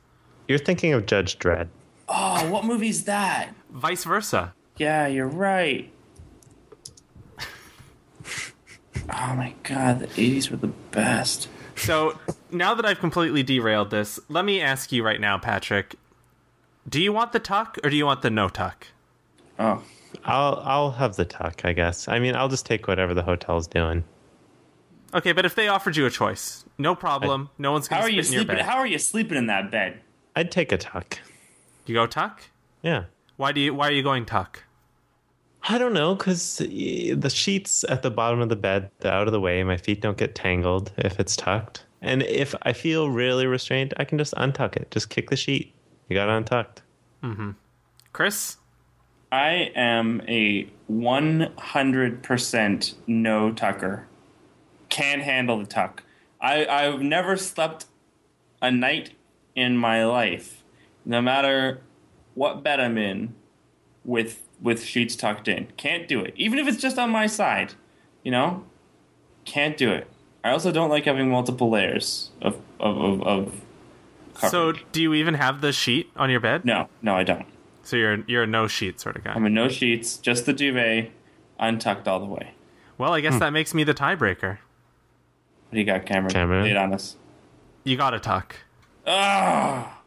You're 0.47 0.59
thinking 0.59 0.93
of 0.93 1.07
Judge 1.07 1.39
Dredd. 1.39 1.69
Oh, 2.09 2.49
what 2.51 2.65
movie's 2.65 3.05
that? 3.05 3.55
Vice 3.75 4.05
versa. 4.05 4.55
Yeah, 4.77 5.07
you're 5.09 5.27
right. 5.29 5.91
Oh 9.13 9.35
my 9.37 9.55
god, 9.65 10.01
the 10.01 10.07
80s 10.07 10.51
were 10.51 10.57
the 10.57 10.69
best. 10.69 11.49
So 11.77 12.19
now 12.51 12.73
that 12.75 12.87
I've 12.87 13.01
completely 13.01 13.43
derailed 13.43 13.91
this, 13.91 14.19
let 14.29 14.45
me 14.45 14.61
ask 14.63 14.93
you 14.93 15.05
right 15.05 15.21
now, 15.21 15.37
Patrick. 15.39 15.97
Do 16.89 17.03
you 17.03 17.13
want 17.13 17.33
the 17.33 17.39
tuck 17.41 17.77
or 17.85 17.91
do 17.91 17.97
you 17.97 18.07
want 18.07 18.23
the 18.23 18.31
no 18.31 18.49
tuck? 18.49 18.87
Oh, 19.59 19.83
I'll 20.25 20.63
I'll 20.65 20.91
have 20.93 21.17
the 21.17 21.25
tuck, 21.25 21.65
I 21.65 21.73
guess. 21.73 22.09
I 22.09 22.19
mean, 22.19 22.35
I'll 22.35 22.49
just 22.49 22.65
take 22.65 22.87
whatever 22.89 23.13
the 23.13 23.23
hotel's 23.23 23.67
doing. 23.67 24.05
Okay, 25.13 25.33
but 25.33 25.45
if 25.45 25.55
they 25.55 25.69
offered 25.69 25.97
you 25.97 26.07
a 26.07 26.11
choice, 26.11 26.65
no 26.79 26.95
problem. 26.95 27.51
no 27.59 27.73
one's 27.73 27.89
going 27.89 28.01
how 28.01 28.07
to 28.07 28.13
are 28.13 28.17
you 28.17 28.23
spit 28.23 28.29
in 28.29 28.33
your 28.35 28.41
sleeping? 28.43 28.57
bed. 28.57 28.65
How 28.67 28.79
are 28.79 28.87
you 28.87 28.99
sleeping 28.99 29.37
in 29.39 29.47
that 29.49 29.71
bed? 29.71 30.01
I'd 30.35 30.51
take 30.51 30.73
a 30.73 30.79
tuck. 30.79 31.19
you 31.87 31.95
go 31.95 32.07
tuck? 32.07 32.43
Yeah. 32.83 33.05
Why 33.37 33.53
do 33.53 33.61
you? 33.61 33.75
Why 33.75 33.89
are 33.89 33.93
you 33.93 34.03
going 34.03 34.27
tuck? 34.27 34.65
I 35.67 35.79
don't 35.79 35.95
know, 35.95 36.15
because 36.15 36.61
uh, 36.61 36.67
the 36.67 37.33
sheets 37.33 37.85
at 37.89 38.03
the 38.03 38.11
bottom 38.11 38.41
of 38.41 38.51
the 38.51 38.57
bed, 38.57 38.91
they're 39.01 39.13
out 39.13 39.27
of 39.27 39.33
the 39.33 39.41
way. 39.41 39.63
My 39.65 39.79
feet 39.79 40.03
don't 40.03 40.19
get 40.19 40.35
tangled 40.35 40.93
if 40.99 41.19
it's 41.19 41.37
tucked. 41.37 41.87
And 42.03 42.23
if 42.23 42.55
I 42.63 42.75
feel 42.75 43.09
really 43.09 43.47
restrained, 43.47 43.95
I 43.97 44.05
can 44.05 44.19
just 44.19 44.35
untuck 44.35 44.77
it. 44.77 44.91
Just 44.91 45.09
kick 45.09 45.31
the 45.31 45.37
sheet. 45.37 45.75
You 46.09 46.17
got 46.17 46.29
it 46.29 46.33
untucked. 46.33 46.83
Mm-hmm. 47.23 47.53
Chris? 48.13 48.59
I 49.33 49.73
am 49.75 50.21
a 50.29 50.69
100% 50.93 52.95
no 53.07 53.53
tucker. 53.53 54.07
Can't 54.91 55.23
handle 55.23 55.59
the 55.59 55.67
tuck. 55.67 56.03
I, 56.41 56.67
I've 56.67 57.01
never 57.01 57.39
slept 57.39 57.87
a 58.61 58.71
night 58.71 59.13
in 59.57 59.79
my 59.79 60.05
life, 60.05 60.63
no 61.07 61.23
matter 61.23 61.81
what 62.35 62.63
bed 62.63 62.81
I'm 62.81 62.99
in, 62.99 63.35
with 64.05 64.43
with 64.61 64.83
sheets 64.85 65.17
tucked 65.17 65.49
in. 65.49 65.67
Can't 65.77 66.07
do 66.09 66.21
it. 66.21 66.33
Even 66.37 66.59
if 66.59 66.67
it's 66.69 66.81
just 66.81 66.99
on 66.99 67.11
my 67.11 67.27
side, 67.27 67.75
you 68.23 68.31
know? 68.31 68.65
Can't 69.45 69.77
do 69.77 69.91
it. 69.93 70.09
I 70.43 70.51
also 70.51 70.73
don't 70.73 70.89
like 70.91 71.05
having 71.05 71.29
multiple 71.31 71.71
layers 71.71 72.31
of 72.41 72.61
of, 72.81 72.97
of, 72.99 73.23
of 73.23 73.61
So 74.51 74.73
do 74.93 75.03
you 75.03 75.15
even 75.15 75.35
have 75.35 75.61
the 75.61 75.73
sheet 75.73 76.11
on 76.17 76.31
your 76.31 76.41
bed? 76.41 76.65
no, 76.65 76.89
no, 77.03 77.15
I 77.15 77.25
don't. 77.25 77.47
So 77.83 77.97
you're 77.97 78.25
you're 78.27 78.45
a 78.45 78.47
no 78.47 78.67
sheet 78.69 79.01
sort 79.01 79.17
of 79.17 79.25
guy. 79.25 79.33
I'm 79.35 79.45
a 79.45 79.51
no 79.51 79.69
sheets, 79.69 80.17
just 80.17 80.47
the 80.47 80.53
duvet, 80.53 81.11
untucked 81.59 82.09
all 82.09 82.21
the 82.21 82.27
way. 82.27 82.53
well, 82.97 83.13
I 83.13 83.21
Hmm. 83.21 83.23
guess 83.25 83.39
that 83.41 83.53
makes 83.53 83.75
me 83.75 83.85
the 83.85 83.95
tiebreaker. 83.95 84.59
What 84.59 85.73
do 85.73 85.79
you 85.79 85.85
got, 85.85 86.07
Cameron? 86.07 86.33
Cameron? 86.33 86.65
Lay 86.65 86.71
it 86.71 86.77
on 86.77 86.95
us. 86.95 87.17
You 87.83 87.97
got 87.97 88.11
to 88.11 88.21
tuck. 88.21 88.57
Ah, 89.07 89.99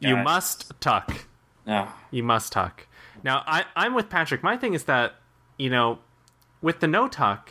You 0.00 0.16
Guys. 0.16 0.24
must 0.24 0.72
tuck. 0.80 1.26
Ah. 1.66 1.96
You 2.10 2.22
must 2.22 2.52
tuck. 2.52 2.86
Now, 3.22 3.42
I, 3.46 3.64
I'm 3.76 3.94
with 3.94 4.08
Patrick. 4.08 4.42
My 4.42 4.56
thing 4.56 4.74
is 4.74 4.84
that, 4.84 5.14
you 5.58 5.68
know, 5.70 5.98
with 6.62 6.80
the 6.80 6.86
no 6.86 7.06
tuck, 7.08 7.50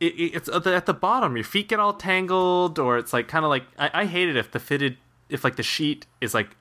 it, 0.00 0.14
it- 0.14 0.34
it's 0.34 0.48
at 0.48 0.64
the, 0.64 0.74
at 0.74 0.86
the 0.86 0.94
bottom. 0.94 1.36
Your 1.36 1.44
feet 1.44 1.68
get 1.68 1.78
all 1.80 1.92
tangled, 1.92 2.78
or 2.78 2.98
it's 2.98 3.12
like 3.12 3.28
kind 3.28 3.44
of 3.44 3.48
like 3.48 3.64
I, 3.78 3.90
I 4.02 4.04
hate 4.06 4.28
it 4.28 4.36
if 4.36 4.50
the 4.50 4.58
fitted, 4.58 4.96
if 5.28 5.44
like 5.44 5.56
the 5.56 5.62
sheet 5.62 6.06
is 6.20 6.34
like 6.34 6.56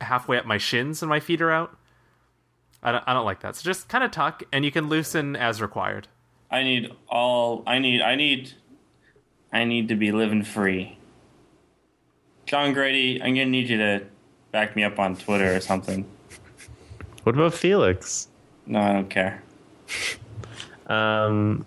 halfway 0.00 0.38
up 0.38 0.46
my 0.46 0.58
shins 0.58 1.02
and 1.02 1.08
my 1.08 1.20
feet 1.20 1.40
are 1.42 1.50
out. 1.50 1.76
I 2.82 2.92
don't, 2.92 3.04
I 3.06 3.12
don't 3.12 3.26
like 3.26 3.40
that. 3.40 3.56
So 3.56 3.62
just 3.64 3.88
kind 3.88 4.02
of 4.04 4.10
tuck, 4.10 4.42
and 4.52 4.64
you 4.64 4.70
can 4.72 4.88
loosen 4.88 5.36
as 5.36 5.60
required. 5.60 6.08
I 6.50 6.62
need 6.62 6.90
all. 7.08 7.62
I 7.66 7.78
need. 7.78 8.00
I 8.00 8.14
need. 8.16 8.52
I 9.52 9.64
need 9.64 9.88
to 9.88 9.94
be 9.96 10.12
living 10.12 10.42
free. 10.44 10.96
John 12.46 12.72
Grady, 12.72 13.20
I'm 13.22 13.34
gonna 13.34 13.46
need 13.46 13.68
you 13.68 13.76
to 13.78 14.06
back 14.52 14.76
me 14.76 14.84
up 14.84 14.98
on 14.98 15.16
Twitter 15.16 15.54
or 15.54 15.60
something. 15.60 16.04
What 17.24 17.34
about 17.34 17.54
Felix? 17.54 18.28
No, 18.66 18.80
I 18.80 18.92
don't 18.92 19.10
care. 19.10 19.42
Um, 20.90 21.66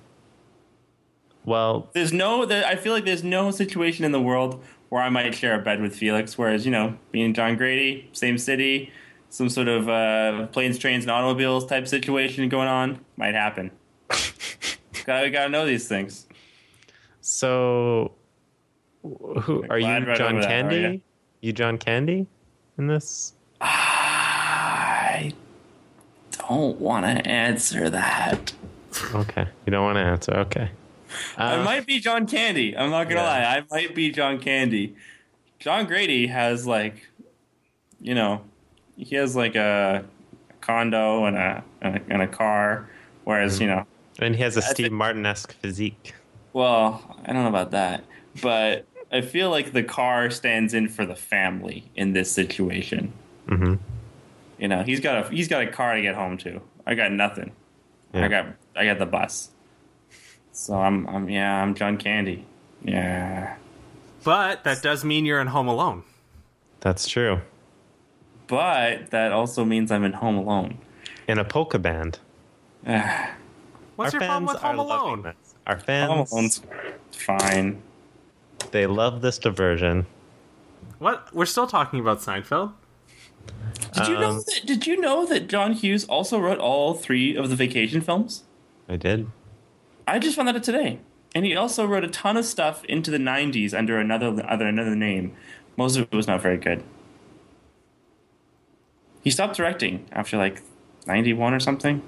well, 1.45 1.89
There's 1.93 2.11
no. 2.11 2.45
There, 2.45 2.65
I 2.65 2.75
feel 2.75 2.91
like 2.91 3.05
there's 3.05 3.23
no 3.23 3.51
situation 3.51 4.03
in 4.03 4.11
the 4.11 4.21
world 4.21 4.61
where 4.89 5.01
I 5.01 5.07
might 5.07 5.33
share 5.33 5.57
a 5.57 5.63
bed 5.63 5.81
with 5.81 5.95
Felix. 5.95 6.37
Whereas 6.37 6.65
you 6.65 6.71
know, 6.71 6.97
being 7.11 7.33
John 7.33 7.55
Grady, 7.55 8.09
same 8.11 8.37
city, 8.37 8.91
some 9.29 9.47
sort 9.47 9.69
of 9.69 9.87
uh, 9.87 10.47
planes, 10.47 10.77
trains, 10.77 11.05
and 11.05 11.11
automobiles 11.11 11.65
type 11.65 11.87
situation 11.87 12.49
going 12.49 12.67
on 12.67 12.99
might 13.15 13.33
happen. 13.33 13.71
gotta 15.05 15.29
gotta 15.29 15.49
know 15.49 15.65
these 15.65 15.87
things. 15.87 16.27
so 17.21 18.11
who 19.01 19.65
are 19.69 19.79
you, 19.79 19.87
right 19.87 20.17
John 20.17 20.35
that, 20.35 20.45
are 20.45 20.47
Candy? 20.47 21.01
You 21.39 21.53
John 21.53 21.77
Candy 21.77 22.27
in 22.77 22.87
this? 22.87 23.33
I 23.61 25.33
don't 26.31 26.79
want 26.79 27.05
to 27.05 27.27
answer 27.29 27.89
that. 27.89 28.53
Okay, 29.13 29.47
you 29.65 29.71
don't 29.71 29.83
want 29.83 29.97
to 29.97 30.01
answer. 30.03 30.33
Okay. 30.33 30.69
I 31.37 31.55
Uh, 31.57 31.63
might 31.63 31.85
be 31.85 31.99
John 31.99 32.25
Candy. 32.27 32.75
I'm 32.77 32.89
not 32.89 33.03
gonna 33.09 33.21
Yeah. 33.21 33.27
lie. 33.27 33.57
I 33.57 33.63
might 33.71 33.93
be 33.95 34.11
John 34.11 34.39
Candy. 34.39 34.95
John 35.59 35.85
Grady 35.85 36.27
has 36.27 36.65
like, 36.67 37.07
you 38.01 38.15
know, 38.15 38.41
he 38.97 39.15
has 39.15 39.35
like 39.35 39.55
a 39.55 40.03
condo 40.61 41.25
and 41.25 41.37
a 41.37 41.63
and 41.81 41.97
a, 41.97 42.01
and 42.09 42.21
a 42.21 42.27
car, 42.27 42.89
whereas 43.23 43.59
you 43.59 43.67
know, 43.67 43.85
and 44.19 44.35
he 44.35 44.41
has 44.41 44.57
a 44.57 44.61
Steve 44.61 44.91
Martin 44.91 45.25
esque 45.25 45.53
physique. 45.53 46.13
well, 46.53 47.17
I 47.25 47.33
don't 47.33 47.43
know 47.43 47.49
about 47.49 47.71
that, 47.71 48.03
but 48.41 48.85
I 49.13 49.21
feel 49.21 49.49
like 49.51 49.71
the 49.73 49.83
car 49.83 50.29
stands 50.31 50.73
in 50.73 50.89
for 50.89 51.05
the 51.05 51.15
family 51.15 51.89
in 51.95 52.11
this 52.13 52.31
situation. 52.31 53.13
hmm 53.47 53.75
You 54.57 54.67
know, 54.67 54.83
he's 54.83 54.99
got 54.99 55.25
a 55.25 55.29
he's 55.29 55.47
got 55.47 55.61
a 55.63 55.67
car 55.67 55.95
to 55.95 56.01
get 56.01 56.15
home 56.15 56.37
to. 56.39 56.59
I 56.85 56.95
got 56.95 57.11
nothing. 57.11 57.51
Yeah. 58.13 58.25
I 58.25 58.27
got 58.27 58.45
I 58.75 58.85
got 58.85 58.99
the 58.99 59.05
bus. 59.05 59.51
So 60.51 60.75
I'm 60.75 61.07
I'm 61.07 61.29
yeah 61.29 61.61
I'm 61.61 61.75
John 61.75 61.97
Candy. 61.97 62.45
Yeah, 62.83 63.55
But 64.25 64.65
that 64.65 64.81
does 64.81 65.05
mean 65.05 65.23
you're 65.25 65.39
in 65.39 65.47
Home 65.47 65.69
Alone. 65.69 66.03
That's 66.81 67.07
true. 67.07 67.39
but 68.47 69.09
that 69.11 69.31
also 69.31 69.63
means 69.63 69.89
I'm 69.91 70.03
in 70.03 70.11
Home 70.13 70.35
Alone. 70.35 70.79
In 71.29 71.37
a 71.39 71.45
polka 71.45 71.79
band. 71.79 72.19
What's 72.83 74.13
Our 74.13 74.19
your 74.19 74.27
problem 74.27 74.47
fans 74.47 74.53
with 74.53 74.61
Home 74.63 74.79
Alone? 74.79 75.21
this. 75.21 75.55
Our 75.65 75.75
Home 75.75 75.83
fans, 75.85 76.31
Alone's 76.31 76.61
fine. 77.11 77.81
They 78.73 78.85
love 78.87 79.21
this 79.21 79.37
diversion. 79.37 80.05
What? 80.99 81.33
We're 81.33 81.45
still 81.45 81.67
talking 81.67 81.99
about 81.99 82.19
Seinfeld? 82.19 82.73
Did 83.93 84.07
you 84.07 84.19
know 84.19 84.29
Um, 84.31 84.35
that? 84.37 84.61
Did 84.65 84.87
you 84.87 84.99
know 84.99 85.25
that 85.25 85.47
John 85.47 85.73
Hughes 85.73 86.03
also 86.05 86.39
wrote 86.39 86.57
all 86.59 86.93
three 86.93 87.35
of 87.35 87.49
the 87.49 87.55
Vacation 87.55 88.01
films? 88.01 88.43
I 88.89 88.95
did. 88.97 89.27
I 90.07 90.19
just 90.19 90.35
found 90.35 90.47
that 90.47 90.55
out 90.55 90.63
today, 90.63 90.99
and 91.35 91.45
he 91.45 91.55
also 91.55 91.85
wrote 91.85 92.03
a 92.03 92.07
ton 92.09 92.35
of 92.35 92.45
stuff 92.45 92.83
into 92.85 93.11
the 93.11 93.17
'90s 93.17 93.73
under 93.77 93.99
another 93.99 94.43
other 94.49 94.67
another 94.67 94.95
name. 94.95 95.33
Most 95.77 95.95
of 95.95 96.03
it 96.03 96.15
was 96.15 96.27
not 96.27 96.41
very 96.41 96.57
good. 96.57 96.83
He 99.23 99.29
stopped 99.29 99.55
directing 99.55 100.05
after 100.11 100.35
like 100.37 100.61
'91 101.05 101.53
or 101.53 101.59
something. 101.59 102.01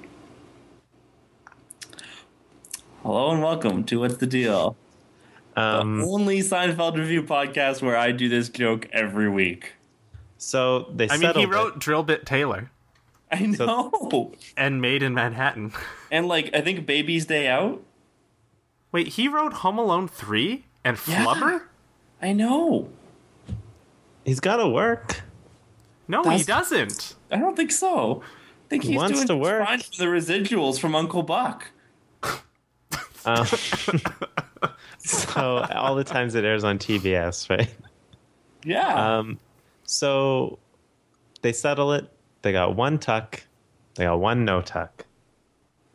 Hello 3.02 3.30
and 3.30 3.40
welcome 3.42 3.84
to 3.84 4.00
What's 4.00 4.16
the 4.16 4.26
Deal, 4.26 4.76
Um, 5.56 6.00
the 6.00 6.06
only 6.06 6.38
Seinfeld 6.40 6.96
review 6.98 7.22
podcast 7.22 7.80
where 7.82 7.96
I 7.96 8.12
do 8.12 8.28
this 8.28 8.48
joke 8.50 8.86
every 8.92 9.28
week. 9.28 9.72
so 10.38 10.90
they 10.94 11.06
I 11.08 11.12
mean, 11.12 11.20
settled 11.22 11.36
he 11.36 11.42
it. 11.44 11.48
wrote 11.54 11.78
Drill 11.78 12.02
Bit 12.02 12.26
Taylor 12.26 12.70
I 13.32 13.46
know, 13.46 14.32
and 14.56 14.80
Maid 14.82 15.02
in 15.02 15.14
Manhattan. 15.14 15.72
and 16.10 16.28
like 16.28 16.50
I 16.54 16.60
think 16.60 16.86
Baby's 16.86 17.26
Day 17.26 17.48
Out. 17.48 17.82
Wait, 18.92 19.08
he 19.08 19.28
wrote 19.28 19.52
Home 19.54 19.78
Alone 19.78 20.06
3 20.08 20.64
and 20.84 20.96
Yeah. 21.06 21.24
Flubber? 21.24 21.62
I 22.22 22.32
know. 22.32 22.88
He's 24.24 24.40
got 24.40 24.56
to 24.56 24.68
work. 24.68 25.22
No, 26.08 26.22
he 26.30 26.42
doesn't. 26.44 27.14
I 27.32 27.36
don't 27.38 27.56
think 27.56 27.72
so. 27.72 28.22
I 28.22 28.68
think 28.68 28.82
He 28.84 28.90
he's 28.90 28.96
wants 28.96 29.16
doing 29.18 29.26
to 29.28 29.36
work. 29.36 29.66
fine 29.66 29.80
for 29.80 29.96
the 29.96 30.04
residuals 30.04 30.78
from 30.78 30.94
Uncle 30.94 31.22
Buck. 31.22 31.68
Um, 33.24 33.46
so 35.06 35.58
all 35.74 35.94
the 35.94 36.04
times 36.04 36.34
it 36.34 36.44
airs 36.44 36.64
on 36.64 36.78
TBS, 36.78 37.48
right? 37.50 37.72
Yeah. 38.64 39.18
Um, 39.18 39.38
so 39.84 40.58
they 41.42 41.52
settle 41.52 41.92
it. 41.92 42.06
They 42.42 42.52
got 42.52 42.74
one 42.76 42.98
tuck. 42.98 43.42
They 43.94 44.04
got 44.04 44.18
one 44.20 44.44
no 44.44 44.60
tuck. 44.62 45.04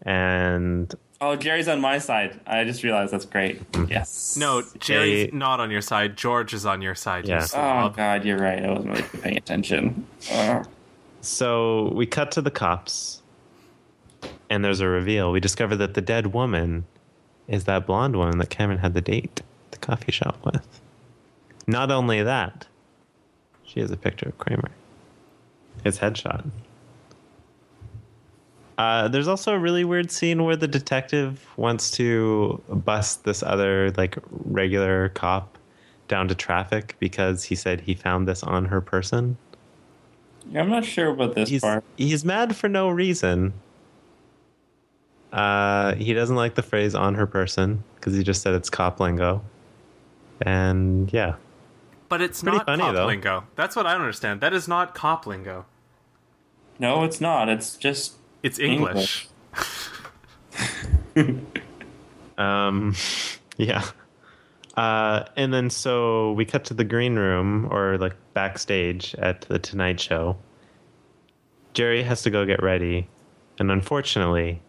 And 0.04 0.94
oh, 1.20 1.36
Jerry's 1.36 1.68
on 1.68 1.82
my 1.82 1.98
side. 2.00 2.40
I 2.48 2.64
just 2.64 2.84
realized 2.84 3.12
that's 3.14 3.26
great. 3.26 3.70
Mm. 3.74 3.90
Yes. 3.90 4.38
No, 4.40 4.64
Jerry's 4.80 5.30
They- 5.32 5.38
not 5.38 5.60
on 5.60 5.70
your 5.70 5.82
side. 5.82 6.18
George 6.18 6.54
is 6.54 6.66
on 6.66 6.82
your 6.82 6.96
side. 6.96 7.28
you 7.28 7.34
Yeah. 7.34 7.46
Oh. 7.54 7.90
God, 7.90 8.26
you're 8.26 8.40
right. 8.40 8.64
I 8.64 8.70
wasn't 8.72 8.90
really 8.92 9.04
paying 9.22 9.38
attention. 9.38 10.08
Ugh. 10.32 10.68
so 11.22 11.92
we 11.94 12.06
cut 12.06 12.32
to 12.32 12.42
the 12.42 12.50
cops, 12.52 13.22
and 14.50 14.64
there's 14.66 14.80
a 14.80 14.88
reveal. 14.88 15.32
We 15.32 15.40
discover 15.40 15.76
that 15.76 15.94
the 15.94 16.02
dead 16.02 16.28
woman 16.28 16.86
is 17.52 17.66
that 17.66 17.86
blonde 17.86 18.16
woman 18.16 18.40
that 18.40 18.50
Cameron 18.50 18.80
had 18.80 18.94
the 18.96 19.02
date 19.02 19.42
the 19.72 19.78
coffee 19.78 20.12
shop 20.12 20.38
with. 20.46 20.82
Not 21.68 21.92
only 21.92 22.24
that, 22.24 22.68
she 23.64 23.80
has 23.80 23.92
a 23.92 23.98
picture 23.98 24.30
of 24.30 24.38
Kramer. 24.38 24.72
His 25.84 26.00
headshot. 26.00 26.50
Uh, 28.78 29.08
there's 29.08 29.28
also 29.28 29.54
a 29.54 29.60
really 29.60 29.84
weird 29.84 30.12
scene 30.12 30.44
where 30.44 30.56
the 30.56 30.68
detective 30.68 31.46
wants 31.56 31.92
to 31.92 32.62
bust 32.70 33.24
this 33.26 33.44
other 33.44 33.92
like 33.92 34.18
regular 34.30 35.10
cop 35.10 35.58
down 36.08 36.28
to 36.28 36.36
traffic 36.36 36.96
because 37.00 37.44
he 37.44 37.56
said 37.56 37.82
he 37.82 37.94
found 37.94 38.28
this 38.28 38.44
on 38.44 38.66
her 38.66 38.82
person 38.82 39.38
Yeah, 40.52 40.62
I'm 40.62 40.70
not 40.70 40.84
sure 40.84 41.10
about 41.12 41.36
this 41.36 41.50
he's 41.50 41.62
part. 41.62 41.84
he's 41.96 42.26
mad 42.26 42.56
for 42.56 42.68
no 42.68 42.90
reason. 42.90 43.54
Uh, 45.32 45.96
he 45.96 46.14
doesn't 46.14 46.36
like 46.36 46.56
the 46.56 46.62
phrase 46.64 46.94
"on 46.96 47.16
her 47.16 47.26
person" 47.28 47.84
because 47.96 48.16
he 48.16 48.24
just 48.24 48.42
said 48.42 48.54
it's 48.54 48.70
cop 48.70 49.00
lingo, 49.00 49.42
and 50.42 51.12
yeah, 51.14 51.36
But 52.10 52.22
it's 52.22 52.42
Pretty 52.42 52.58
not 52.58 52.66
funny, 52.66 52.82
cop 52.84 52.96
though. 52.96 53.06
lingo. 53.06 53.44
That's 53.56 53.76
what 53.76 53.86
I 53.86 53.94
don't 53.94 54.02
understand. 54.02 54.42
That 54.42 54.54
is 54.54 54.68
not 54.68 54.94
cop 54.94 55.26
lingo. 55.26 55.66
No, 56.80 57.04
it's 57.04 57.22
not. 57.22 57.48
It's 57.48 57.78
just 57.78 58.16
It's 58.44 58.60
English. 58.60 59.28
um, 62.38 62.96
yeah. 63.58 63.84
Uh, 64.76 65.26
and 65.36 65.54
then 65.54 65.70
so 65.70 66.32
we 66.34 66.46
cut 66.46 66.64
to 66.66 66.74
the 66.74 66.84
green 66.84 67.16
room 67.16 67.68
or 67.72 67.98
like 67.98 68.16
backstage 68.34 69.14
at 69.16 69.42
the 69.42 69.60
Tonight 69.60 70.00
Show. 70.00 70.38
Jerry 71.74 72.04
has 72.04 72.22
to 72.24 72.30
go 72.30 72.46
get 72.46 72.62
ready, 72.64 73.08
and 73.60 73.72
unfortunately, 73.72 74.62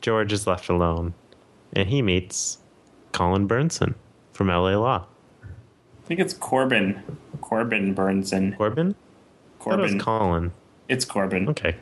George 0.00 0.32
is 0.32 0.46
left 0.46 0.68
alone, 0.68 1.14
and 1.72 1.88
he 1.88 2.02
meets 2.02 2.58
Colin 3.12 3.48
Bernsen 3.48 3.94
from 4.32 4.48
LA 4.48 4.76
Law. 4.76 5.06
I 5.42 6.06
think 6.06 6.20
it's 6.20 6.34
Corbin. 6.34 7.02
Corbin 7.40 7.94
Bernsen. 7.94 8.56
Corbin? 8.56 8.94
Thought 9.60 9.78
it 9.78 9.82
was 9.82 9.90
Corbin. 9.92 10.00
Colin. 10.00 10.52
It's 10.88 11.04
Corbin. 11.04 11.48
Okay. 11.48 11.76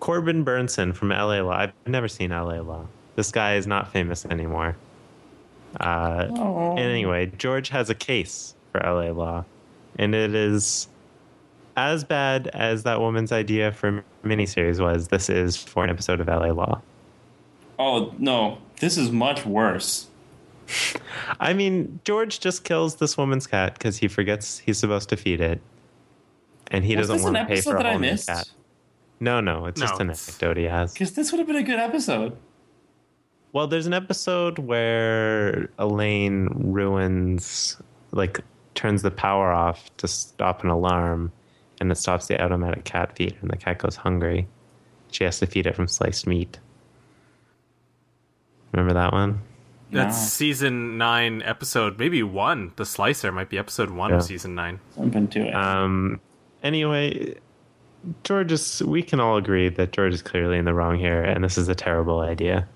Corbin 0.00 0.44
Bernsen 0.44 0.94
from 0.94 1.08
LA 1.08 1.40
Law. 1.40 1.56
I've 1.56 1.72
never 1.86 2.08
seen 2.08 2.30
LA 2.30 2.60
Law. 2.60 2.86
This 3.16 3.32
guy 3.32 3.54
is 3.54 3.66
not 3.66 3.90
famous 3.92 4.24
anymore. 4.26 4.76
Uh, 5.80 6.26
Oh. 6.36 6.76
Anyway, 6.76 7.26
George 7.38 7.68
has 7.70 7.90
a 7.90 7.94
case 7.94 8.54
for 8.70 8.80
LA 8.80 9.10
Law, 9.12 9.44
and 9.98 10.14
it 10.14 10.34
is 10.34 10.88
as 11.76 12.04
bad 12.04 12.48
as 12.48 12.84
that 12.84 13.00
woman's 13.00 13.32
idea 13.32 13.72
for 13.72 13.88
a 13.98 14.04
miniseries 14.26 14.80
was. 14.80 15.08
This 15.08 15.28
is 15.28 15.56
for 15.56 15.82
an 15.82 15.90
episode 15.90 16.20
of 16.20 16.28
LA 16.28 16.52
Law. 16.52 16.80
Oh 17.78 18.14
no, 18.18 18.58
this 18.80 18.96
is 18.96 19.10
much 19.10 19.44
worse. 19.46 20.08
I 21.40 21.52
mean, 21.52 22.00
George 22.04 22.40
just 22.40 22.64
kills 22.64 22.96
this 22.96 23.16
woman's 23.18 23.46
cat 23.46 23.74
because 23.74 23.98
he 23.98 24.08
forgets 24.08 24.58
he's 24.58 24.78
supposed 24.78 25.08
to 25.10 25.16
feed 25.16 25.40
it, 25.40 25.60
and 26.70 26.84
he 26.84 26.96
Was 26.96 27.08
doesn't 27.08 27.22
want 27.32 27.36
to 27.36 27.54
pay 27.54 27.60
for 27.60 27.74
a 27.74 27.78
that 27.78 27.86
I 27.86 27.90
whole 27.90 27.98
new 28.00 28.10
missed? 28.12 28.28
cat. 28.28 28.50
No, 29.20 29.40
no, 29.40 29.66
it's 29.66 29.80
No, 29.80 29.86
just 29.86 30.00
an 30.00 30.10
anecdote 30.10 30.56
he 30.56 30.64
has. 30.64 30.92
Because 30.92 31.12
this 31.12 31.32
would 31.32 31.38
have 31.38 31.46
been 31.46 31.56
a 31.56 31.62
good 31.62 31.78
episode. 31.78 32.36
Well, 33.52 33.68
there's 33.68 33.86
an 33.86 33.94
episode 33.94 34.58
where 34.58 35.68
Elaine 35.78 36.48
ruins, 36.54 37.80
like, 38.10 38.40
turns 38.74 39.02
the 39.02 39.12
power 39.12 39.52
off 39.52 39.96
to 39.98 40.08
stop 40.08 40.64
an 40.64 40.70
alarm, 40.70 41.30
and 41.80 41.92
it 41.92 41.94
stops 41.96 42.26
the 42.26 42.42
automatic 42.42 42.84
cat 42.84 43.16
feed, 43.16 43.36
and 43.40 43.50
the 43.50 43.56
cat 43.56 43.78
goes 43.78 43.94
hungry. 43.96 44.48
She 45.12 45.22
has 45.24 45.38
to 45.38 45.46
feed 45.46 45.66
it 45.68 45.76
from 45.76 45.86
sliced 45.86 46.26
meat. 46.26 46.58
Remember 48.74 48.94
that 48.94 49.12
one? 49.12 49.40
That's 49.92 50.16
No. 50.20 50.26
season 50.26 50.98
9, 50.98 51.42
episode 51.42 51.98
maybe 51.98 52.22
1. 52.24 52.72
The 52.76 52.84
Slicer 52.84 53.30
might 53.30 53.48
be 53.48 53.56
episode 53.58 53.90
1 53.90 54.10
Yeah. 54.10 54.16
of 54.16 54.22
season 54.24 54.54
9. 54.56 54.80
Something 54.96 55.28
to 55.28 55.40
it. 55.46 55.54
Um. 55.54 56.20
Anyway, 56.62 57.36
George 58.24 58.50
is. 58.50 58.82
We 58.84 59.02
can 59.02 59.20
all 59.20 59.36
agree 59.36 59.68
that 59.68 59.92
George 59.92 60.12
is 60.12 60.22
clearly 60.22 60.58
in 60.58 60.64
the 60.64 60.74
wrong 60.74 60.98
here, 60.98 61.22
and 61.22 61.44
this 61.44 61.56
is 61.56 61.68
a 61.68 61.74
terrible 61.74 62.20
idea. 62.20 62.66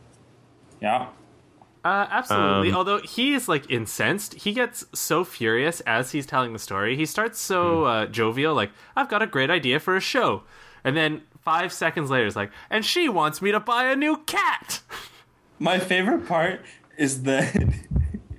yeah. 0.81 1.07
Uh, 1.85 2.07
absolutely. 2.11 2.71
Um, 2.71 2.77
Although 2.77 2.99
he 2.99 3.33
is 3.35 3.49
like 3.49 3.71
incensed, 3.71 4.35
he 4.35 4.53
gets 4.53 4.85
so 4.93 5.25
furious 5.25 5.81
as 5.83 6.11
he's 6.13 6.27
telling 6.27 6.53
the 6.53 6.59
story. 6.59 6.97
He 6.97 7.07
starts 7.07 7.41
so 7.41 7.81
Hmm. 7.81 7.87
uh, 7.87 8.07
jovial, 8.07 8.55
like 8.55 8.71
"I've 8.97 9.09
got 9.09 9.23
a 9.23 9.27
great 9.27 9.49
idea 9.49 9.79
for 9.81 9.97
a 9.97 10.01
show," 10.01 10.43
and 10.85 10.97
then 10.97 11.23
five 11.41 11.73
seconds 11.73 12.11
later, 12.11 12.27
it's 12.27 12.37
like, 12.37 12.51
"And 12.69 12.85
she 12.85 13.09
wants 13.09 13.41
me 13.41 13.53
to 13.53 13.61
buy 13.61 13.85
a 13.85 13.97
new 13.97 14.19
cat." 14.27 14.81
My 15.59 15.79
favorite 15.79 16.27
part 16.27 16.61
is 16.97 17.23
that 17.23 17.75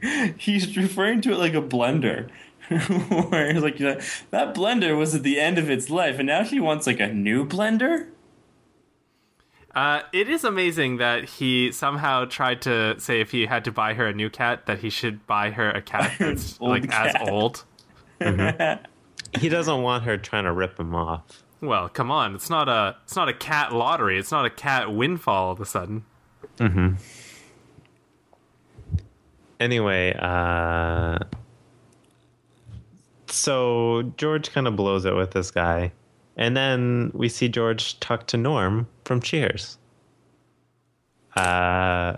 he's 0.38 0.76
referring 0.78 1.22
to 1.22 1.32
it 1.34 1.38
like 1.38 1.53
a 1.53 1.61
blender. 1.61 2.30
Where 3.30 3.51
he's 3.51 3.63
like, 3.63 3.80
you 3.80 3.88
know, 3.88 3.99
that 4.30 4.53
blender 4.53 4.95
was 4.97 5.15
at 5.15 5.24
the 5.24 5.39
end 5.39 5.57
of 5.57 5.70
its 5.70 5.89
life, 5.89 6.20
and 6.20 6.28
now 6.28 6.43
she 6.43 6.59
wants 6.59 6.86
like 6.86 6.99
a 6.99 7.07
new 7.07 7.45
blender. 7.45 8.07
Uh, 9.74 10.01
it 10.11 10.30
is 10.30 10.43
amazing 10.43 10.97
that 10.97 11.26
he 11.26 11.72
somehow 11.72 12.26
tried 12.26 12.61
to 12.63 12.99
say 12.99 13.22
if 13.22 13.32
he 13.32 13.45
had 13.45 13.63
to 13.65 13.72
buy 13.72 13.93
her 13.93 14.07
a 14.07 14.13
new 14.13 14.30
cat, 14.30 14.65
that 14.65 14.80
he 14.80 14.89
should 14.89 15.26
buy 15.26 15.51
her 15.51 15.70
a 15.72 15.82
cat 15.82 16.11
that's 16.20 16.59
like 16.59 16.89
cat. 16.89 17.15
as 17.15 17.30
old. 17.30 17.65
He 19.39 19.49
doesn't 19.49 19.82
want 19.82 20.03
her 20.03 20.17
trying 20.17 20.45
to 20.45 20.51
rip 20.51 20.80
him 20.80 20.95
off. 20.95 21.43
Well, 21.61 21.89
come 21.89 22.09
on, 22.09 22.36
it's 22.36 22.49
not 22.49 22.70
a 22.70 22.95
it's 23.03 23.15
not 23.15 23.30
a 23.30 23.34
cat 23.34 23.74
lottery. 23.74 24.17
It's 24.17 24.32
not 24.32 24.45
a 24.45 24.49
cat 24.49 24.93
windfall 24.93 25.47
all 25.47 25.51
of 25.51 25.59
a 25.59 25.65
sudden. 25.65 26.05
Anyway, 29.60 30.16
uh, 30.18 31.20
so 33.28 34.12
George 34.18 34.51
kind 34.51 34.68
of 34.68 34.76
blows 34.76 35.05
it 35.05 35.16
with 35.16 35.32
this 35.32 35.51
guy, 35.51 35.91
And 36.38 36.55
then 36.55 37.12
we 37.14 37.28
see 37.28 37.49
George 37.49 37.99
talk 37.99 38.26
to 38.28 38.38
Norm 38.38 38.88
from 39.03 39.22
Cheers. 39.22 39.78
Uh, 41.36 42.16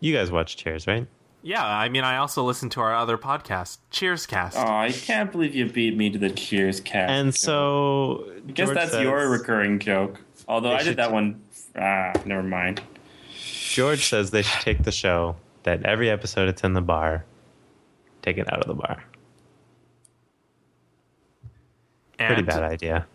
you 0.00 0.14
guys 0.14 0.30
watch 0.30 0.56
Cheers, 0.56 0.86
right? 0.86 1.06
Yeah, 1.42 1.64
I 1.64 1.88
mean, 1.88 2.04
I 2.04 2.18
also 2.18 2.44
listen 2.44 2.68
to 2.70 2.80
our 2.80 2.94
other 2.94 3.16
podcast, 3.18 3.78
Cheers 3.90 4.26
Cast. 4.26 4.58
Oh, 4.58 4.60
I 4.60 4.92
can't 4.92 5.32
believe 5.32 5.54
you 5.54 5.66
beat 5.68 5.96
me 5.96 6.10
to 6.10 6.18
the 6.18 6.30
Cheers 6.30 6.80
cast. 6.80 7.10
And 7.10 7.34
so 7.34 8.30
I 8.48 8.52
guess 8.52 8.70
that's 8.70 8.94
your 9.00 9.28
recurring 9.28 9.78
joke. 9.78 10.20
Although 10.46 10.72
I 10.72 10.82
did 10.82 10.98
that 10.98 11.10
one. 11.10 11.42
Ah, 11.74 12.12
never 12.26 12.42
mind. 12.42 12.82
George 13.72 14.06
says 14.06 14.30
they 14.30 14.42
should 14.42 14.60
take 14.60 14.82
the 14.84 14.92
show 14.92 15.36
that 15.62 15.84
every 15.84 16.10
episode 16.10 16.48
it's 16.48 16.62
in 16.62 16.74
the 16.74 16.80
bar, 16.82 17.24
take 18.22 18.36
it 18.38 18.52
out 18.52 18.60
of 18.60 18.66
the 18.66 18.74
bar. 18.74 19.02
Pretty 22.18 22.42
bad 22.42 22.62
idea. 22.62 23.06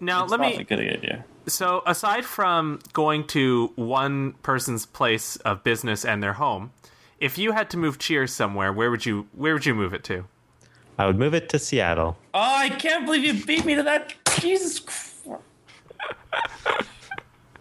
Now, 0.00 0.22
It's 0.24 0.30
let 0.32 0.40
not 0.40 0.50
me. 0.50 0.56
a 0.56 0.64
good 0.64 0.80
idea. 0.80 1.24
So, 1.46 1.82
aside 1.86 2.24
from 2.24 2.80
going 2.92 3.26
to 3.28 3.70
one 3.76 4.32
person's 4.42 4.86
place 4.86 5.36
of 5.36 5.62
business 5.62 6.04
and 6.04 6.22
their 6.22 6.32
home, 6.34 6.72
if 7.20 7.36
you 7.38 7.52
had 7.52 7.70
to 7.70 7.76
move 7.76 7.98
Cheers 7.98 8.32
somewhere, 8.32 8.72
where 8.72 8.90
would 8.90 9.06
you 9.06 9.28
where 9.32 9.52
would 9.52 9.66
you 9.66 9.74
move 9.74 9.92
it 9.94 10.02
to? 10.04 10.24
I 10.98 11.06
would 11.06 11.18
move 11.18 11.34
it 11.34 11.48
to 11.50 11.58
Seattle. 11.58 12.16
Oh, 12.32 12.40
I 12.40 12.70
can't 12.70 13.04
believe 13.04 13.24
you 13.24 13.44
beat 13.44 13.64
me 13.64 13.74
to 13.74 13.82
that. 13.82 14.14
Jesus 14.40 14.80
Christ. 14.80 15.10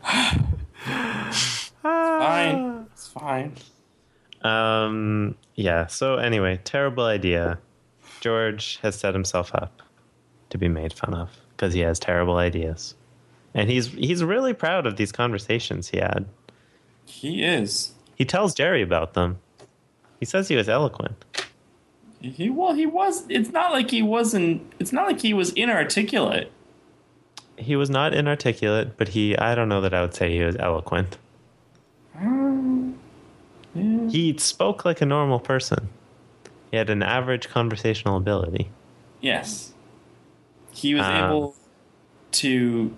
fine. 1.83 2.87
It's 2.91 3.07
fine. 3.07 3.53
Um, 4.41 5.35
yeah. 5.55 5.87
So 5.87 6.15
anyway, 6.15 6.59
terrible 6.63 7.05
idea. 7.05 7.59
George 8.21 8.79
has 8.81 8.95
set 8.95 9.13
himself 9.13 9.53
up 9.53 9.81
to 10.49 10.57
be 10.57 10.67
made 10.67 10.93
fun 10.93 11.13
of 11.13 11.29
because 11.51 11.73
he 11.73 11.81
has 11.81 11.99
terrible 11.99 12.37
ideas, 12.37 12.95
and 13.53 13.69
he's 13.69 13.87
he's 13.87 14.23
really 14.23 14.53
proud 14.53 14.85
of 14.85 14.95
these 14.95 15.11
conversations 15.11 15.89
he 15.89 15.97
had. 15.97 16.25
He 17.05 17.43
is. 17.43 17.93
He 18.15 18.25
tells 18.25 18.53
Jerry 18.53 18.81
about 18.81 19.13
them. 19.13 19.39
He 20.19 20.25
says 20.25 20.47
he 20.47 20.55
was 20.55 20.69
eloquent. 20.69 21.25
He 22.21 22.49
well, 22.49 22.73
he 22.73 22.85
was. 22.85 23.25
It's 23.27 23.49
not 23.49 23.71
like 23.73 23.91
he 23.91 24.01
wasn't. 24.01 24.73
It's 24.79 24.93
not 24.93 25.07
like 25.07 25.21
he 25.21 25.33
was 25.33 25.51
inarticulate. 25.51 26.51
He 27.57 27.75
was 27.75 27.89
not 27.89 28.13
inarticulate, 28.13 28.97
but 28.97 29.09
he 29.09 29.37
I 29.37 29.53
don't 29.55 29.69
know 29.69 29.81
that 29.81 29.93
I 29.93 30.01
would 30.01 30.13
say 30.13 30.31
he 30.31 30.43
was 30.43 30.55
eloquent. 30.57 31.17
He 34.09 34.35
spoke 34.37 34.85
like 34.85 35.01
a 35.01 35.05
normal 35.05 35.39
person. 35.39 35.89
He 36.71 36.77
had 36.77 36.89
an 36.89 37.01
average 37.03 37.49
conversational 37.49 38.17
ability. 38.17 38.69
Yes. 39.21 39.73
He 40.71 40.93
was 40.95 41.05
Um, 41.05 41.15
able 41.15 41.55
to, 42.33 42.95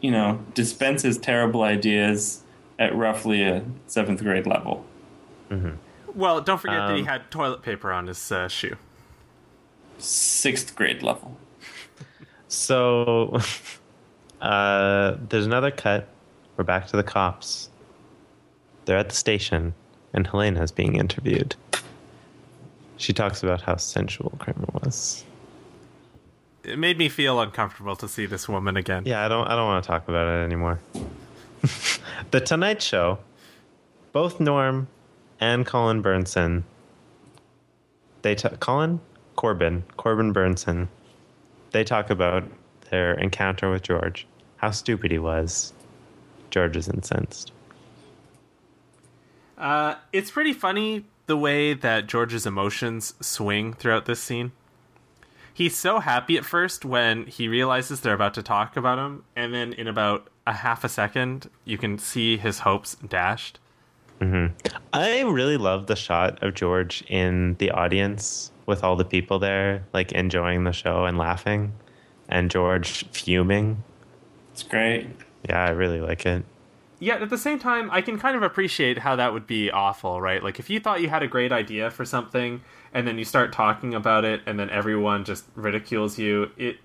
you 0.00 0.10
know, 0.10 0.40
dispense 0.54 1.02
his 1.02 1.18
terrible 1.18 1.62
ideas 1.62 2.42
at 2.78 2.94
roughly 2.94 3.42
a 3.42 3.64
seventh 3.86 4.22
grade 4.22 4.46
level. 4.46 4.84
Well, 6.14 6.40
don't 6.40 6.58
forget 6.58 6.88
that 6.88 6.94
he 6.96 7.00
Um, 7.02 7.06
had 7.06 7.30
toilet 7.30 7.62
paper 7.62 7.92
on 7.92 8.06
his 8.06 8.30
uh, 8.30 8.48
shoe. 8.48 8.76
Sixth 9.98 10.74
grade 10.74 11.02
level. 11.02 11.36
So 12.48 13.38
uh, 14.42 15.16
there's 15.28 15.46
another 15.46 15.70
cut. 15.70 16.08
We're 16.56 16.64
back 16.64 16.86
to 16.88 16.96
the 16.96 17.02
cops. 17.02 17.67
They're 18.88 18.96
at 18.96 19.10
the 19.10 19.14
station, 19.14 19.74
and 20.14 20.26
Helena 20.26 20.62
is 20.62 20.72
being 20.72 20.96
interviewed. 20.96 21.54
She 22.96 23.12
talks 23.12 23.42
about 23.42 23.60
how 23.60 23.76
sensual 23.76 24.32
Kramer 24.38 24.64
was. 24.82 25.26
It 26.64 26.78
made 26.78 26.96
me 26.96 27.10
feel 27.10 27.38
uncomfortable 27.38 27.96
to 27.96 28.08
see 28.08 28.24
this 28.24 28.48
woman 28.48 28.78
again. 28.78 29.02
Yeah, 29.04 29.22
I 29.22 29.28
don't. 29.28 29.46
I 29.46 29.56
don't 29.56 29.66
want 29.66 29.84
to 29.84 29.86
talk 29.86 30.08
about 30.08 30.26
it 30.26 30.42
anymore. 30.42 30.80
the 32.30 32.40
Tonight 32.40 32.80
Show. 32.80 33.18
Both 34.12 34.40
Norm 34.40 34.88
and 35.38 35.66
Colin 35.66 36.02
Bernsen. 36.02 36.62
They 38.22 38.36
t- 38.36 38.48
Colin 38.58 39.00
Corbin 39.36 39.84
Corbin 39.98 40.32
Bernsen. 40.32 40.88
They 41.72 41.84
talk 41.84 42.08
about 42.08 42.42
their 42.88 43.12
encounter 43.12 43.70
with 43.70 43.82
George, 43.82 44.26
how 44.56 44.70
stupid 44.70 45.10
he 45.10 45.18
was. 45.18 45.74
George 46.50 46.74
is 46.74 46.88
incensed. 46.88 47.52
Uh, 49.58 49.96
it's 50.12 50.30
pretty 50.30 50.52
funny 50.52 51.04
the 51.26 51.36
way 51.36 51.74
that 51.74 52.06
George's 52.06 52.46
emotions 52.46 53.14
swing 53.20 53.74
throughout 53.74 54.06
this 54.06 54.20
scene. 54.20 54.52
He's 55.52 55.76
so 55.76 55.98
happy 55.98 56.38
at 56.38 56.44
first 56.44 56.84
when 56.84 57.26
he 57.26 57.48
realizes 57.48 58.00
they're 58.00 58.14
about 58.14 58.34
to 58.34 58.42
talk 58.42 58.76
about 58.76 58.98
him, 58.98 59.24
and 59.34 59.52
then 59.52 59.72
in 59.72 59.88
about 59.88 60.28
a 60.46 60.52
half 60.52 60.84
a 60.84 60.88
second, 60.88 61.50
you 61.64 61.76
can 61.76 61.98
see 61.98 62.36
his 62.36 62.60
hopes 62.60 62.94
dashed. 63.06 63.58
I 64.92 65.20
really 65.22 65.56
love 65.56 65.86
the 65.86 65.96
shot 65.96 66.42
of 66.42 66.54
George 66.54 67.02
in 67.08 67.56
the 67.58 67.70
audience 67.72 68.52
with 68.66 68.84
all 68.84 68.96
the 68.96 69.04
people 69.04 69.38
there, 69.38 69.84
like 69.92 70.12
enjoying 70.12 70.64
the 70.64 70.72
show 70.72 71.04
and 71.04 71.18
laughing, 71.18 71.72
and 72.28 72.50
George 72.50 73.04
fuming. 73.10 73.82
It's 74.52 74.62
great. 74.62 75.08
Yeah, 75.48 75.64
I 75.64 75.70
really 75.70 76.00
like 76.00 76.26
it. 76.26 76.44
Yet 77.00 77.22
at 77.22 77.30
the 77.30 77.38
same 77.38 77.58
time, 77.58 77.90
I 77.92 78.00
can 78.00 78.18
kind 78.18 78.36
of 78.36 78.42
appreciate 78.42 78.98
how 78.98 79.16
that 79.16 79.32
would 79.32 79.46
be 79.46 79.70
awful, 79.70 80.20
right? 80.20 80.42
Like 80.42 80.58
if 80.58 80.68
you 80.68 80.80
thought 80.80 81.00
you 81.00 81.08
had 81.08 81.22
a 81.22 81.28
great 81.28 81.52
idea 81.52 81.90
for 81.90 82.04
something, 82.04 82.60
and 82.92 83.06
then 83.06 83.18
you 83.18 83.24
start 83.24 83.52
talking 83.52 83.94
about 83.94 84.24
it, 84.24 84.40
and 84.46 84.58
then 84.58 84.68
everyone 84.70 85.24
just 85.24 85.44
ridicules 85.54 86.18
you, 86.18 86.50
it 86.56 86.78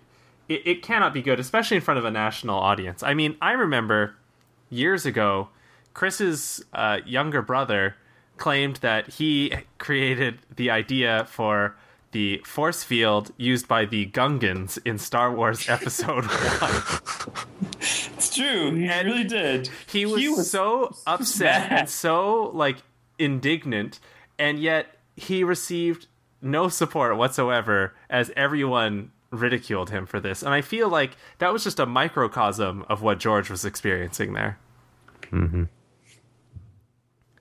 it, 0.49 0.61
it 0.65 0.81
cannot 0.81 1.13
be 1.13 1.21
good, 1.21 1.39
especially 1.39 1.77
in 1.77 1.83
front 1.83 1.97
of 1.97 2.05
a 2.05 2.11
national 2.11 2.59
audience. 2.59 3.01
I 3.01 3.13
mean, 3.13 3.37
I 3.41 3.53
remember 3.53 4.15
years 4.69 5.05
ago, 5.05 5.49
Chris's 5.93 6.63
uh, 6.73 6.99
younger 7.05 7.41
brother 7.41 7.95
claimed 8.37 8.77
that 8.77 9.07
he 9.07 9.53
created 9.77 10.39
the 10.55 10.69
idea 10.69 11.25
for 11.29 11.75
the 12.11 12.41
force 12.45 12.83
field 12.83 13.31
used 13.37 13.67
by 13.67 13.85
the 13.85 14.05
Gungans 14.07 14.77
in 14.85 14.97
Star 14.97 15.33
Wars 15.33 15.67
Episode 15.69 16.25
One. 16.25 16.83
It's 18.35 18.37
true. 18.37 18.75
He 18.75 18.87
And 18.87 19.07
really 19.07 19.23
did. 19.23 19.69
he 19.87 20.05
was, 20.05 20.49
so 20.49 20.95
upset 21.05 21.69
mad. 21.69 21.79
and 21.81 21.89
so 21.89 22.49
like 22.53 22.77
indignant 23.19 23.99
and 24.39 24.59
yet 24.59 24.87
he 25.15 25.43
received 25.43 26.07
no 26.41 26.67
support 26.67 27.15
whatsoever 27.15 27.93
as 28.09 28.31
everyone 28.35 29.11
ridiculed 29.29 29.89
him 29.91 30.05
for 30.07 30.19
this 30.19 30.41
and 30.43 30.51
i 30.53 30.61
feel 30.61 30.89
like 30.89 31.11
that 31.37 31.53
was 31.53 31.63
just 31.63 31.79
a 31.79 31.85
microcosm 31.85 32.83
of 32.89 33.01
what 33.03 33.19
george 33.19 33.49
was 33.49 33.63
experiencing 33.65 34.33
there 34.33 34.57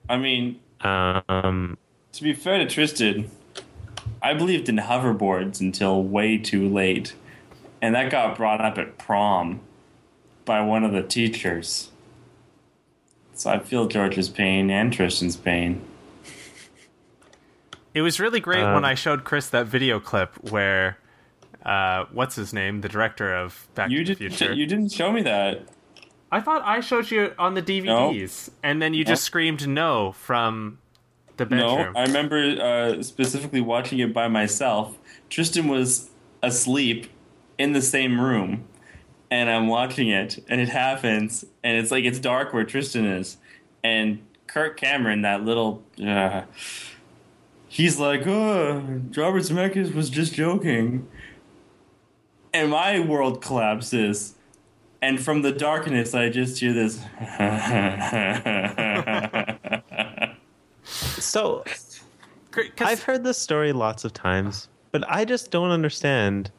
I 0.09 0.17
mean, 0.19 0.61
Um, 0.83 1.79
to 2.13 2.23
be 2.23 2.33
fair 2.33 2.59
to 2.59 2.67
Tristan, 2.67 3.31
I 4.23 4.35
believed 4.35 4.69
in 4.69 4.77
hoverboards 4.77 5.61
until 5.61 6.03
way 6.03 6.39
too 6.39 6.69
late. 6.69 7.15
And 7.81 7.95
that 7.95 8.11
got 8.11 8.37
brought 8.37 8.61
up 8.61 8.79
at 8.79 8.99
prom 8.99 9.61
by 10.45 10.61
one 10.61 10.85
of 10.85 10.93
the 10.93 11.03
teachers. 11.03 11.91
So 13.35 13.51
I 13.51 13.59
feel 13.59 13.87
George's 13.87 14.29
pain 14.29 14.71
and 14.71 14.93
Tristan's 14.93 15.37
pain. 15.37 15.83
it 17.95 18.03
was 18.03 18.19
really 18.21 18.41
great 18.41 18.63
Uh, 18.63 18.73
when 18.75 18.85
i 18.87 18.95
showed 18.95 19.23
chris 19.25 19.49
that 19.51 19.67
video 19.67 20.01
clip 20.01 20.35
where 20.51 20.97
uh, 21.65 22.07
what's 22.13 22.35
his 22.37 22.53
name 22.53 22.81
the 22.81 22.89
director 22.89 23.35
of 23.35 23.69
back 23.75 23.91
You 23.91 24.03
to 24.05 24.15
the 24.15 24.19
didn't. 24.25 24.37
future 24.39 24.53
You 24.55 24.67
didn't 24.67 24.91
show 24.93 25.13
me 25.13 25.23
that. 25.23 25.63
i 26.31 26.41
thought 26.41 26.63
i 26.65 26.81
showed 26.81 27.11
you 27.11 27.35
on 27.39 27.55
the 27.55 27.63
dvds 27.63 28.51
and 28.63 28.81
then 28.81 28.95
you 28.95 29.05
just 29.05 29.25
screamed 29.25 29.69
no 29.69 30.13
from 30.13 30.79
the 31.37 31.45
bedroom 31.47 31.93
No, 31.95 32.01
I 32.01 32.03
remember 32.05 32.39
uh, 32.39 33.03
specifically 33.03 33.61
watching 33.63 33.99
it 34.01 34.13
by 34.13 34.29
myself. 34.29 34.99
Tristan 35.31 35.67
was 35.69 36.11
asleep 36.43 37.07
in 37.59 37.73
the 37.73 37.81
same 37.83 38.21
room, 38.21 38.65
and 39.33 39.49
I'm 39.49 39.67
watching 39.67 40.11
it, 40.11 40.45
and 40.47 40.61
it 40.61 40.69
happens, 40.69 41.43
and 41.65 41.79
it's 41.79 41.91
like 41.91 42.05
it's 42.05 42.19
dark 42.19 42.53
where 42.53 42.65
Tristan 42.65 43.07
is, 43.07 43.39
and 43.83 44.21
Kirk 44.47 44.77
Cameron, 44.77 45.23
that 45.23 45.43
little, 45.43 45.83
uh, 46.07 46.43
he's 47.67 47.99
like, 47.99 48.27
"Oh, 48.27 49.01
Robert 49.17 49.41
Zemeckis 49.41 49.95
was 49.95 50.11
just 50.11 50.35
joking," 50.35 51.09
and 52.53 52.71
my 52.71 53.01
world 53.01 53.41
collapses. 53.41 54.35
And 55.01 55.19
from 55.19 55.43
the 55.43 55.51
darkness, 55.51 56.15
I 56.15 56.29
just 56.29 56.61
hear 56.61 56.75
this. 56.75 56.95
so, 60.85 61.65
I've 62.81 63.03
heard 63.03 63.25
this 63.25 63.39
story 63.39 63.73
lots 63.73 64.05
of 64.05 64.13
times, 64.13 64.69
but 64.91 65.11
I 65.11 65.25
just 65.25 65.51
don't 65.51 65.71
understand. 65.71 66.51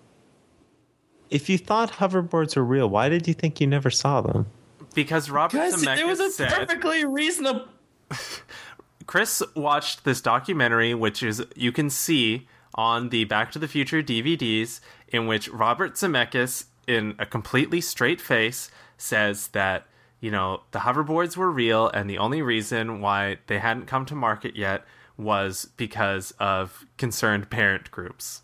If 1.30 1.50
you 1.50 1.58
thought 1.58 1.94
hoverboards 1.94 2.56
were 2.56 2.64
real, 2.64 2.90
why 2.90 3.10
did 3.10 3.28
you 3.28 3.34
think 3.34 3.60
you 3.60 3.68
never 3.68 3.90
saw 3.90 4.22
them? 4.22 4.46
because 4.94 5.30
robert 5.30 5.58
Guys, 5.58 5.76
Zemeckis 5.76 5.98
it 5.98 6.08
was 6.08 6.20
a 6.20 6.32
said 6.32 6.52
perfectly 6.52 7.06
reasonable. 7.06 7.68
Chris 9.06 9.44
watched 9.56 10.06
this 10.06 10.22
documentary, 10.22 10.94
which 10.94 11.22
is 11.24 11.44
you 11.56 11.72
can 11.72 11.90
see 11.90 12.48
on 12.76 13.10
the 13.10 13.26
Back 13.26 13.52
to 13.52 13.60
the 13.60 13.68
Future 13.68 14.02
DVDs 14.02 14.80
in 15.10 15.28
which 15.28 15.50
Robert 15.50 15.96
Zemeckis, 15.96 16.66
in 16.88 17.16
a 17.20 17.26
completely 17.26 17.82
straight 17.82 18.22
face, 18.22 18.72
says 18.98 19.50
that 19.50 19.86
you 20.22 20.32
know 20.32 20.62
the 20.72 20.80
hoverboards 20.80 21.36
were 21.36 21.52
real, 21.52 21.90
and 21.90 22.10
the 22.10 22.18
only 22.18 22.42
reason 22.42 23.02
why 23.02 23.38
they 23.48 23.60
hadn't 23.60 23.88
come 23.88 24.06
to 24.06 24.16
market 24.16 24.56
yet 24.56 24.86
was 25.18 25.66
because 25.78 26.32
of 26.40 26.86
concerned 26.98 27.50
parent 27.50 27.92
groups. 27.92 28.42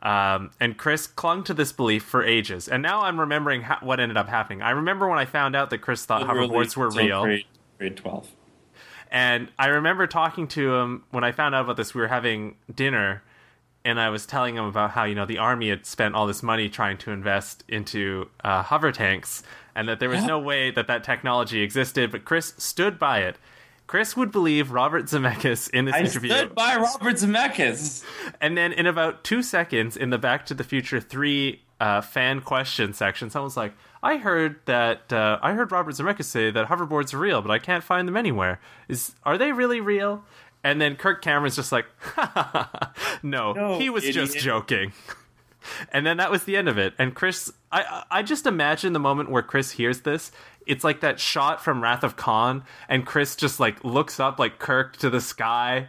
Um, 0.00 0.50
and 0.60 0.76
Chris 0.76 1.06
clung 1.06 1.42
to 1.44 1.54
this 1.54 1.72
belief 1.72 2.04
for 2.04 2.22
ages. 2.22 2.68
And 2.68 2.82
now 2.82 3.02
I'm 3.02 3.18
remembering 3.18 3.62
ha- 3.62 3.80
what 3.82 3.98
ended 3.98 4.16
up 4.16 4.28
happening. 4.28 4.62
I 4.62 4.70
remember 4.70 5.08
when 5.08 5.18
I 5.18 5.24
found 5.24 5.56
out 5.56 5.70
that 5.70 5.78
Chris 5.78 6.04
thought 6.04 6.22
Literally 6.22 6.48
hoverboards 6.48 6.76
were 6.76 6.90
real. 6.90 7.22
Grade, 7.22 7.46
grade 7.78 7.96
12. 7.96 8.28
And 9.10 9.48
I 9.58 9.68
remember 9.68 10.06
talking 10.06 10.46
to 10.48 10.76
him 10.76 11.04
when 11.10 11.24
I 11.24 11.32
found 11.32 11.54
out 11.54 11.64
about 11.64 11.76
this. 11.76 11.94
We 11.94 12.00
were 12.00 12.08
having 12.08 12.56
dinner, 12.72 13.22
and 13.84 13.98
I 13.98 14.10
was 14.10 14.26
telling 14.26 14.56
him 14.56 14.64
about 14.64 14.90
how 14.90 15.04
you 15.04 15.14
know 15.14 15.24
the 15.26 15.38
army 15.38 15.70
had 15.70 15.86
spent 15.86 16.14
all 16.14 16.26
this 16.26 16.42
money 16.42 16.68
trying 16.68 16.98
to 16.98 17.10
invest 17.10 17.64
into 17.68 18.28
uh, 18.44 18.62
hover 18.62 18.92
tanks, 18.92 19.42
and 19.74 19.88
that 19.88 19.98
there 19.98 20.10
was 20.10 20.24
no 20.24 20.38
way 20.38 20.70
that 20.70 20.86
that 20.88 21.04
technology 21.04 21.62
existed. 21.62 22.12
But 22.12 22.24
Chris 22.24 22.52
stood 22.58 22.98
by 22.98 23.20
it. 23.20 23.36
Chris 23.88 24.16
would 24.16 24.30
believe 24.30 24.70
Robert 24.70 25.06
Zemeckis 25.06 25.68
in 25.70 25.86
this 25.86 25.94
I 25.94 26.00
interview, 26.00 26.30
stood 26.30 26.54
by 26.54 26.76
Robert 26.76 27.16
Zemeckis. 27.16 28.04
and 28.40 28.56
then 28.56 28.72
in 28.72 28.86
about 28.86 29.24
two 29.24 29.42
seconds, 29.42 29.96
in 29.96 30.10
the 30.10 30.18
Back 30.18 30.46
to 30.46 30.54
the 30.54 30.62
Future 30.62 31.00
three 31.00 31.62
uh, 31.80 32.02
fan 32.02 32.40
question 32.42 32.92
section, 32.92 33.30
someone's 33.30 33.56
like, 33.56 33.72
"I 34.02 34.18
heard 34.18 34.60
that 34.66 35.10
uh, 35.12 35.38
I 35.42 35.54
heard 35.54 35.72
Robert 35.72 35.94
Zemeckis 35.94 36.24
say 36.24 36.50
that 36.50 36.68
hoverboards 36.68 37.14
are 37.14 37.18
real, 37.18 37.40
but 37.40 37.50
I 37.50 37.58
can't 37.58 37.82
find 37.82 38.06
them 38.06 38.16
anywhere. 38.16 38.60
Is 38.88 39.14
are 39.24 39.38
they 39.38 39.52
really 39.52 39.80
real?" 39.80 40.22
And 40.62 40.80
then 40.80 40.96
Kirk 40.96 41.22
Cameron's 41.22 41.56
just 41.56 41.72
like, 41.72 41.86
"No, 43.22 43.52
No, 43.54 43.78
he 43.78 43.88
was 43.90 44.04
just 44.04 44.38
joking." 44.38 44.92
And 45.92 46.06
then 46.06 46.16
that 46.16 46.30
was 46.30 46.44
the 46.44 46.56
end 46.56 46.68
of 46.68 46.78
it. 46.78 46.94
And 46.98 47.14
Chris, 47.14 47.52
I 47.70 48.04
I 48.10 48.22
just 48.22 48.46
imagine 48.46 48.92
the 48.92 48.98
moment 49.00 49.30
where 49.30 49.42
Chris 49.42 49.72
hears 49.72 50.02
this. 50.02 50.32
It's 50.66 50.84
like 50.84 51.00
that 51.00 51.18
shot 51.20 51.62
from 51.62 51.82
Wrath 51.82 52.04
of 52.04 52.16
Khan, 52.16 52.62
and 52.88 53.06
Chris 53.06 53.36
just 53.36 53.58
like 53.60 53.82
looks 53.84 54.20
up 54.20 54.38
like 54.38 54.58
Kirk 54.58 54.96
to 54.98 55.10
the 55.10 55.20
sky, 55.20 55.88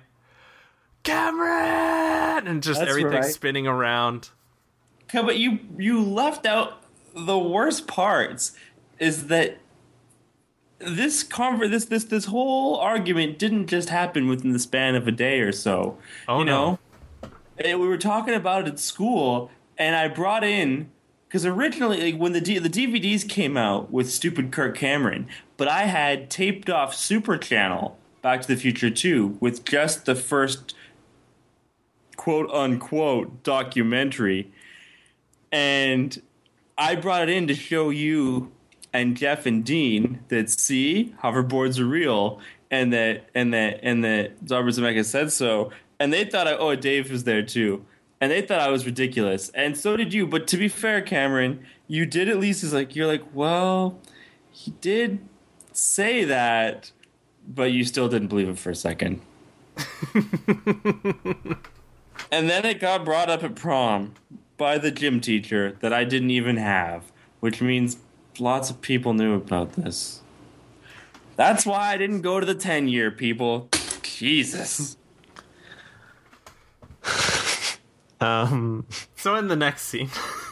Cameron, 1.04 2.48
and 2.48 2.62
just 2.64 2.80
That's 2.80 2.90
everything's 2.90 3.26
right. 3.26 3.34
spinning 3.34 3.68
around. 3.68 4.30
Okay, 5.06 5.22
but 5.26 5.38
you 5.38 5.60
you 5.78 6.02
left 6.04 6.46
out 6.46 6.84
the 7.16 7.38
worst 7.40 7.88
parts. 7.88 8.54
Is 9.00 9.28
that 9.28 9.58
this 10.80 11.24
conver- 11.24 11.70
this 11.70 11.86
this 11.86 12.06
this 12.06 12.26
whole 12.26 12.76
argument 12.78 13.40
didn't 13.40 13.68
just 13.68 13.90
happen 13.90 14.28
within 14.28 14.52
the 14.52 14.60
span 14.60 14.96
of 14.96 15.08
a 15.08 15.12
day 15.12 15.40
or 15.42 15.52
so. 15.52 15.98
Oh, 16.28 16.40
you 16.40 16.46
no. 16.46 16.80
know, 17.24 17.30
And 17.58 17.80
we 17.80 17.88
were 17.88 17.98
talking 17.98 18.34
about 18.34 18.62
it 18.68 18.68
at 18.70 18.80
school, 18.80 19.52
and 19.78 19.96
I 19.96 20.08
brought 20.08 20.44
in 20.44 20.92
because 21.30 21.46
originally 21.46 22.12
like, 22.12 22.20
when 22.20 22.34
the 22.34 22.42
D- 22.42 22.58
the 22.58 22.70
DVDs 22.70 23.28
came 23.28 23.56
out 23.56 23.92
with 23.92 24.10
stupid 24.12 24.52
Kirk 24.52 24.76
Cameron, 24.76 25.28
but 25.58 25.68
I 25.68 25.84
had 25.84 26.32
taped 26.32 26.72
off 26.72 26.96
Super 26.96 27.38
Channel 27.38 28.00
Back 28.24 28.42
to 28.42 28.48
the 28.48 28.56
Future 28.56 28.90
2 28.90 29.38
with 29.40 29.64
just 29.64 30.06
the 30.06 30.16
first 30.16 30.74
quote 32.18 32.50
unquote 32.50 33.44
documentary. 33.44 34.52
And 35.52 36.20
I 36.80 36.96
brought 36.96 37.22
it 37.22 37.30
in 37.30 37.48
to 37.48 37.54
show 37.54 37.92
you 37.92 38.52
and 38.92 39.16
Jeff 39.16 39.46
and 39.46 39.64
Dean 39.64 40.22
that 40.30 40.50
see 40.50 41.14
hoverboards 41.22 41.80
are 41.80 41.86
real 41.86 42.40
and 42.72 42.92
that 42.92 43.30
and 43.36 43.54
that 43.54 43.82
and 43.84 44.04
that 44.04 44.32
Robert 44.50 44.72
Zemeckis 44.72 45.06
said 45.06 45.32
so. 45.32 45.72
And 46.00 46.12
they 46.12 46.26
thought 46.26 46.48
I 46.48 46.56
oh 46.56 46.76
Dave 46.76 47.12
was 47.12 47.24
there 47.24 47.44
too 47.44 47.86
and 48.22 48.32
they 48.32 48.42
thought 48.42 48.60
I 48.60 48.70
was 48.70 48.86
ridiculous 48.86 49.50
and 49.50 49.78
so 49.78 49.96
did 49.98 50.14
you 50.14 50.28
but 50.28 50.48
to 50.48 50.58
be 50.58 50.68
fair 50.68 51.02
Cameron 51.02 51.66
you 51.88 52.06
did 52.06 52.30
at 52.30 52.38
least 52.38 52.64
is 52.64 52.74
like 52.74 52.96
you're 52.96 53.08
like 53.08 53.24
well 53.34 54.00
he 54.52 54.72
did 54.82 55.20
say 55.72 56.24
that 56.24 56.92
but 57.48 57.72
you 57.72 57.84
still 57.84 58.10
didn't 58.10 58.28
believe 58.28 58.50
it 58.50 58.58
for 58.58 58.70
a 58.70 58.76
second 58.76 59.22
and 62.32 62.50
then 62.50 62.66
it 62.66 62.80
got 62.80 63.06
brought 63.06 63.30
up 63.30 63.44
at 63.44 63.56
prom 63.56 64.14
by 64.60 64.78
the 64.78 64.92
gym 64.92 65.20
teacher 65.20 65.76
that 65.80 65.92
I 65.92 66.04
didn't 66.04 66.30
even 66.30 66.58
have, 66.58 67.12
which 67.40 67.62
means 67.62 67.98
lots 68.38 68.70
of 68.70 68.82
people 68.82 69.14
knew 69.14 69.34
about 69.34 69.74
this. 69.74 70.22
That's 71.36 71.66
why 71.66 71.94
I 71.94 71.98
didn't 71.98 72.22
go 72.22 72.40
to 72.40 72.46
the 72.46 72.54
10 72.54 72.88
year, 72.90 73.10
people. 73.10 73.70
Jesus. 74.04 74.98
Um, 78.22 78.86
So 79.16 79.36
in 79.36 79.48
the 79.48 79.56
next 79.56 79.84
scene, 79.84 80.10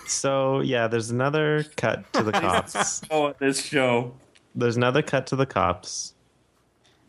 so 0.07 0.61
yeah, 0.61 0.87
there's 0.87 1.09
another 1.09 1.65
cut 1.75 2.11
to 2.13 2.23
the 2.23 2.31
cops. 2.31 3.01
Oh, 3.11 3.33
this 3.39 3.63
show. 3.65 4.13
there's 4.55 4.77
another 4.77 5.01
cut 5.01 5.27
to 5.27 5.35
the 5.35 5.45
cops, 5.45 6.13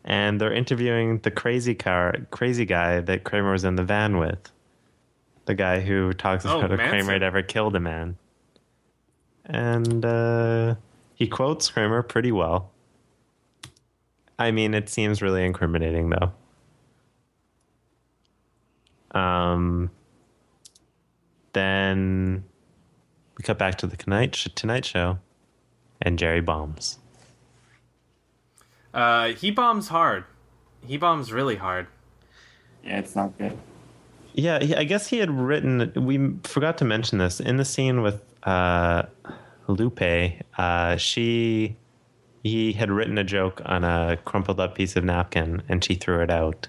and 0.04 0.40
they're 0.40 0.52
interviewing 0.52 1.18
the 1.18 1.30
crazy 1.30 1.74
car, 1.74 2.14
crazy 2.30 2.64
guy 2.64 3.00
that 3.00 3.22
Kramer 3.24 3.52
was 3.52 3.64
in 3.64 3.76
the 3.76 3.84
van 3.84 4.18
with. 4.18 4.50
The 5.46 5.54
guy 5.54 5.80
who 5.80 6.12
talks 6.12 6.44
Oh, 6.44 6.58
about 6.58 6.72
if 6.72 6.78
Manson. 6.78 6.98
Kramer 6.98 7.12
had 7.12 7.22
ever 7.22 7.42
killed 7.42 7.74
a 7.76 7.80
man. 7.80 8.16
And 9.46 10.04
uh, 10.04 10.74
he 11.14 11.26
quotes 11.26 11.70
Kramer 11.70 12.02
pretty 12.02 12.32
well. 12.32 12.70
I 14.38 14.50
mean, 14.50 14.74
it 14.74 14.90
seems 14.90 15.22
really 15.22 15.44
incriminating, 15.44 16.10
though. 16.10 16.32
Um, 19.18 19.90
then 21.58 22.44
we 23.36 23.42
cut 23.42 23.58
back 23.58 23.76
to 23.78 23.86
the 23.86 23.96
Tonight, 23.96 24.32
tonight 24.54 24.84
Show, 24.84 25.18
and 26.00 26.18
Jerry 26.18 26.40
bombs. 26.40 26.98
uh, 28.94 29.28
he 29.28 29.50
bombs 29.50 29.88
hard. 29.88 30.24
He 30.86 30.96
bombs 30.96 31.32
really 31.32 31.56
hard. 31.56 31.86
Yeah, 32.84 32.98
it's 32.98 33.14
not 33.16 33.36
good. 33.38 33.56
Yeah, 34.32 34.60
he- 34.62 34.76
I 34.76 34.84
guess 34.84 35.08
he 35.08 35.18
had 35.18 35.30
written. 35.30 35.92
We 35.96 36.34
forgot 36.44 36.78
to 36.78 36.84
mention 36.84 37.18
this 37.18 37.40
in 37.40 37.56
the 37.56 37.64
scene 37.64 38.02
with 38.02 38.22
uh, 38.44 39.02
Lupe. 39.66 40.00
Uh, 40.56 40.96
she, 40.96 41.76
he 42.44 42.72
had 42.72 42.90
written 42.90 43.18
a 43.18 43.24
joke 43.24 43.60
on 43.66 43.82
a 43.84 44.16
crumpled 44.24 44.60
up 44.60 44.76
piece 44.76 44.94
of 44.96 45.04
napkin, 45.04 45.62
and 45.68 45.82
she 45.84 45.94
threw 45.96 46.22
it 46.22 46.30
out. 46.30 46.68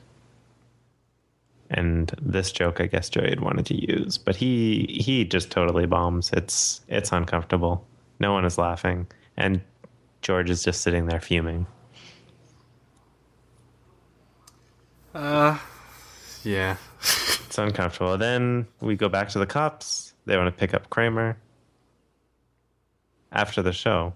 And 1.72 2.12
this 2.22 2.52
joke, 2.52 2.82
I 2.82 2.88
guess 2.88 3.10
Jerry 3.10 3.30
had 3.30 3.42
wanted 3.42 3.66
to 3.68 3.76
use, 3.76 4.18
but 4.18 4.36
he 4.36 5.00
he 5.00 5.24
just 5.24 5.52
totally 5.52 5.86
bombs. 5.86 6.32
It's 6.34 6.82
it's 6.88 7.12
uncomfortable. 7.12 7.86
No 8.20 8.34
one 8.34 8.44
is 8.44 8.58
laughing, 8.58 9.08
and 9.38 9.62
George 10.22 10.50
is 10.50 10.64
just 10.64 10.82
sitting 10.82 11.06
there 11.06 11.20
fuming. 11.20 11.68
Uh, 15.14 15.58
yeah. 16.44 16.78
It's 17.50 17.58
uncomfortable. 17.58 18.16
Then 18.16 18.68
we 18.80 18.96
go 18.96 19.10
back 19.10 19.30
to 19.30 19.40
the 19.40 19.48
cops. 19.48 20.14
They 20.28 20.38
want 20.38 20.56
to 20.56 20.60
pick 20.60 20.76
up 20.76 20.92
Kramer. 20.92 21.36
After 23.32 23.64
the 23.64 23.74
show, 23.74 24.14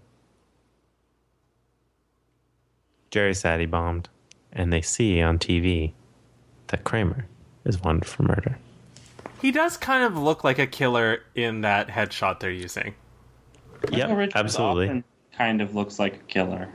Jerry 3.09 3.33
said 3.33 3.59
he 3.59 3.65
bombed, 3.65 4.07
and 4.51 4.71
they 4.71 4.81
see 4.81 5.19
on 5.19 5.39
TV 5.39 5.93
that 6.67 6.83
Kramer 6.83 7.25
is 7.65 7.81
wanted 7.81 8.05
for 8.05 8.23
murder. 8.23 8.57
He 9.41 9.51
does 9.51 9.77
kind 9.77 10.03
of 10.03 10.17
look 10.17 10.43
like 10.43 10.59
a 10.59 10.67
killer 10.67 11.19
in 11.35 11.61
that 11.61 11.89
headshot 11.89 12.39
they're 12.39 12.51
using. 12.51 12.95
Yeah, 13.91 14.27
absolutely. 14.35 14.85
often 14.85 15.03
kind 15.37 15.61
of 15.61 15.75
looks 15.75 15.99
like 15.99 16.15
a 16.15 16.23
killer. 16.29 16.69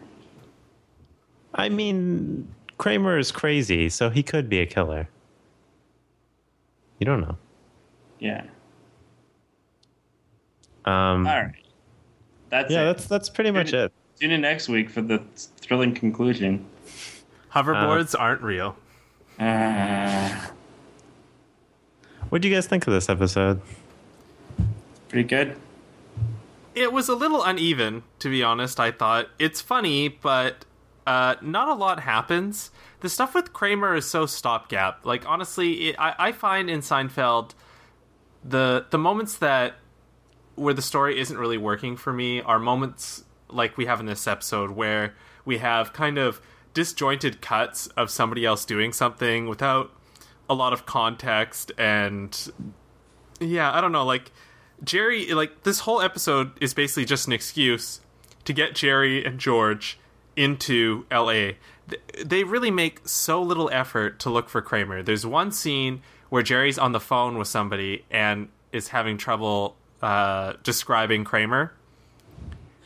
I 1.55 1.69
mean, 1.71 2.47
Kramer 2.77 3.19
is 3.19 3.33
crazy, 3.33 3.89
so 3.89 4.11
he 4.11 4.23
could 4.23 4.49
be 4.49 4.61
a 4.61 4.67
killer. 4.67 5.09
You 6.99 7.07
don't 7.07 7.21
know. 7.21 7.37
Yeah. 8.19 8.45
Um, 10.85 11.27
All 11.27 11.43
right. 11.43 11.55
That's 12.51 12.71
yeah, 12.71 12.83
it. 12.83 12.85
that's 12.87 13.07
that's 13.07 13.29
pretty 13.29 13.51
much 13.51 13.73
it. 13.73 13.93
Tune 14.19 14.31
in 14.31 14.41
next 14.41 14.69
week 14.69 14.91
for 14.91 15.03
the 15.03 15.23
thrilling 15.61 15.95
conclusion. 15.95 16.67
Hoverboards 17.53 18.15
aren't 18.19 18.43
real. 18.43 18.77
Uh, 19.39 20.47
What 22.29 22.43
do 22.43 22.49
you 22.49 22.55
guys 22.55 22.67
think 22.67 22.87
of 22.87 22.93
this 22.93 23.09
episode? 23.09 23.61
pretty 25.09 25.27
good. 25.27 25.57
It 26.75 26.93
was 26.93 27.09
a 27.09 27.15
little 27.15 27.43
uneven, 27.43 28.03
to 28.19 28.29
be 28.29 28.43
honest. 28.43 28.79
I 28.79 28.91
thought 28.91 29.29
it's 29.39 29.61
funny, 29.61 30.09
but 30.09 30.67
uh, 31.07 31.37
not 31.41 31.69
a 31.69 31.75
lot 31.75 32.01
happens. 32.01 32.71
The 33.01 33.09
stuff 33.09 33.35
with 33.35 33.53
Kramer 33.55 33.95
is 33.95 34.09
so 34.09 34.27
stopgap. 34.27 35.07
Like 35.07 35.27
honestly, 35.27 35.89
it, 35.89 35.97
I, 35.99 36.15
I 36.19 36.33
find 36.33 36.69
in 36.69 36.81
Seinfeld 36.81 37.55
the 38.45 38.87
the 38.91 38.99
moments 38.99 39.39
that 39.39 39.75
where 40.55 40.75
the 40.75 40.83
story 40.83 41.19
isn't 41.19 41.39
really 41.39 41.59
working 41.59 41.97
for 41.97 42.13
me 42.13 42.43
are 42.43 42.59
moments 42.59 43.25
like 43.49 43.77
we 43.77 43.87
have 43.87 44.01
in 44.01 44.07
this 44.07 44.27
episode 44.27 44.73
where 44.73 45.15
we 45.45 45.59
have 45.59 45.93
kind 45.93 46.19
of 46.19 46.41
disjointed 46.75 47.41
cuts 47.41 47.87
of 47.89 48.11
somebody 48.11 48.45
else 48.45 48.65
doing 48.65 48.93
something 48.93 49.49
without 49.49 49.91
a 50.49 50.55
lot 50.55 50.73
of 50.73 50.87
context 50.87 51.73
and 51.79 52.51
yeah, 53.41 53.73
I 53.73 53.81
don't 53.81 53.93
know, 53.93 54.05
like 54.05 54.33
Jerry 54.83 55.33
like 55.33 55.63
this 55.65 55.81
whole 55.81 56.01
episode 56.01 56.53
is 56.63 56.75
basically 56.75 57.05
just 57.05 57.27
an 57.27 57.33
excuse 57.33 58.01
to 58.45 58.53
get 58.53 58.75
Jerry 58.75 59.25
and 59.25 59.39
George 59.39 59.99
into 60.37 61.05
LA. 61.11 61.51
They 62.25 62.45
really 62.45 62.71
make 62.71 63.07
so 63.09 63.43
little 63.43 63.69
effort 63.73 64.19
to 64.21 64.31
look 64.31 64.49
for 64.49 64.61
Kramer. 64.63 65.03
There's 65.03 65.25
one 65.27 65.53
scene 65.53 66.03
where 66.29 66.43
Jerry's 66.43 66.79
on 66.79 66.93
the 66.93 67.01
phone 67.01 67.39
with 67.39 67.49
somebody 67.49 68.05
and 68.11 68.49
is 68.73 68.89
having 68.89 69.17
trouble 69.17 69.77
uh, 70.03 70.55
describing 70.63 71.25
Kramer. 71.25 71.73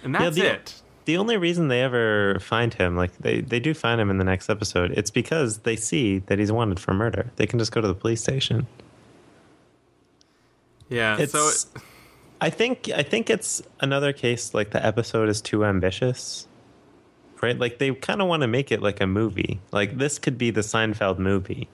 And 0.03 0.15
that's 0.15 0.37
the- 0.37 0.55
it. 0.55 0.82
The 1.13 1.19
only 1.19 1.37
reason 1.37 1.69
they 1.69 1.83
ever 1.83 2.39
find 2.41 2.73
him, 2.73 2.97
like 2.97 3.15
they, 3.19 3.43
they 3.43 3.61
do 3.61 3.75
find 3.75 4.01
him 4.01 4.09
in 4.09 4.17
the 4.17 4.25
next 4.25 4.49
episode, 4.49 4.93
it's 4.93 5.11
because 5.11 5.59
they 5.59 5.77
see 5.77 6.21
that 6.21 6.39
he's 6.39 6.51
wanted 6.51 6.81
for 6.81 6.95
murder. 6.95 7.31
They 7.37 7.47
can 7.47 7.59
just 7.59 7.71
go 7.71 7.83
to 7.83 7.87
the 7.87 7.95
police 7.95 8.23
station. 8.23 8.67
Yeah. 10.89 11.19
It's 11.19 11.33
so 11.33 11.49
it, 11.49 11.67
I 12.41 12.49
think 12.49 12.89
I 12.89 13.03
think 13.03 13.29
it's 13.29 13.61
another 13.81 14.15
case 14.15 14.55
like 14.55 14.71
the 14.71 14.83
episode 14.83 15.29
is 15.29 15.43
too 15.43 15.67
ambitious. 15.67 16.49
Right? 17.43 17.59
Like 17.59 17.77
they 17.77 17.95
kind 17.95 18.23
of 18.23 18.29
want 18.29 18.41
to 18.41 18.49
make 18.49 18.73
it 18.73 18.81
like 18.81 19.03
a 19.03 19.07
movie. 19.07 19.61
Like 19.71 19.99
this 19.99 20.19
could 20.19 20.39
be 20.39 20.51
the 20.51 20.63
Seinfeld 20.63 21.19
movie. 21.19 21.69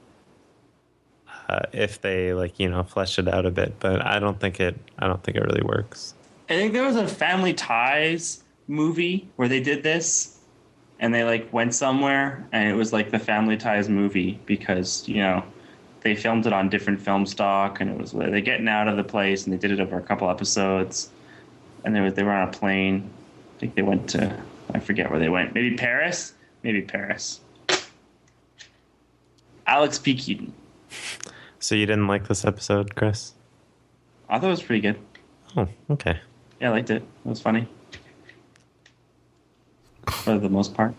Uh, 1.48 1.60
if 1.72 2.00
they 2.00 2.34
like, 2.34 2.58
you 2.58 2.68
know, 2.68 2.82
flesh 2.82 3.20
it 3.20 3.28
out 3.28 3.46
a 3.46 3.52
bit, 3.52 3.78
but 3.78 4.04
I 4.04 4.18
don't 4.18 4.40
think 4.40 4.58
it 4.58 4.76
I 4.98 5.06
don't 5.06 5.22
think 5.22 5.36
it 5.36 5.44
really 5.44 5.62
works. 5.62 6.14
I 6.50 6.54
think 6.54 6.72
there 6.72 6.82
was 6.82 6.96
a 6.96 7.06
Family 7.06 7.54
Ties 7.54 8.42
movie 8.68 9.28
where 9.36 9.48
they 9.48 9.60
did 9.60 9.82
this, 9.82 10.38
and 11.00 11.12
they 11.12 11.24
like 11.24 11.52
went 11.52 11.74
somewhere, 11.74 12.46
and 12.52 12.68
it 12.68 12.74
was 12.74 12.92
like 12.92 13.10
the 13.10 13.18
Family 13.18 13.56
Ties 13.56 13.88
movie 13.88 14.38
because 14.46 15.08
you 15.08 15.16
know 15.16 15.42
they 16.02 16.14
filmed 16.14 16.46
it 16.46 16.52
on 16.52 16.68
different 16.68 17.00
film 17.00 17.26
stock, 17.26 17.80
and 17.80 17.90
it 17.90 17.98
was 17.98 18.12
they're 18.12 18.40
getting 18.40 18.68
out 18.68 18.88
of 18.88 18.96
the 18.96 19.04
place, 19.04 19.44
and 19.44 19.52
they 19.52 19.58
did 19.58 19.72
it 19.72 19.80
over 19.80 19.98
a 19.98 20.02
couple 20.02 20.30
episodes, 20.30 21.10
and 21.84 21.94
they 21.94 22.00
were 22.00 22.10
they 22.10 22.22
were 22.22 22.32
on 22.32 22.48
a 22.48 22.52
plane. 22.52 23.10
I 23.56 23.60
think 23.60 23.74
they 23.74 23.82
went 23.82 24.08
to 24.10 24.40
I 24.74 24.80
forget 24.80 25.10
where 25.10 25.18
they 25.18 25.28
went. 25.28 25.54
Maybe 25.54 25.76
Paris. 25.76 26.34
Maybe 26.62 26.82
Paris. 26.82 27.40
Alex 29.66 29.98
P. 29.98 30.14
Keaton. 30.14 30.52
So 31.58 31.74
you 31.74 31.86
didn't 31.86 32.06
like 32.06 32.28
this 32.28 32.44
episode, 32.44 32.94
Chris? 32.94 33.34
I 34.28 34.38
thought 34.38 34.46
it 34.46 34.50
was 34.50 34.62
pretty 34.62 34.80
good. 34.80 34.98
Oh, 35.56 35.68
okay. 35.90 36.20
Yeah, 36.60 36.68
I 36.68 36.70
liked 36.72 36.90
it. 36.90 37.02
It 37.02 37.28
was 37.28 37.40
funny. 37.40 37.68
For 40.10 40.38
the 40.38 40.48
most 40.48 40.74
part. 40.74 40.94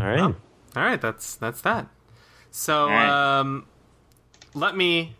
All 0.00 0.06
right. 0.08 0.20
all 0.20 0.34
right, 0.74 1.00
that's 1.00 1.36
that's 1.36 1.60
that. 1.62 1.86
So 2.50 2.82
All 2.84 2.88
right. 2.88 3.38
um, 3.40 3.66
let 4.54 4.76
me 4.76 5.14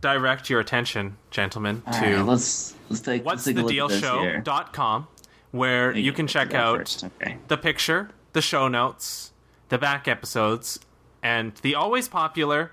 direct 0.00 0.50
your 0.50 0.60
attention, 0.60 1.16
gentlemen, 1.30 1.82
to 1.82 1.88
Alright, 1.92 2.26
let's 2.26 2.74
let's 2.90 3.00
take 3.00 3.24
what's 3.24 3.36
let's 3.36 3.44
take 3.44 3.54
the 3.56 3.60
a 3.60 3.64
look 3.64 3.70
deal 3.70 3.84
at 3.86 3.90
this 3.90 4.00
here. 4.00 4.42
show.com 4.44 5.06
where 5.52 5.96
you 5.96 6.12
can 6.12 6.26
check 6.26 6.52
out 6.52 7.04
Okay. 7.22 7.38
the 7.46 7.56
picture, 7.56 8.10
the 8.32 8.42
show 8.42 8.66
notes, 8.66 9.32
the 9.68 9.78
back 9.78 10.08
episodes, 10.08 10.80
and 11.22 11.54
the 11.62 11.74
always 11.76 12.08
popular 12.08 12.72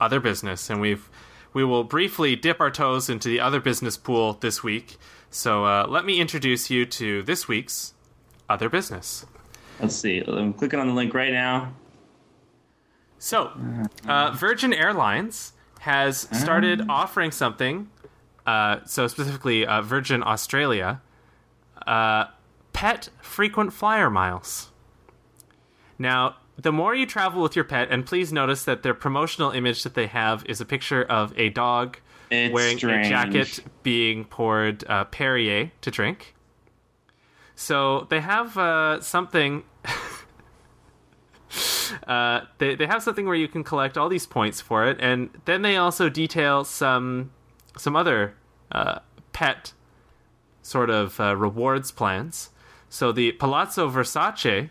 other 0.00 0.20
business. 0.20 0.68
And 0.68 0.80
we've 0.80 1.08
we 1.54 1.64
will 1.64 1.84
briefly 1.84 2.36
dip 2.36 2.60
our 2.60 2.70
toes 2.70 3.08
into 3.08 3.28
the 3.28 3.40
other 3.40 3.60
business 3.60 3.96
pool 3.96 4.34
this 4.34 4.62
week. 4.62 4.98
So 5.30 5.64
uh, 5.64 5.86
let 5.88 6.04
me 6.04 6.20
introduce 6.20 6.70
you 6.70 6.86
to 6.86 7.22
this 7.22 7.48
week's 7.48 7.94
other 8.48 8.68
business. 8.68 9.26
Let's 9.80 9.94
see. 9.94 10.22
I'm 10.26 10.52
clicking 10.52 10.80
on 10.80 10.88
the 10.88 10.94
link 10.94 11.14
right 11.14 11.32
now. 11.32 11.74
So, 13.18 13.52
uh, 14.06 14.30
Virgin 14.32 14.72
Airlines 14.72 15.52
has 15.80 16.28
started 16.32 16.88
offering 16.88 17.30
something. 17.30 17.90
Uh, 18.46 18.78
so 18.86 19.06
specifically, 19.06 19.66
uh, 19.66 19.82
Virgin 19.82 20.22
Australia, 20.22 21.02
uh, 21.86 22.26
pet 22.72 23.08
frequent 23.20 23.72
flyer 23.72 24.08
miles. 24.08 24.70
Now, 25.98 26.36
the 26.56 26.72
more 26.72 26.94
you 26.94 27.06
travel 27.06 27.42
with 27.42 27.54
your 27.54 27.64
pet, 27.64 27.88
and 27.90 28.06
please 28.06 28.32
notice 28.32 28.64
that 28.64 28.82
their 28.82 28.94
promotional 28.94 29.50
image 29.50 29.82
that 29.82 29.94
they 29.94 30.06
have 30.06 30.44
is 30.46 30.60
a 30.60 30.64
picture 30.64 31.02
of 31.02 31.36
a 31.38 31.50
dog 31.50 31.98
It's 32.30 32.52
wearing 32.52 32.78
strange. 32.78 33.06
a 33.06 33.10
jacket 33.10 33.60
being 33.82 34.24
poured 34.24 34.84
uh, 34.88 35.04
Perrier 35.04 35.70
to 35.80 35.90
drink. 35.90 36.34
So 37.54 38.06
they 38.10 38.20
have 38.20 38.56
uh, 38.56 39.00
something. 39.00 39.64
uh, 42.06 42.42
they 42.58 42.74
they 42.74 42.86
have 42.86 43.02
something 43.02 43.26
where 43.26 43.34
you 43.34 43.48
can 43.48 43.64
collect 43.64 43.98
all 43.98 44.08
these 44.08 44.26
points 44.26 44.60
for 44.60 44.86
it, 44.86 44.98
and 45.00 45.30
then 45.44 45.62
they 45.62 45.76
also 45.76 46.08
detail 46.08 46.64
some 46.64 47.30
some 47.76 47.96
other 47.96 48.34
uh, 48.70 49.00
pet 49.32 49.72
sort 50.62 50.90
of 50.90 51.18
uh, 51.18 51.36
rewards 51.36 51.90
plans. 51.90 52.50
So 52.88 53.12
the 53.12 53.32
Palazzo 53.32 53.90
Versace 53.90 54.70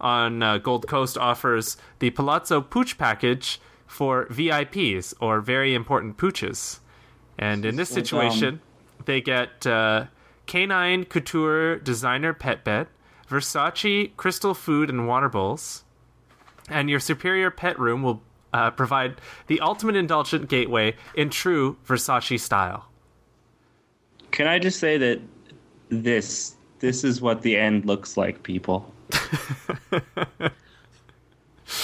on 0.00 0.42
uh, 0.42 0.58
Gold 0.58 0.86
Coast 0.86 1.16
offers 1.16 1.76
the 1.98 2.10
Palazzo 2.10 2.60
Pooch 2.60 2.98
package 2.98 3.60
for 3.94 4.26
VIPs 4.26 5.14
or 5.20 5.40
very 5.40 5.72
important 5.72 6.16
pooches. 6.16 6.80
And 7.38 7.64
in 7.64 7.76
this 7.76 7.88
situation, 7.88 8.60
they 9.04 9.20
get 9.20 9.64
uh, 9.68 10.06
canine 10.46 11.04
couture 11.04 11.78
designer 11.78 12.32
pet 12.34 12.64
bed, 12.64 12.88
Versace 13.28 14.10
crystal 14.16 14.52
food 14.52 14.90
and 14.90 15.06
water 15.06 15.28
bowls, 15.28 15.84
and 16.68 16.90
your 16.90 16.98
superior 16.98 17.52
pet 17.52 17.78
room 17.78 18.02
will 18.02 18.20
uh, 18.52 18.72
provide 18.72 19.20
the 19.46 19.60
ultimate 19.60 19.94
indulgent 19.94 20.48
gateway 20.48 20.96
in 21.14 21.30
true 21.30 21.76
Versace 21.86 22.40
style. 22.40 22.86
Can 24.32 24.48
I 24.48 24.58
just 24.58 24.80
say 24.80 24.98
that 24.98 25.20
this 25.88 26.56
this 26.80 27.04
is 27.04 27.20
what 27.20 27.42
the 27.42 27.56
end 27.56 27.84
looks 27.84 28.16
like, 28.16 28.42
people. 28.42 28.92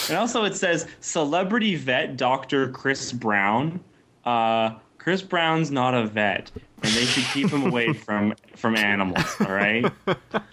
and 0.09 0.17
also, 0.17 0.43
it 0.43 0.55
says 0.55 0.87
celebrity 0.99 1.75
vet 1.75 2.17
Dr. 2.17 2.69
Chris 2.69 3.11
Brown. 3.11 3.79
Uh, 4.25 4.75
Chris 4.97 5.21
Brown's 5.21 5.71
not 5.71 5.93
a 5.93 6.05
vet, 6.05 6.51
and 6.55 6.93
they 6.93 7.05
should 7.05 7.25
keep 7.33 7.49
him 7.49 7.65
away 7.65 7.93
from 8.05 8.35
from 8.55 8.75
animals. 8.75 9.35
All 9.39 9.53
right, 9.53 9.91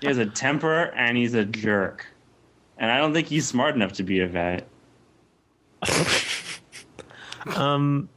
he 0.01 0.07
has 0.07 0.19
a 0.19 0.27
temper 0.27 0.93
and 0.97 1.17
he's 1.17 1.35
a 1.35 1.45
jerk, 1.45 2.07
and 2.79 2.91
I 2.91 2.99
don't 2.99 3.13
think 3.13 3.29
he's 3.29 3.47
smart 3.47 3.75
enough 3.75 3.93
to 3.95 4.03
be 4.03 4.21
a 4.21 4.27
vet. 4.27 4.67
Um, 7.57 8.09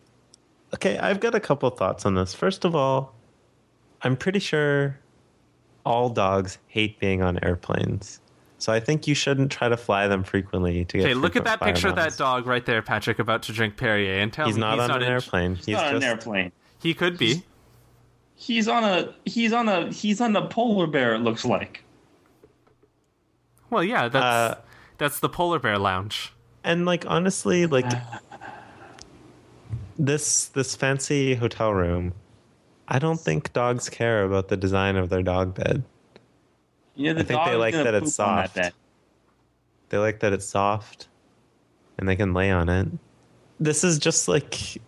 okay, 0.74 0.97
I've 0.97 1.20
got 1.20 1.36
a 1.36 1.39
couple 1.39 1.70
thoughts 1.70 2.05
on 2.05 2.16
this. 2.16 2.34
First 2.34 2.66
of 2.66 2.76
all, 2.76 3.14
I'm 4.01 4.18
pretty 4.18 4.39
sure 4.39 4.99
all 5.86 6.09
dogs 6.09 6.57
hate 6.68 6.99
being 6.99 7.22
on 7.22 7.43
airplanes. 7.43 8.20
So 8.62 8.72
I 8.72 8.80
think 8.80 9.07
you 9.07 9.16
shouldn't 9.16 9.51
try 9.51 9.70
to 9.70 9.76
fly 9.76 10.07
them 10.07 10.24
frequently 10.24 10.86
to 10.86 10.97
get. 10.97 11.05
Okay, 11.05 11.14
look 11.16 11.36
at 11.36 11.45
that 11.45 11.57
flyer 11.57 11.74
picture 11.74 11.88
of 11.88 11.95
that 11.95 12.16
dog 12.16 12.45
right 12.45 12.64
there, 12.64 12.84
Patrick, 12.84 13.18
about 13.18 13.41
to 13.43 13.53
drink 13.53 13.76
Perrier, 13.76 14.20
and 14.20 14.32
tell 14.32 14.45
He's 14.45 14.53
me 14.55 14.62
not 14.62 14.74
he's 14.76 14.82
on 14.84 14.88
not 14.89 14.97
an 15.01 15.07
in- 15.07 15.12
airplane. 15.14 15.55
He's 15.55 15.70
Not 15.70 15.86
on 15.88 15.93
just 15.93 16.03
an 16.05 16.09
airplane. 16.12 16.51
He 16.80 16.93
could 16.93 17.18
be. 17.18 17.43
He's 18.36 18.68
on 18.68 18.84
a 18.84 19.16
he's 19.26 19.51
on 19.51 19.68
a 19.68 19.91
he's 19.91 20.22
on 20.22 20.36
a 20.36 20.45
polar 20.47 20.86
bear. 20.86 21.16
It 21.16 21.20
looks 21.20 21.43
like. 21.43 21.84
Well, 23.72 23.84
yeah, 23.84 24.07
that's 24.09 24.24
Uh, 24.24 24.62
that's 24.99 25.20
the 25.20 25.30
polar 25.30 25.57
bear 25.57 25.80
lounge. 25.80 26.32
and 26.64 26.86
like 26.86 27.03
honestly, 27.07 27.66
like 27.66 27.91
this 29.97 30.45
this 30.47 30.76
fancy 30.76 31.34
hotel 31.36 31.74
room. 31.74 32.14
I 32.88 32.99
don't 32.99 33.20
think 33.20 33.53
dogs 33.53 33.89
care 33.89 34.24
about 34.24 34.49
the 34.49 34.57
design 34.57 34.97
of 34.97 35.09
their 35.09 35.24
dog 35.24 35.55
bed. 35.55 35.84
You 36.96 37.14
know, 37.14 37.14
the 37.14 37.22
I 37.22 37.24
think 37.24 37.46
they 37.46 37.56
like 37.56 37.74
that 37.74 37.94
it's 37.94 38.20
on 38.20 38.36
that 38.36 38.54
soft. 38.54 38.76
They 39.89 39.98
like 39.98 40.20
that 40.22 40.34
it's 40.34 40.46
soft 40.46 41.08
and 41.98 42.10
they 42.10 42.16
can 42.16 42.34
lay 42.34 42.52
on 42.52 42.68
it. 42.70 42.88
This 43.60 43.84
is 43.84 44.00
just 44.00 44.28
like 44.28 44.52
This 44.52 44.82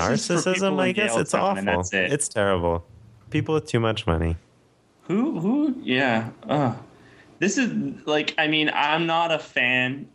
narcissism, 0.00 0.80
I 0.80 0.92
guess. 0.92 1.16
It's 1.16 1.34
awful. 1.34 1.80
it. 1.80 2.12
It's 2.12 2.28
terrible. 2.28 2.84
People 3.30 3.54
with 3.54 3.66
too 3.66 3.80
much 3.80 4.06
money. 4.06 4.36
Who? 5.02 5.38
Who? 5.38 5.76
Yeah. 5.82 6.30
Uh, 6.48 6.74
this 7.38 7.58
is 7.58 7.72
like. 8.06 8.34
I 8.38 8.46
mean, 8.46 8.70
I'm 8.72 9.06
not 9.06 9.30
a 9.30 9.38
fan 9.38 10.08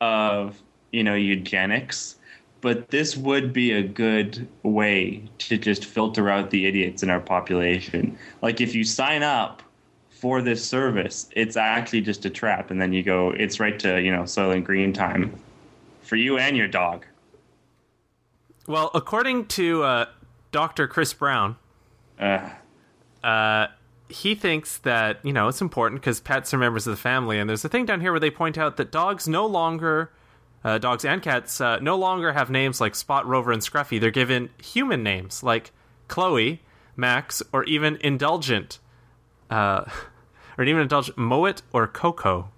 of 0.00 0.60
you 0.92 1.04
know 1.04 1.14
eugenics, 1.14 2.16
but 2.60 2.88
this 2.88 3.16
would 3.16 3.52
be 3.52 3.72
a 3.72 3.82
good 3.82 4.46
way 4.62 5.22
to 5.38 5.56
just 5.56 5.84
filter 5.84 6.28
out 6.28 6.50
the 6.50 6.66
idiots 6.66 7.02
in 7.02 7.10
our 7.10 7.20
population. 7.20 8.16
Like, 8.42 8.60
if 8.60 8.74
you 8.74 8.84
sign 8.84 9.22
up 9.22 9.62
for 10.10 10.42
this 10.42 10.62
service, 10.64 11.30
it's 11.34 11.56
actually 11.56 12.02
just 12.02 12.24
a 12.26 12.30
trap, 12.30 12.70
and 12.70 12.80
then 12.80 12.92
you 12.92 13.02
go. 13.02 13.30
It's 13.30 13.58
right 13.58 13.78
to 13.80 14.00
you 14.00 14.12
know 14.12 14.22
Soylent 14.22 14.64
Green 14.64 14.92
time 14.92 15.38
for 16.02 16.16
you 16.16 16.38
and 16.38 16.56
your 16.56 16.68
dog. 16.68 17.06
Well, 18.66 18.90
according 18.94 19.46
to 19.46 19.82
uh, 19.82 20.06
Dr. 20.52 20.86
Chris 20.86 21.12
Brown, 21.14 21.56
Uh, 22.18 22.50
uh, 23.24 23.68
he 24.08 24.34
thinks 24.34 24.78
that 24.78 25.18
you 25.24 25.32
know 25.32 25.48
it's 25.48 25.60
important 25.62 26.00
because 26.00 26.20
pets 26.20 26.52
are 26.52 26.58
members 26.58 26.86
of 26.86 26.90
the 26.92 27.00
family, 27.00 27.38
and 27.38 27.48
there's 27.48 27.64
a 27.64 27.68
thing 27.68 27.86
down 27.86 28.00
here 28.00 28.12
where 28.12 28.20
they 28.20 28.30
point 28.30 28.58
out 28.58 28.76
that 28.76 28.92
dogs 28.92 29.26
no 29.26 29.46
longer, 29.46 30.10
uh, 30.64 30.78
dogs 30.78 31.04
and 31.04 31.22
cats 31.22 31.60
uh, 31.60 31.78
no 31.78 31.96
longer 31.96 32.32
have 32.32 32.50
names 32.50 32.80
like 32.80 32.94
Spot, 32.94 33.26
Rover, 33.26 33.52
and 33.52 33.62
Scruffy. 33.62 34.00
They're 34.00 34.10
given 34.10 34.50
human 34.62 35.02
names 35.02 35.42
like 35.42 35.72
Chloe, 36.08 36.60
Max, 36.96 37.42
or 37.52 37.64
even 37.64 37.96
indulgent, 38.00 38.78
uh, 39.48 39.84
or 40.58 40.64
even 40.64 40.82
indulgent 40.82 41.16
Moet 41.16 41.62
or 41.72 41.86
Coco. 41.86 42.50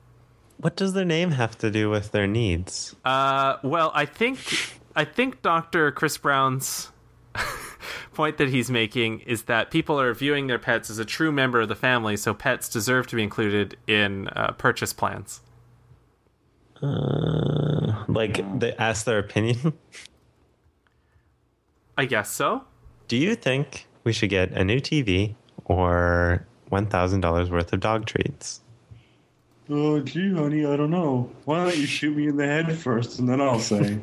What 0.56 0.76
does 0.76 0.92
their 0.92 1.04
name 1.04 1.32
have 1.32 1.58
to 1.58 1.70
do 1.70 1.90
with 1.90 2.12
their 2.12 2.26
needs? 2.26 2.94
Uh, 3.04 3.56
well, 3.62 3.90
I 3.94 4.06
think 4.06 4.38
I 4.94 5.04
think 5.04 5.42
Doctor 5.42 5.90
Chris 5.90 6.18
Brown's 6.18 6.90
point 8.14 8.38
that 8.38 8.48
he's 8.48 8.70
making 8.70 9.20
is 9.20 9.44
that 9.44 9.70
people 9.70 10.00
are 10.00 10.14
viewing 10.14 10.46
their 10.46 10.58
pets 10.58 10.90
as 10.90 10.98
a 10.98 11.04
true 11.04 11.32
member 11.32 11.60
of 11.60 11.68
the 11.68 11.74
family, 11.74 12.16
so 12.16 12.34
pets 12.34 12.68
deserve 12.68 13.06
to 13.08 13.16
be 13.16 13.22
included 13.22 13.76
in 13.86 14.28
uh, 14.28 14.52
purchase 14.52 14.92
plans. 14.92 15.40
Uh, 16.82 18.04
like 18.08 18.58
they 18.58 18.72
ask 18.74 19.04
their 19.04 19.18
opinion. 19.18 19.72
I 21.96 22.06
guess 22.06 22.30
so. 22.30 22.64
Do 23.08 23.16
you 23.16 23.34
think 23.34 23.86
we 24.04 24.12
should 24.12 24.30
get 24.30 24.52
a 24.52 24.64
new 24.64 24.80
TV 24.80 25.34
or 25.66 26.46
one 26.70 26.86
thousand 26.86 27.20
dollars 27.20 27.50
worth 27.50 27.72
of 27.72 27.80
dog 27.80 28.06
treats? 28.06 28.60
Oh, 29.70 30.00
gee, 30.00 30.32
honey, 30.32 30.66
I 30.66 30.76
don't 30.76 30.90
know. 30.90 31.30
Why 31.44 31.64
don't 31.64 31.76
you 31.76 31.86
shoot 31.86 32.16
me 32.16 32.26
in 32.26 32.36
the 32.36 32.46
head 32.46 32.76
first, 32.76 33.20
and 33.20 33.28
then 33.28 33.40
I'll 33.40 33.60
say. 33.60 33.98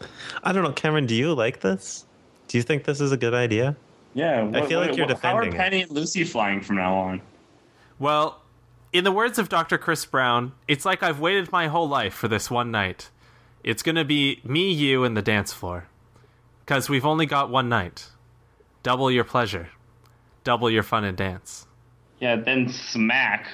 I 0.42 0.52
don't 0.52 0.64
know, 0.64 0.72
Cameron. 0.72 1.06
Do 1.06 1.14
you 1.14 1.34
like 1.34 1.60
this? 1.60 2.06
Do 2.48 2.58
you 2.58 2.62
think 2.62 2.84
this 2.84 3.00
is 3.00 3.12
a 3.12 3.16
good 3.16 3.34
idea? 3.34 3.76
Yeah, 4.14 4.50
I 4.54 4.66
feel 4.66 4.80
like 4.80 4.96
you're 4.96 5.06
defending. 5.06 5.30
How 5.30 5.36
are 5.36 5.44
defending 5.44 5.54
it. 5.54 5.62
Penny 5.62 5.82
and 5.82 5.90
Lucy 5.92 6.24
flying 6.24 6.60
from 6.60 6.76
now 6.76 6.94
on? 6.94 7.22
Well, 7.98 8.41
in 8.92 9.04
the 9.04 9.12
words 9.12 9.38
of 9.38 9.48
Dr. 9.48 9.78
Chris 9.78 10.04
Brown, 10.04 10.52
it's 10.68 10.84
like 10.84 11.02
I've 11.02 11.18
waited 11.18 11.50
my 11.50 11.68
whole 11.68 11.88
life 11.88 12.14
for 12.14 12.28
this 12.28 12.50
one 12.50 12.70
night. 12.70 13.10
It's 13.64 13.82
going 13.82 13.96
to 13.96 14.04
be 14.04 14.40
me, 14.44 14.70
you, 14.72 15.04
and 15.04 15.16
the 15.16 15.22
dance 15.22 15.52
floor. 15.52 15.88
Because 16.60 16.88
we've 16.88 17.06
only 17.06 17.26
got 17.26 17.50
one 17.50 17.68
night. 17.68 18.10
Double 18.82 19.10
your 19.10 19.24
pleasure. 19.24 19.70
Double 20.44 20.70
your 20.70 20.82
fun 20.82 21.04
and 21.04 21.16
dance. 21.16 21.66
Yeah, 22.20 22.36
then 22.36 22.68
smack. 22.68 23.48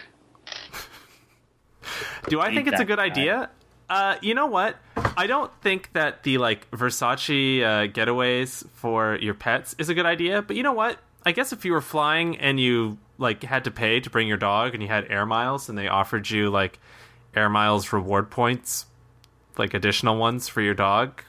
Do 2.29 2.41
I 2.41 2.55
think 2.55 2.69
it's 2.69 2.81
a 2.81 2.85
good 2.85 2.99
guy. 2.99 3.05
idea? 3.05 3.51
Uh, 3.89 4.17
you 4.21 4.35
know 4.35 4.47
what? 4.47 4.77
I 5.17 5.27
don't 5.27 5.51
think 5.63 5.93
that 5.95 6.23
the 6.23 6.39
like 6.39 6.71
Versace 6.71 7.63
uh, 7.63 7.89
getaways 7.89 8.69
for 8.73 9.17
your 9.17 9.35
pets 9.35 9.75
is 9.79 9.89
a 9.89 9.95
good 9.95 10.05
idea. 10.05 10.43
But 10.43 10.57
you 10.57 10.63
know 10.63 10.73
what? 10.73 10.99
I 11.25 11.33
guess 11.33 11.53
if 11.53 11.65
you 11.65 11.73
were 11.73 11.81
flying 11.81 12.37
and 12.39 12.61
you 12.61 12.99
like 13.19 13.43
had 13.43 13.65
to 13.65 13.71
pay 13.71 14.01
to 14.01 14.09
bring 14.09 14.29
your 14.29 14.37
dog 14.37 14.75
and 14.75 14.83
you 14.83 14.89
had 14.89 15.11
air 15.11 15.27
miles 15.27 15.69
and 15.69 15.77
they 15.77 15.89
offered 15.89 16.31
you 16.31 16.49
like 16.49 16.79
air 17.35 17.49
miles 17.49 17.93
reward 17.93 18.31
points, 18.31 18.87
like 19.59 19.75
additional 19.75 20.17
ones 20.17 20.49
for 20.49 20.61
your 20.61 20.75
dog, 20.75 21.23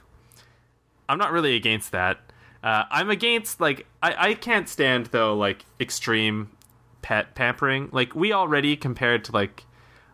I'm 1.09 1.17
not 1.17 1.31
really 1.31 1.55
against 1.55 1.91
that. 1.91 2.19
Uh, 2.63 2.83
I'm 2.91 3.09
against 3.09 3.59
like 3.59 3.87
I, 4.03 4.29
I 4.29 4.33
can't 4.35 4.69
stand 4.69 5.07
though 5.07 5.35
like 5.35 5.65
extreme 5.79 6.51
pet 7.01 7.33
pampering. 7.35 7.89
Like 7.91 8.13
we 8.15 8.31
already 8.31 8.77
compared 8.77 9.25
to 9.25 9.31
like 9.31 9.63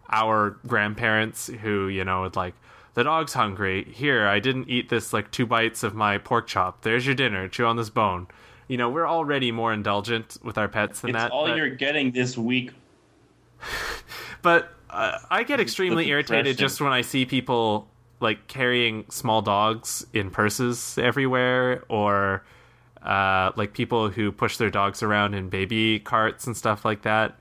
our 0.09 0.57
grandparents 0.65 1.47
who 1.47 1.87
you 1.87 2.05
know 2.05 2.21
would 2.21 2.35
like 2.35 2.53
the 2.93 3.03
dog's 3.03 3.33
hungry. 3.33 3.83
Here, 3.91 4.25
I 4.25 4.39
didn't 4.39 4.69
eat 4.69 4.87
this 4.89 5.11
like 5.11 5.31
two 5.31 5.45
bites 5.45 5.83
of 5.83 5.93
my 5.93 6.17
pork 6.17 6.47
chop. 6.47 6.81
There's 6.81 7.05
your 7.05 7.15
dinner. 7.15 7.49
Chew 7.49 7.65
on 7.65 7.75
this 7.75 7.89
bone. 7.89 8.27
You 8.67 8.77
know 8.77 8.89
we're 8.89 9.07
already 9.07 9.51
more 9.51 9.71
indulgent 9.73 10.37
with 10.43 10.57
our 10.57 10.67
pets 10.67 11.01
than 11.01 11.11
It's 11.11 11.19
that. 11.19 11.31
all 11.31 11.47
but- 11.47 11.57
you're 11.57 11.69
getting 11.69 12.11
this 12.11 12.37
week. 12.37 12.71
but 14.41 14.69
uh, 14.89 15.17
I 15.29 15.43
get 15.43 15.59
extremely 15.59 16.07
irritated 16.09 16.57
just 16.57 16.81
when 16.81 16.91
I 16.93 17.01
see 17.01 17.25
people 17.25 17.87
like 18.19 18.47
carrying 18.47 19.05
small 19.09 19.41
dogs 19.41 20.05
in 20.13 20.31
purses 20.31 20.97
everywhere, 20.97 21.83
or 21.89 22.43
uh, 23.01 23.51
like 23.55 23.73
people 23.73 24.09
who 24.09 24.31
push 24.31 24.57
their 24.57 24.69
dogs 24.69 25.03
around 25.03 25.33
in 25.33 25.49
baby 25.49 25.99
carts 25.99 26.47
and 26.47 26.55
stuff 26.55 26.85
like 26.85 27.01
that. 27.03 27.31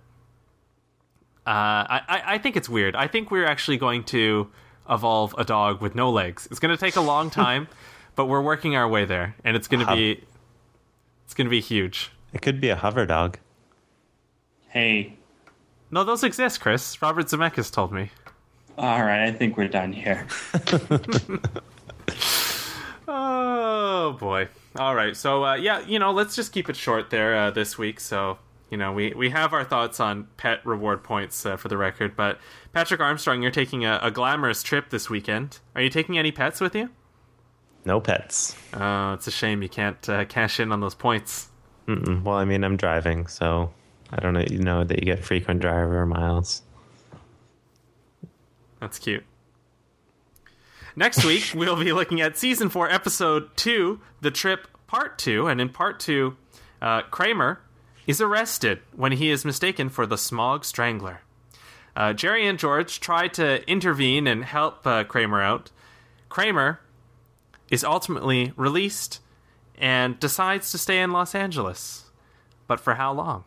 Uh, 1.46 1.50
I, 1.88 2.00
I 2.08 2.22
I 2.34 2.38
think 2.38 2.56
it's 2.56 2.68
weird. 2.68 2.96
I 2.96 3.06
think 3.06 3.30
we're 3.30 3.46
actually 3.46 3.76
going 3.76 4.04
to 4.04 4.50
evolve 4.88 5.34
a 5.38 5.44
dog 5.44 5.80
with 5.80 5.94
no 5.94 6.10
legs. 6.10 6.48
It's 6.50 6.58
going 6.60 6.74
to 6.74 6.80
take 6.80 6.96
a 6.96 7.00
long 7.02 7.30
time, 7.44 7.68
but 8.16 8.26
we're 8.26 8.42
working 8.42 8.76
our 8.76 8.88
way 8.88 9.04
there, 9.04 9.36
and 9.44 9.56
it's 9.56 9.68
going 9.68 9.86
to 9.86 9.94
be 9.94 10.24
it's 11.24 11.34
going 11.34 11.46
to 11.46 11.50
be 11.50 11.60
huge. 11.60 12.10
It 12.32 12.42
could 12.42 12.60
be 12.60 12.68
a 12.68 12.76
hover 12.76 13.06
dog. 13.06 13.38
Hey, 14.68 15.14
No, 15.90 16.02
those 16.04 16.24
exist, 16.24 16.60
Chris. 16.60 17.00
Robert 17.00 17.26
Zemeckis 17.26 17.70
told 17.72 17.92
me. 17.92 18.10
all 18.76 19.04
right, 19.04 19.24
I 19.28 19.32
think 19.32 19.56
we're 19.56 19.68
done 19.68 19.92
here. 19.92 20.26
Oh 23.06 24.16
boy! 24.18 24.48
All 24.76 24.94
right, 24.94 25.14
so 25.16 25.44
uh, 25.44 25.54
yeah, 25.54 25.80
you 25.86 25.98
know, 25.98 26.10
let's 26.10 26.34
just 26.34 26.52
keep 26.52 26.68
it 26.70 26.76
short 26.76 27.10
there 27.10 27.36
uh, 27.36 27.50
this 27.50 27.76
week. 27.76 28.00
So 28.00 28.38
you 28.70 28.78
know, 28.78 28.92
we 28.92 29.12
we 29.12 29.28
have 29.30 29.52
our 29.52 29.62
thoughts 29.64 30.00
on 30.00 30.26
pet 30.38 30.64
reward 30.64 31.04
points 31.04 31.44
uh, 31.44 31.56
for 31.56 31.68
the 31.68 31.76
record. 31.76 32.16
But 32.16 32.38
Patrick 32.72 33.00
Armstrong, 33.00 33.42
you're 33.42 33.50
taking 33.50 33.84
a, 33.84 33.98
a 34.02 34.10
glamorous 34.10 34.62
trip 34.62 34.88
this 34.88 35.10
weekend. 35.10 35.58
Are 35.74 35.82
you 35.82 35.90
taking 35.90 36.16
any 36.18 36.32
pets 36.32 36.60
with 36.60 36.74
you? 36.74 36.88
No 37.84 38.00
pets. 38.00 38.56
Oh, 38.72 39.12
it's 39.12 39.26
a 39.26 39.30
shame 39.30 39.62
you 39.62 39.68
can't 39.68 40.08
uh, 40.08 40.24
cash 40.24 40.58
in 40.58 40.72
on 40.72 40.80
those 40.80 40.94
points. 40.94 41.48
Mm-mm. 41.86 42.22
Well, 42.22 42.36
I 42.36 42.44
mean, 42.44 42.64
I'm 42.64 42.76
driving, 42.76 43.26
so 43.26 43.72
I 44.10 44.20
don't 44.20 44.32
know. 44.32 44.44
You 44.48 44.58
know 44.58 44.84
that 44.84 45.00
you 45.00 45.04
get 45.04 45.24
frequent 45.24 45.60
driver 45.60 46.06
miles. 46.06 46.62
That's 48.80 48.98
cute. 48.98 49.24
Next 50.96 51.24
week, 51.24 51.52
we'll 51.54 51.76
be 51.76 51.92
looking 51.92 52.20
at 52.20 52.38
season 52.38 52.68
four, 52.68 52.90
episode 52.90 53.54
two, 53.56 54.00
The 54.20 54.30
Trip, 54.30 54.66
part 54.86 55.18
two. 55.18 55.46
And 55.46 55.60
in 55.60 55.68
part 55.68 56.00
two, 56.00 56.36
uh, 56.80 57.02
Kramer 57.02 57.60
is 58.06 58.20
arrested 58.20 58.80
when 58.94 59.12
he 59.12 59.30
is 59.30 59.44
mistaken 59.44 59.88
for 59.88 60.06
the 60.06 60.18
Smog 60.18 60.64
Strangler. 60.64 61.20
Uh, 61.96 62.12
Jerry 62.12 62.46
and 62.46 62.58
George 62.58 62.98
try 63.00 63.28
to 63.28 63.68
intervene 63.70 64.26
and 64.26 64.44
help 64.44 64.86
uh, 64.86 65.04
Kramer 65.04 65.40
out. 65.40 65.70
Kramer 66.28 66.80
is 67.74 67.82
ultimately 67.82 68.52
released 68.56 69.20
and 69.76 70.18
decides 70.20 70.70
to 70.70 70.78
stay 70.78 71.00
in 71.02 71.10
Los 71.10 71.34
Angeles. 71.34 72.04
But 72.68 72.78
for 72.78 72.94
how 72.94 73.12
long? 73.12 73.42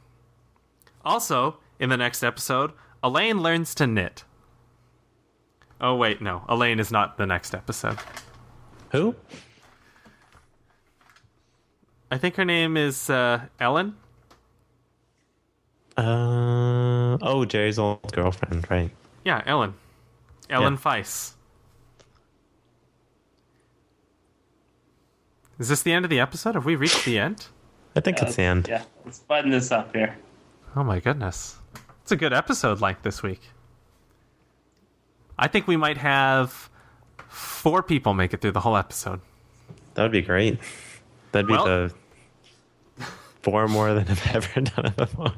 Also, 1.06 1.58
in 1.80 1.88
the 1.88 1.96
next 1.96 2.24
episode, 2.24 2.74
Elaine 3.02 3.42
learns 3.42 3.74
to 3.76 3.88
knit. 3.88 4.26
Oh 5.80 5.96
wait, 5.96 6.22
no. 6.22 6.44
Elaine 6.50 6.80
is 6.82 6.92
not 6.92 7.18
the 7.18 7.26
next 7.26 7.56
episode. 7.56 7.98
Who? 8.92 9.16
I 12.12 12.18
think 12.18 12.36
her 12.36 12.46
name 12.46 12.76
is 12.76 13.10
uh, 13.10 13.46
Ellen. 13.62 13.96
Uh 15.96 17.18
oh, 17.22 17.46
Jerry's 17.46 17.80
old 17.80 18.12
girlfriend, 18.12 18.70
right? 18.70 18.92
Yeah, 19.24 19.42
Ellen. 19.46 19.74
Ellen 20.50 20.74
Yeah. 20.74 20.80
Feiss. 20.80 21.34
Is 25.60 25.70
this 25.70 25.82
the 25.82 25.92
end 25.94 26.06
of 26.06 26.10
the 26.10 26.20
episode? 26.20 26.56
Have 26.56 26.66
we 26.66 26.76
reached 26.76 27.06
the 27.06 27.18
end? 27.20 27.48
I 27.96 28.00
think 28.00 28.22
it's 28.22 28.36
the 28.36 28.44
end. 28.44 28.68
Yeah, 28.70 28.84
let's 29.06 29.20
button 29.20 29.50
this 29.52 29.72
up 29.72 29.96
here. 29.96 30.16
Oh 30.76 30.84
my 30.84 31.00
goodness. 31.00 31.58
It's 32.04 32.12
a 32.12 32.16
good 32.16 32.34
episode 32.34 32.80
like 32.80 33.02
this 33.02 33.24
week. 33.24 33.42
I 35.38 35.48
think 35.48 35.68
we 35.68 35.78
might 35.78 35.98
have 35.98 36.70
four 37.28 37.82
people 37.84 38.14
make 38.14 38.34
it 38.34 38.42
through 38.42 38.52
the 38.52 38.60
whole 38.62 38.78
episode. 38.78 39.20
That 39.96 40.04
would 40.04 40.12
be 40.12 40.22
great. 40.22 40.60
That'd 41.32 41.48
be 41.48 41.54
Well- 41.54 41.66
the 41.66 41.94
four 43.42 43.68
more 43.68 43.94
than 43.94 44.08
I've 44.10 44.28
ever 44.36 44.62
done 44.62 44.86
it 44.88 44.96
before. 44.96 45.34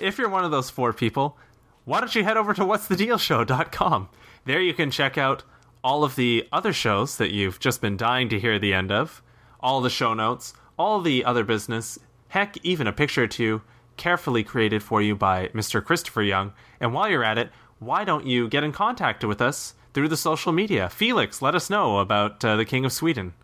if 0.00 0.18
you're 0.18 0.28
one 0.28 0.44
of 0.44 0.50
those 0.50 0.68
four 0.70 0.92
people, 0.92 1.38
why 1.84 2.00
don't 2.00 2.14
you 2.14 2.24
head 2.24 2.36
over 2.36 2.52
to 2.54 2.64
what's 2.64 2.86
the 2.88 2.94
what'sthedealshow.com? 2.96 4.08
There 4.44 4.60
you 4.60 4.74
can 4.74 4.90
check 4.90 5.16
out 5.16 5.44
all 5.82 6.04
of 6.04 6.16
the 6.16 6.46
other 6.52 6.72
shows 6.72 7.16
that 7.16 7.30
you've 7.30 7.60
just 7.60 7.80
been 7.80 7.96
dying 7.96 8.28
to 8.28 8.40
hear 8.40 8.58
the 8.58 8.74
end 8.74 8.90
of, 8.90 9.22
all 9.60 9.80
the 9.80 9.90
show 9.90 10.14
notes, 10.14 10.54
all 10.78 11.00
the 11.00 11.24
other 11.24 11.44
business, 11.44 11.98
heck, 12.28 12.56
even 12.64 12.86
a 12.86 12.92
picture 12.92 13.24
or 13.24 13.28
two 13.28 13.62
carefully 13.96 14.44
created 14.44 14.82
for 14.82 15.02
you 15.02 15.14
by 15.14 15.48
Mr. 15.48 15.84
Christopher 15.84 16.22
Young. 16.22 16.52
And 16.80 16.94
while 16.94 17.10
you're 17.10 17.24
at 17.24 17.38
it, 17.38 17.50
why 17.78 18.04
don't 18.04 18.26
you 18.26 18.48
get 18.48 18.64
in 18.64 18.72
contact 18.72 19.24
with 19.24 19.42
us 19.42 19.74
through 19.92 20.08
the 20.08 20.16
social 20.16 20.52
media? 20.52 20.88
Felix, 20.88 21.42
let 21.42 21.54
us 21.54 21.68
know 21.68 21.98
about 21.98 22.44
uh, 22.44 22.56
the 22.56 22.64
King 22.64 22.84
of 22.84 22.92
Sweden. 22.92 23.34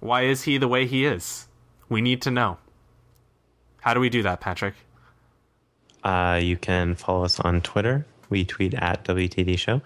Why 0.00 0.22
is 0.22 0.42
he 0.42 0.58
the 0.58 0.68
way 0.68 0.86
he 0.86 1.04
is? 1.06 1.48
We 1.88 2.00
need 2.00 2.22
to 2.22 2.30
know. 2.30 2.58
How 3.80 3.94
do 3.94 4.00
we 4.00 4.08
do 4.08 4.22
that, 4.22 4.40
Patrick? 4.40 4.74
Uh, 6.02 6.38
you 6.42 6.56
can 6.56 6.94
follow 6.94 7.24
us 7.24 7.40
on 7.40 7.62
Twitter. 7.62 8.06
We 8.28 8.44
tweet 8.44 8.74
at 8.74 9.04
WTD 9.04 9.58
Show. 9.58 9.80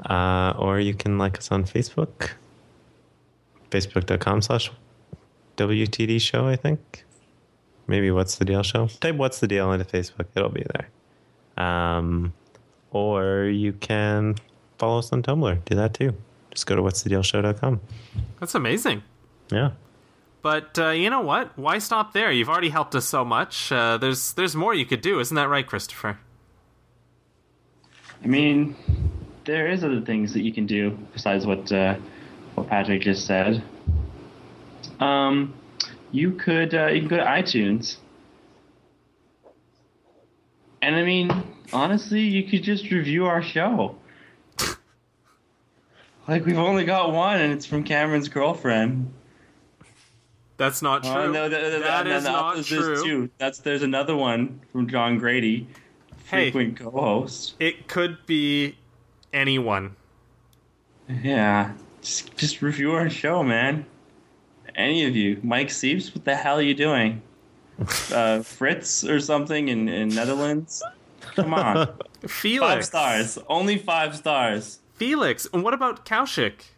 Uh, 0.00 0.54
or 0.58 0.80
you 0.80 0.94
can 0.94 1.18
like 1.18 1.38
us 1.38 1.50
on 1.52 1.64
Facebook. 1.64 2.30
Facebook.com 3.70 4.42
slash 4.42 4.70
WTD 5.56 6.20
Show, 6.20 6.46
I 6.46 6.56
think. 6.56 7.04
maybe 7.86 8.10
what's 8.10 8.36
the 8.36 8.44
deal 8.44 8.62
show. 8.62 8.86
Type 9.00 9.16
what's 9.16 9.40
the 9.40 9.46
deal 9.46 9.70
into 9.72 9.84
Facebook. 9.84 10.26
It'll 10.34 10.48
be 10.48 10.64
there. 10.74 10.88
Um, 11.64 12.32
or 12.90 13.44
you 13.44 13.72
can 13.72 14.36
follow 14.78 14.98
us 14.98 15.12
on 15.12 15.22
Tumblr. 15.22 15.64
Do 15.64 15.74
that 15.76 15.94
too. 15.94 16.14
Just 16.50 16.66
go 16.66 16.76
to 16.76 16.82
what's 16.82 17.02
the 17.02 17.08
deal 17.10 17.22
show.com. 17.22 17.80
That's 18.40 18.54
amazing. 18.54 19.02
Yeah. 19.50 19.72
But 20.42 20.78
uh, 20.78 20.90
you 20.90 21.10
know 21.10 21.20
what? 21.22 21.56
Why 21.58 21.78
stop 21.78 22.12
there? 22.12 22.30
You've 22.30 22.48
already 22.48 22.68
helped 22.68 22.94
us 22.94 23.06
so 23.06 23.24
much. 23.24 23.72
Uh, 23.72 23.96
there's 23.96 24.32
there's 24.34 24.54
more 24.54 24.74
you 24.74 24.84
could 24.86 25.00
do, 25.00 25.18
isn't 25.20 25.34
that 25.34 25.48
right, 25.48 25.66
Christopher? 25.66 26.18
I 28.22 28.26
mean, 28.26 28.76
there 29.44 29.68
is 29.68 29.84
other 29.84 30.00
things 30.00 30.32
that 30.32 30.42
you 30.42 30.52
can 30.52 30.66
do 30.66 30.98
besides 31.12 31.46
what 31.46 31.70
uh, 31.72 31.96
what 32.54 32.68
Patrick 32.68 33.02
just 33.02 33.26
said. 33.26 33.62
Um, 35.00 35.54
you 36.10 36.32
could 36.32 36.74
uh, 36.74 36.86
you 36.86 37.00
can 37.00 37.08
go 37.08 37.16
to 37.16 37.24
iTunes, 37.24 37.96
and 40.80 40.94
I 40.94 41.02
mean, 41.02 41.30
honestly, 41.72 42.20
you 42.20 42.44
could 42.44 42.62
just 42.62 42.90
review 42.90 43.26
our 43.26 43.42
show. 43.42 43.96
like 46.28 46.44
we've 46.46 46.58
only 46.58 46.84
got 46.84 47.12
one, 47.12 47.40
and 47.40 47.52
it's 47.52 47.66
from 47.66 47.84
Cameron's 47.84 48.28
girlfriend. 48.28 49.12
That's 50.56 50.82
not 50.82 51.02
true. 51.02 51.12
Oh, 51.12 51.32
no, 51.32 51.48
th- 51.48 51.60
th- 51.60 51.82
that 51.82 52.06
is 52.06 52.22
not 52.24 52.64
true. 52.64 53.02
too. 53.02 53.30
That's 53.38 53.58
there's 53.58 53.82
another 53.82 54.14
one 54.14 54.60
from 54.70 54.88
John 54.88 55.18
Grady, 55.18 55.66
Hey. 56.26 56.52
frequent 56.52 56.78
co-host. 56.78 57.54
It 57.58 57.88
could 57.88 58.18
be 58.26 58.76
anyone. 59.34 59.96
Yeah, 61.22 61.72
just, 62.00 62.34
just 62.36 62.62
review 62.62 62.92
our 62.92 63.10
show, 63.10 63.42
man. 63.42 63.84
Any 64.74 65.04
of 65.04 65.14
you, 65.14 65.38
Mike 65.42 65.70
Seeps, 65.70 66.14
what 66.14 66.24
the 66.24 66.34
hell 66.34 66.56
are 66.58 66.62
you 66.62 66.74
doing? 66.74 67.20
Uh, 68.12 68.40
Fritz 68.42 69.04
or 69.04 69.20
something 69.20 69.68
in, 69.68 69.88
in 69.88 70.08
Netherlands? 70.08 70.82
Come 71.34 71.52
on, 71.52 71.88
Felix. 72.26 72.74
five 72.74 72.84
stars, 72.84 73.38
only 73.48 73.76
five 73.78 74.16
stars. 74.16 74.78
Felix. 74.94 75.46
And 75.52 75.62
what 75.64 75.74
about 75.74 76.06
Kaushik? 76.06 76.70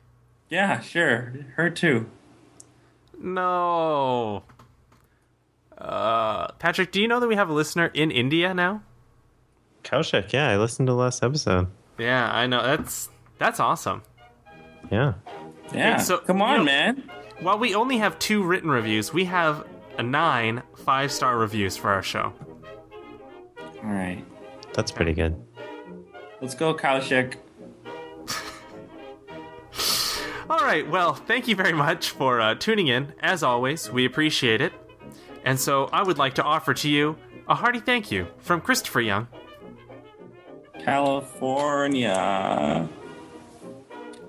Yeah, 0.48 0.80
sure, 0.80 1.34
her 1.56 1.70
too. 1.70 2.06
No. 3.18 4.42
Uh, 5.76 6.48
Patrick, 6.52 6.90
do 6.92 7.00
you 7.02 7.08
know 7.08 7.20
that 7.20 7.28
we 7.28 7.36
have 7.36 7.50
a 7.50 7.52
listener 7.52 7.90
in 7.92 8.10
India 8.10 8.54
now? 8.54 8.82
Kaushik, 9.84 10.32
yeah, 10.32 10.48
I 10.48 10.56
listened 10.56 10.86
to 10.88 10.92
the 10.92 10.96
last 10.96 11.22
episode. 11.22 11.68
Yeah, 11.98 12.30
I 12.30 12.46
know. 12.46 12.62
That's 12.62 13.08
that's 13.38 13.60
awesome. 13.60 14.02
Yeah. 14.90 15.14
Yeah, 15.74 15.96
so, 15.98 16.18
come 16.18 16.38
you 16.38 16.44
on, 16.44 16.58
know- 16.58 16.64
man. 16.64 17.10
While 17.40 17.58
we 17.58 17.74
only 17.74 17.98
have 17.98 18.18
two 18.18 18.42
written 18.42 18.70
reviews, 18.70 19.12
we 19.12 19.24
have 19.26 19.66
a 19.98 20.02
nine 20.02 20.62
five 20.84 21.10
star 21.12 21.36
reviews 21.36 21.76
for 21.76 21.90
our 21.90 22.02
show. 22.02 22.32
All 23.82 23.90
right, 23.92 24.24
That's 24.74 24.90
pretty 24.90 25.12
good. 25.12 25.34
let's 26.40 26.54
go, 26.54 26.74
Kaushik. 26.74 27.34
All 30.48 30.58
right. 30.60 30.88
Well, 30.88 31.14
thank 31.14 31.48
you 31.48 31.56
very 31.56 31.72
much 31.72 32.10
for 32.10 32.40
uh, 32.40 32.54
tuning 32.54 32.86
in. 32.88 33.12
As 33.20 33.42
always, 33.42 33.90
we 33.90 34.04
appreciate 34.04 34.60
it. 34.60 34.72
And 35.44 35.58
so, 35.58 35.86
I 35.92 36.02
would 36.02 36.18
like 36.18 36.34
to 36.34 36.42
offer 36.42 36.72
to 36.74 36.88
you 36.88 37.16
a 37.48 37.54
hearty 37.54 37.80
thank 37.80 38.10
you 38.10 38.26
from 38.38 38.60
Christopher 38.60 39.00
Young, 39.00 39.28
California 40.86 42.88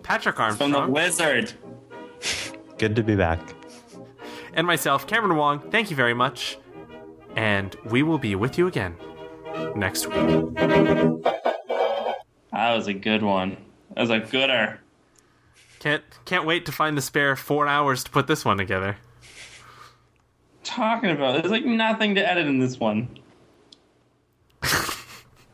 Patrick 0.02 0.40
Armstrong. 0.40 0.72
from 0.72 0.88
the 0.88 0.92
Wizard. 0.92 1.54
Good 2.80 2.96
to 2.96 3.04
be 3.04 3.16
back. 3.16 3.40
and 4.56 4.66
myself, 4.66 5.06
Cameron 5.06 5.38
Wong. 5.38 5.60
Thank 5.70 5.92
you 5.92 5.96
very 5.96 6.16
much, 6.16 6.58
and 7.36 7.76
we 7.86 8.02
will 8.02 8.18
be 8.18 8.34
with 8.34 8.58
you 8.58 8.66
again 8.66 8.96
next 9.76 10.08
week. 10.08 10.16
That 10.56 12.24
was 12.52 12.88
a 12.88 12.94
good 12.94 13.22
one. 13.22 13.58
That 13.94 14.02
was 14.02 14.10
a 14.10 14.20
gooder. 14.20 14.80
Can't 15.78 16.04
can't 16.26 16.46
wait 16.46 16.66
to 16.66 16.72
find 16.72 16.98
the 16.98 17.04
spare 17.04 17.36
four 17.36 17.68
hours 17.68 18.04
to 18.06 18.10
put 18.10 18.26
this 18.26 18.44
one 18.44 18.58
together. 18.58 18.98
Talking 20.64 21.12
about 21.12 21.40
there's 21.40 21.52
like 21.52 21.66
nothing 21.66 22.16
to 22.16 22.28
edit 22.28 22.48
in 22.48 22.58
this 22.58 22.80
one. 22.80 23.20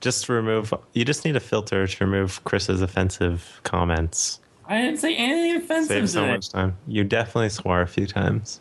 Just 0.03 0.27
remove. 0.27 0.73
You 0.91 1.05
just 1.05 1.23
need 1.23 1.37
a 1.37 1.39
filter 1.39 1.87
to 1.87 2.05
remove 2.05 2.43
Chris's 2.43 2.81
offensive 2.81 3.61
comments. 3.63 4.41
I 4.67 4.81
didn't 4.81 4.99
say 4.99 5.15
anything 5.15 5.63
offensive 5.63 5.87
Save 5.87 6.09
so 6.09 6.21
today. 6.21 6.33
much 6.33 6.49
time. 6.49 6.75
You 6.87 7.05
definitely 7.05 7.47
swore 7.47 7.79
a 7.79 7.87
few 7.87 8.05
times. 8.05 8.59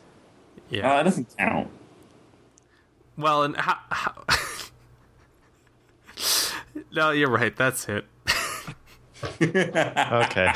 Oh, 0.56 0.62
Yeah. 0.70 0.88
Uh, 0.88 0.96
that 0.98 1.02
doesn't 1.02 1.36
count. 1.36 1.68
Well, 3.16 3.42
and 3.42 3.56
how? 3.56 3.76
how... 3.90 4.24
no, 6.92 7.10
you're 7.10 7.28
right. 7.28 7.56
That's 7.56 7.88
it. 7.88 8.04
Okay. 9.40 10.52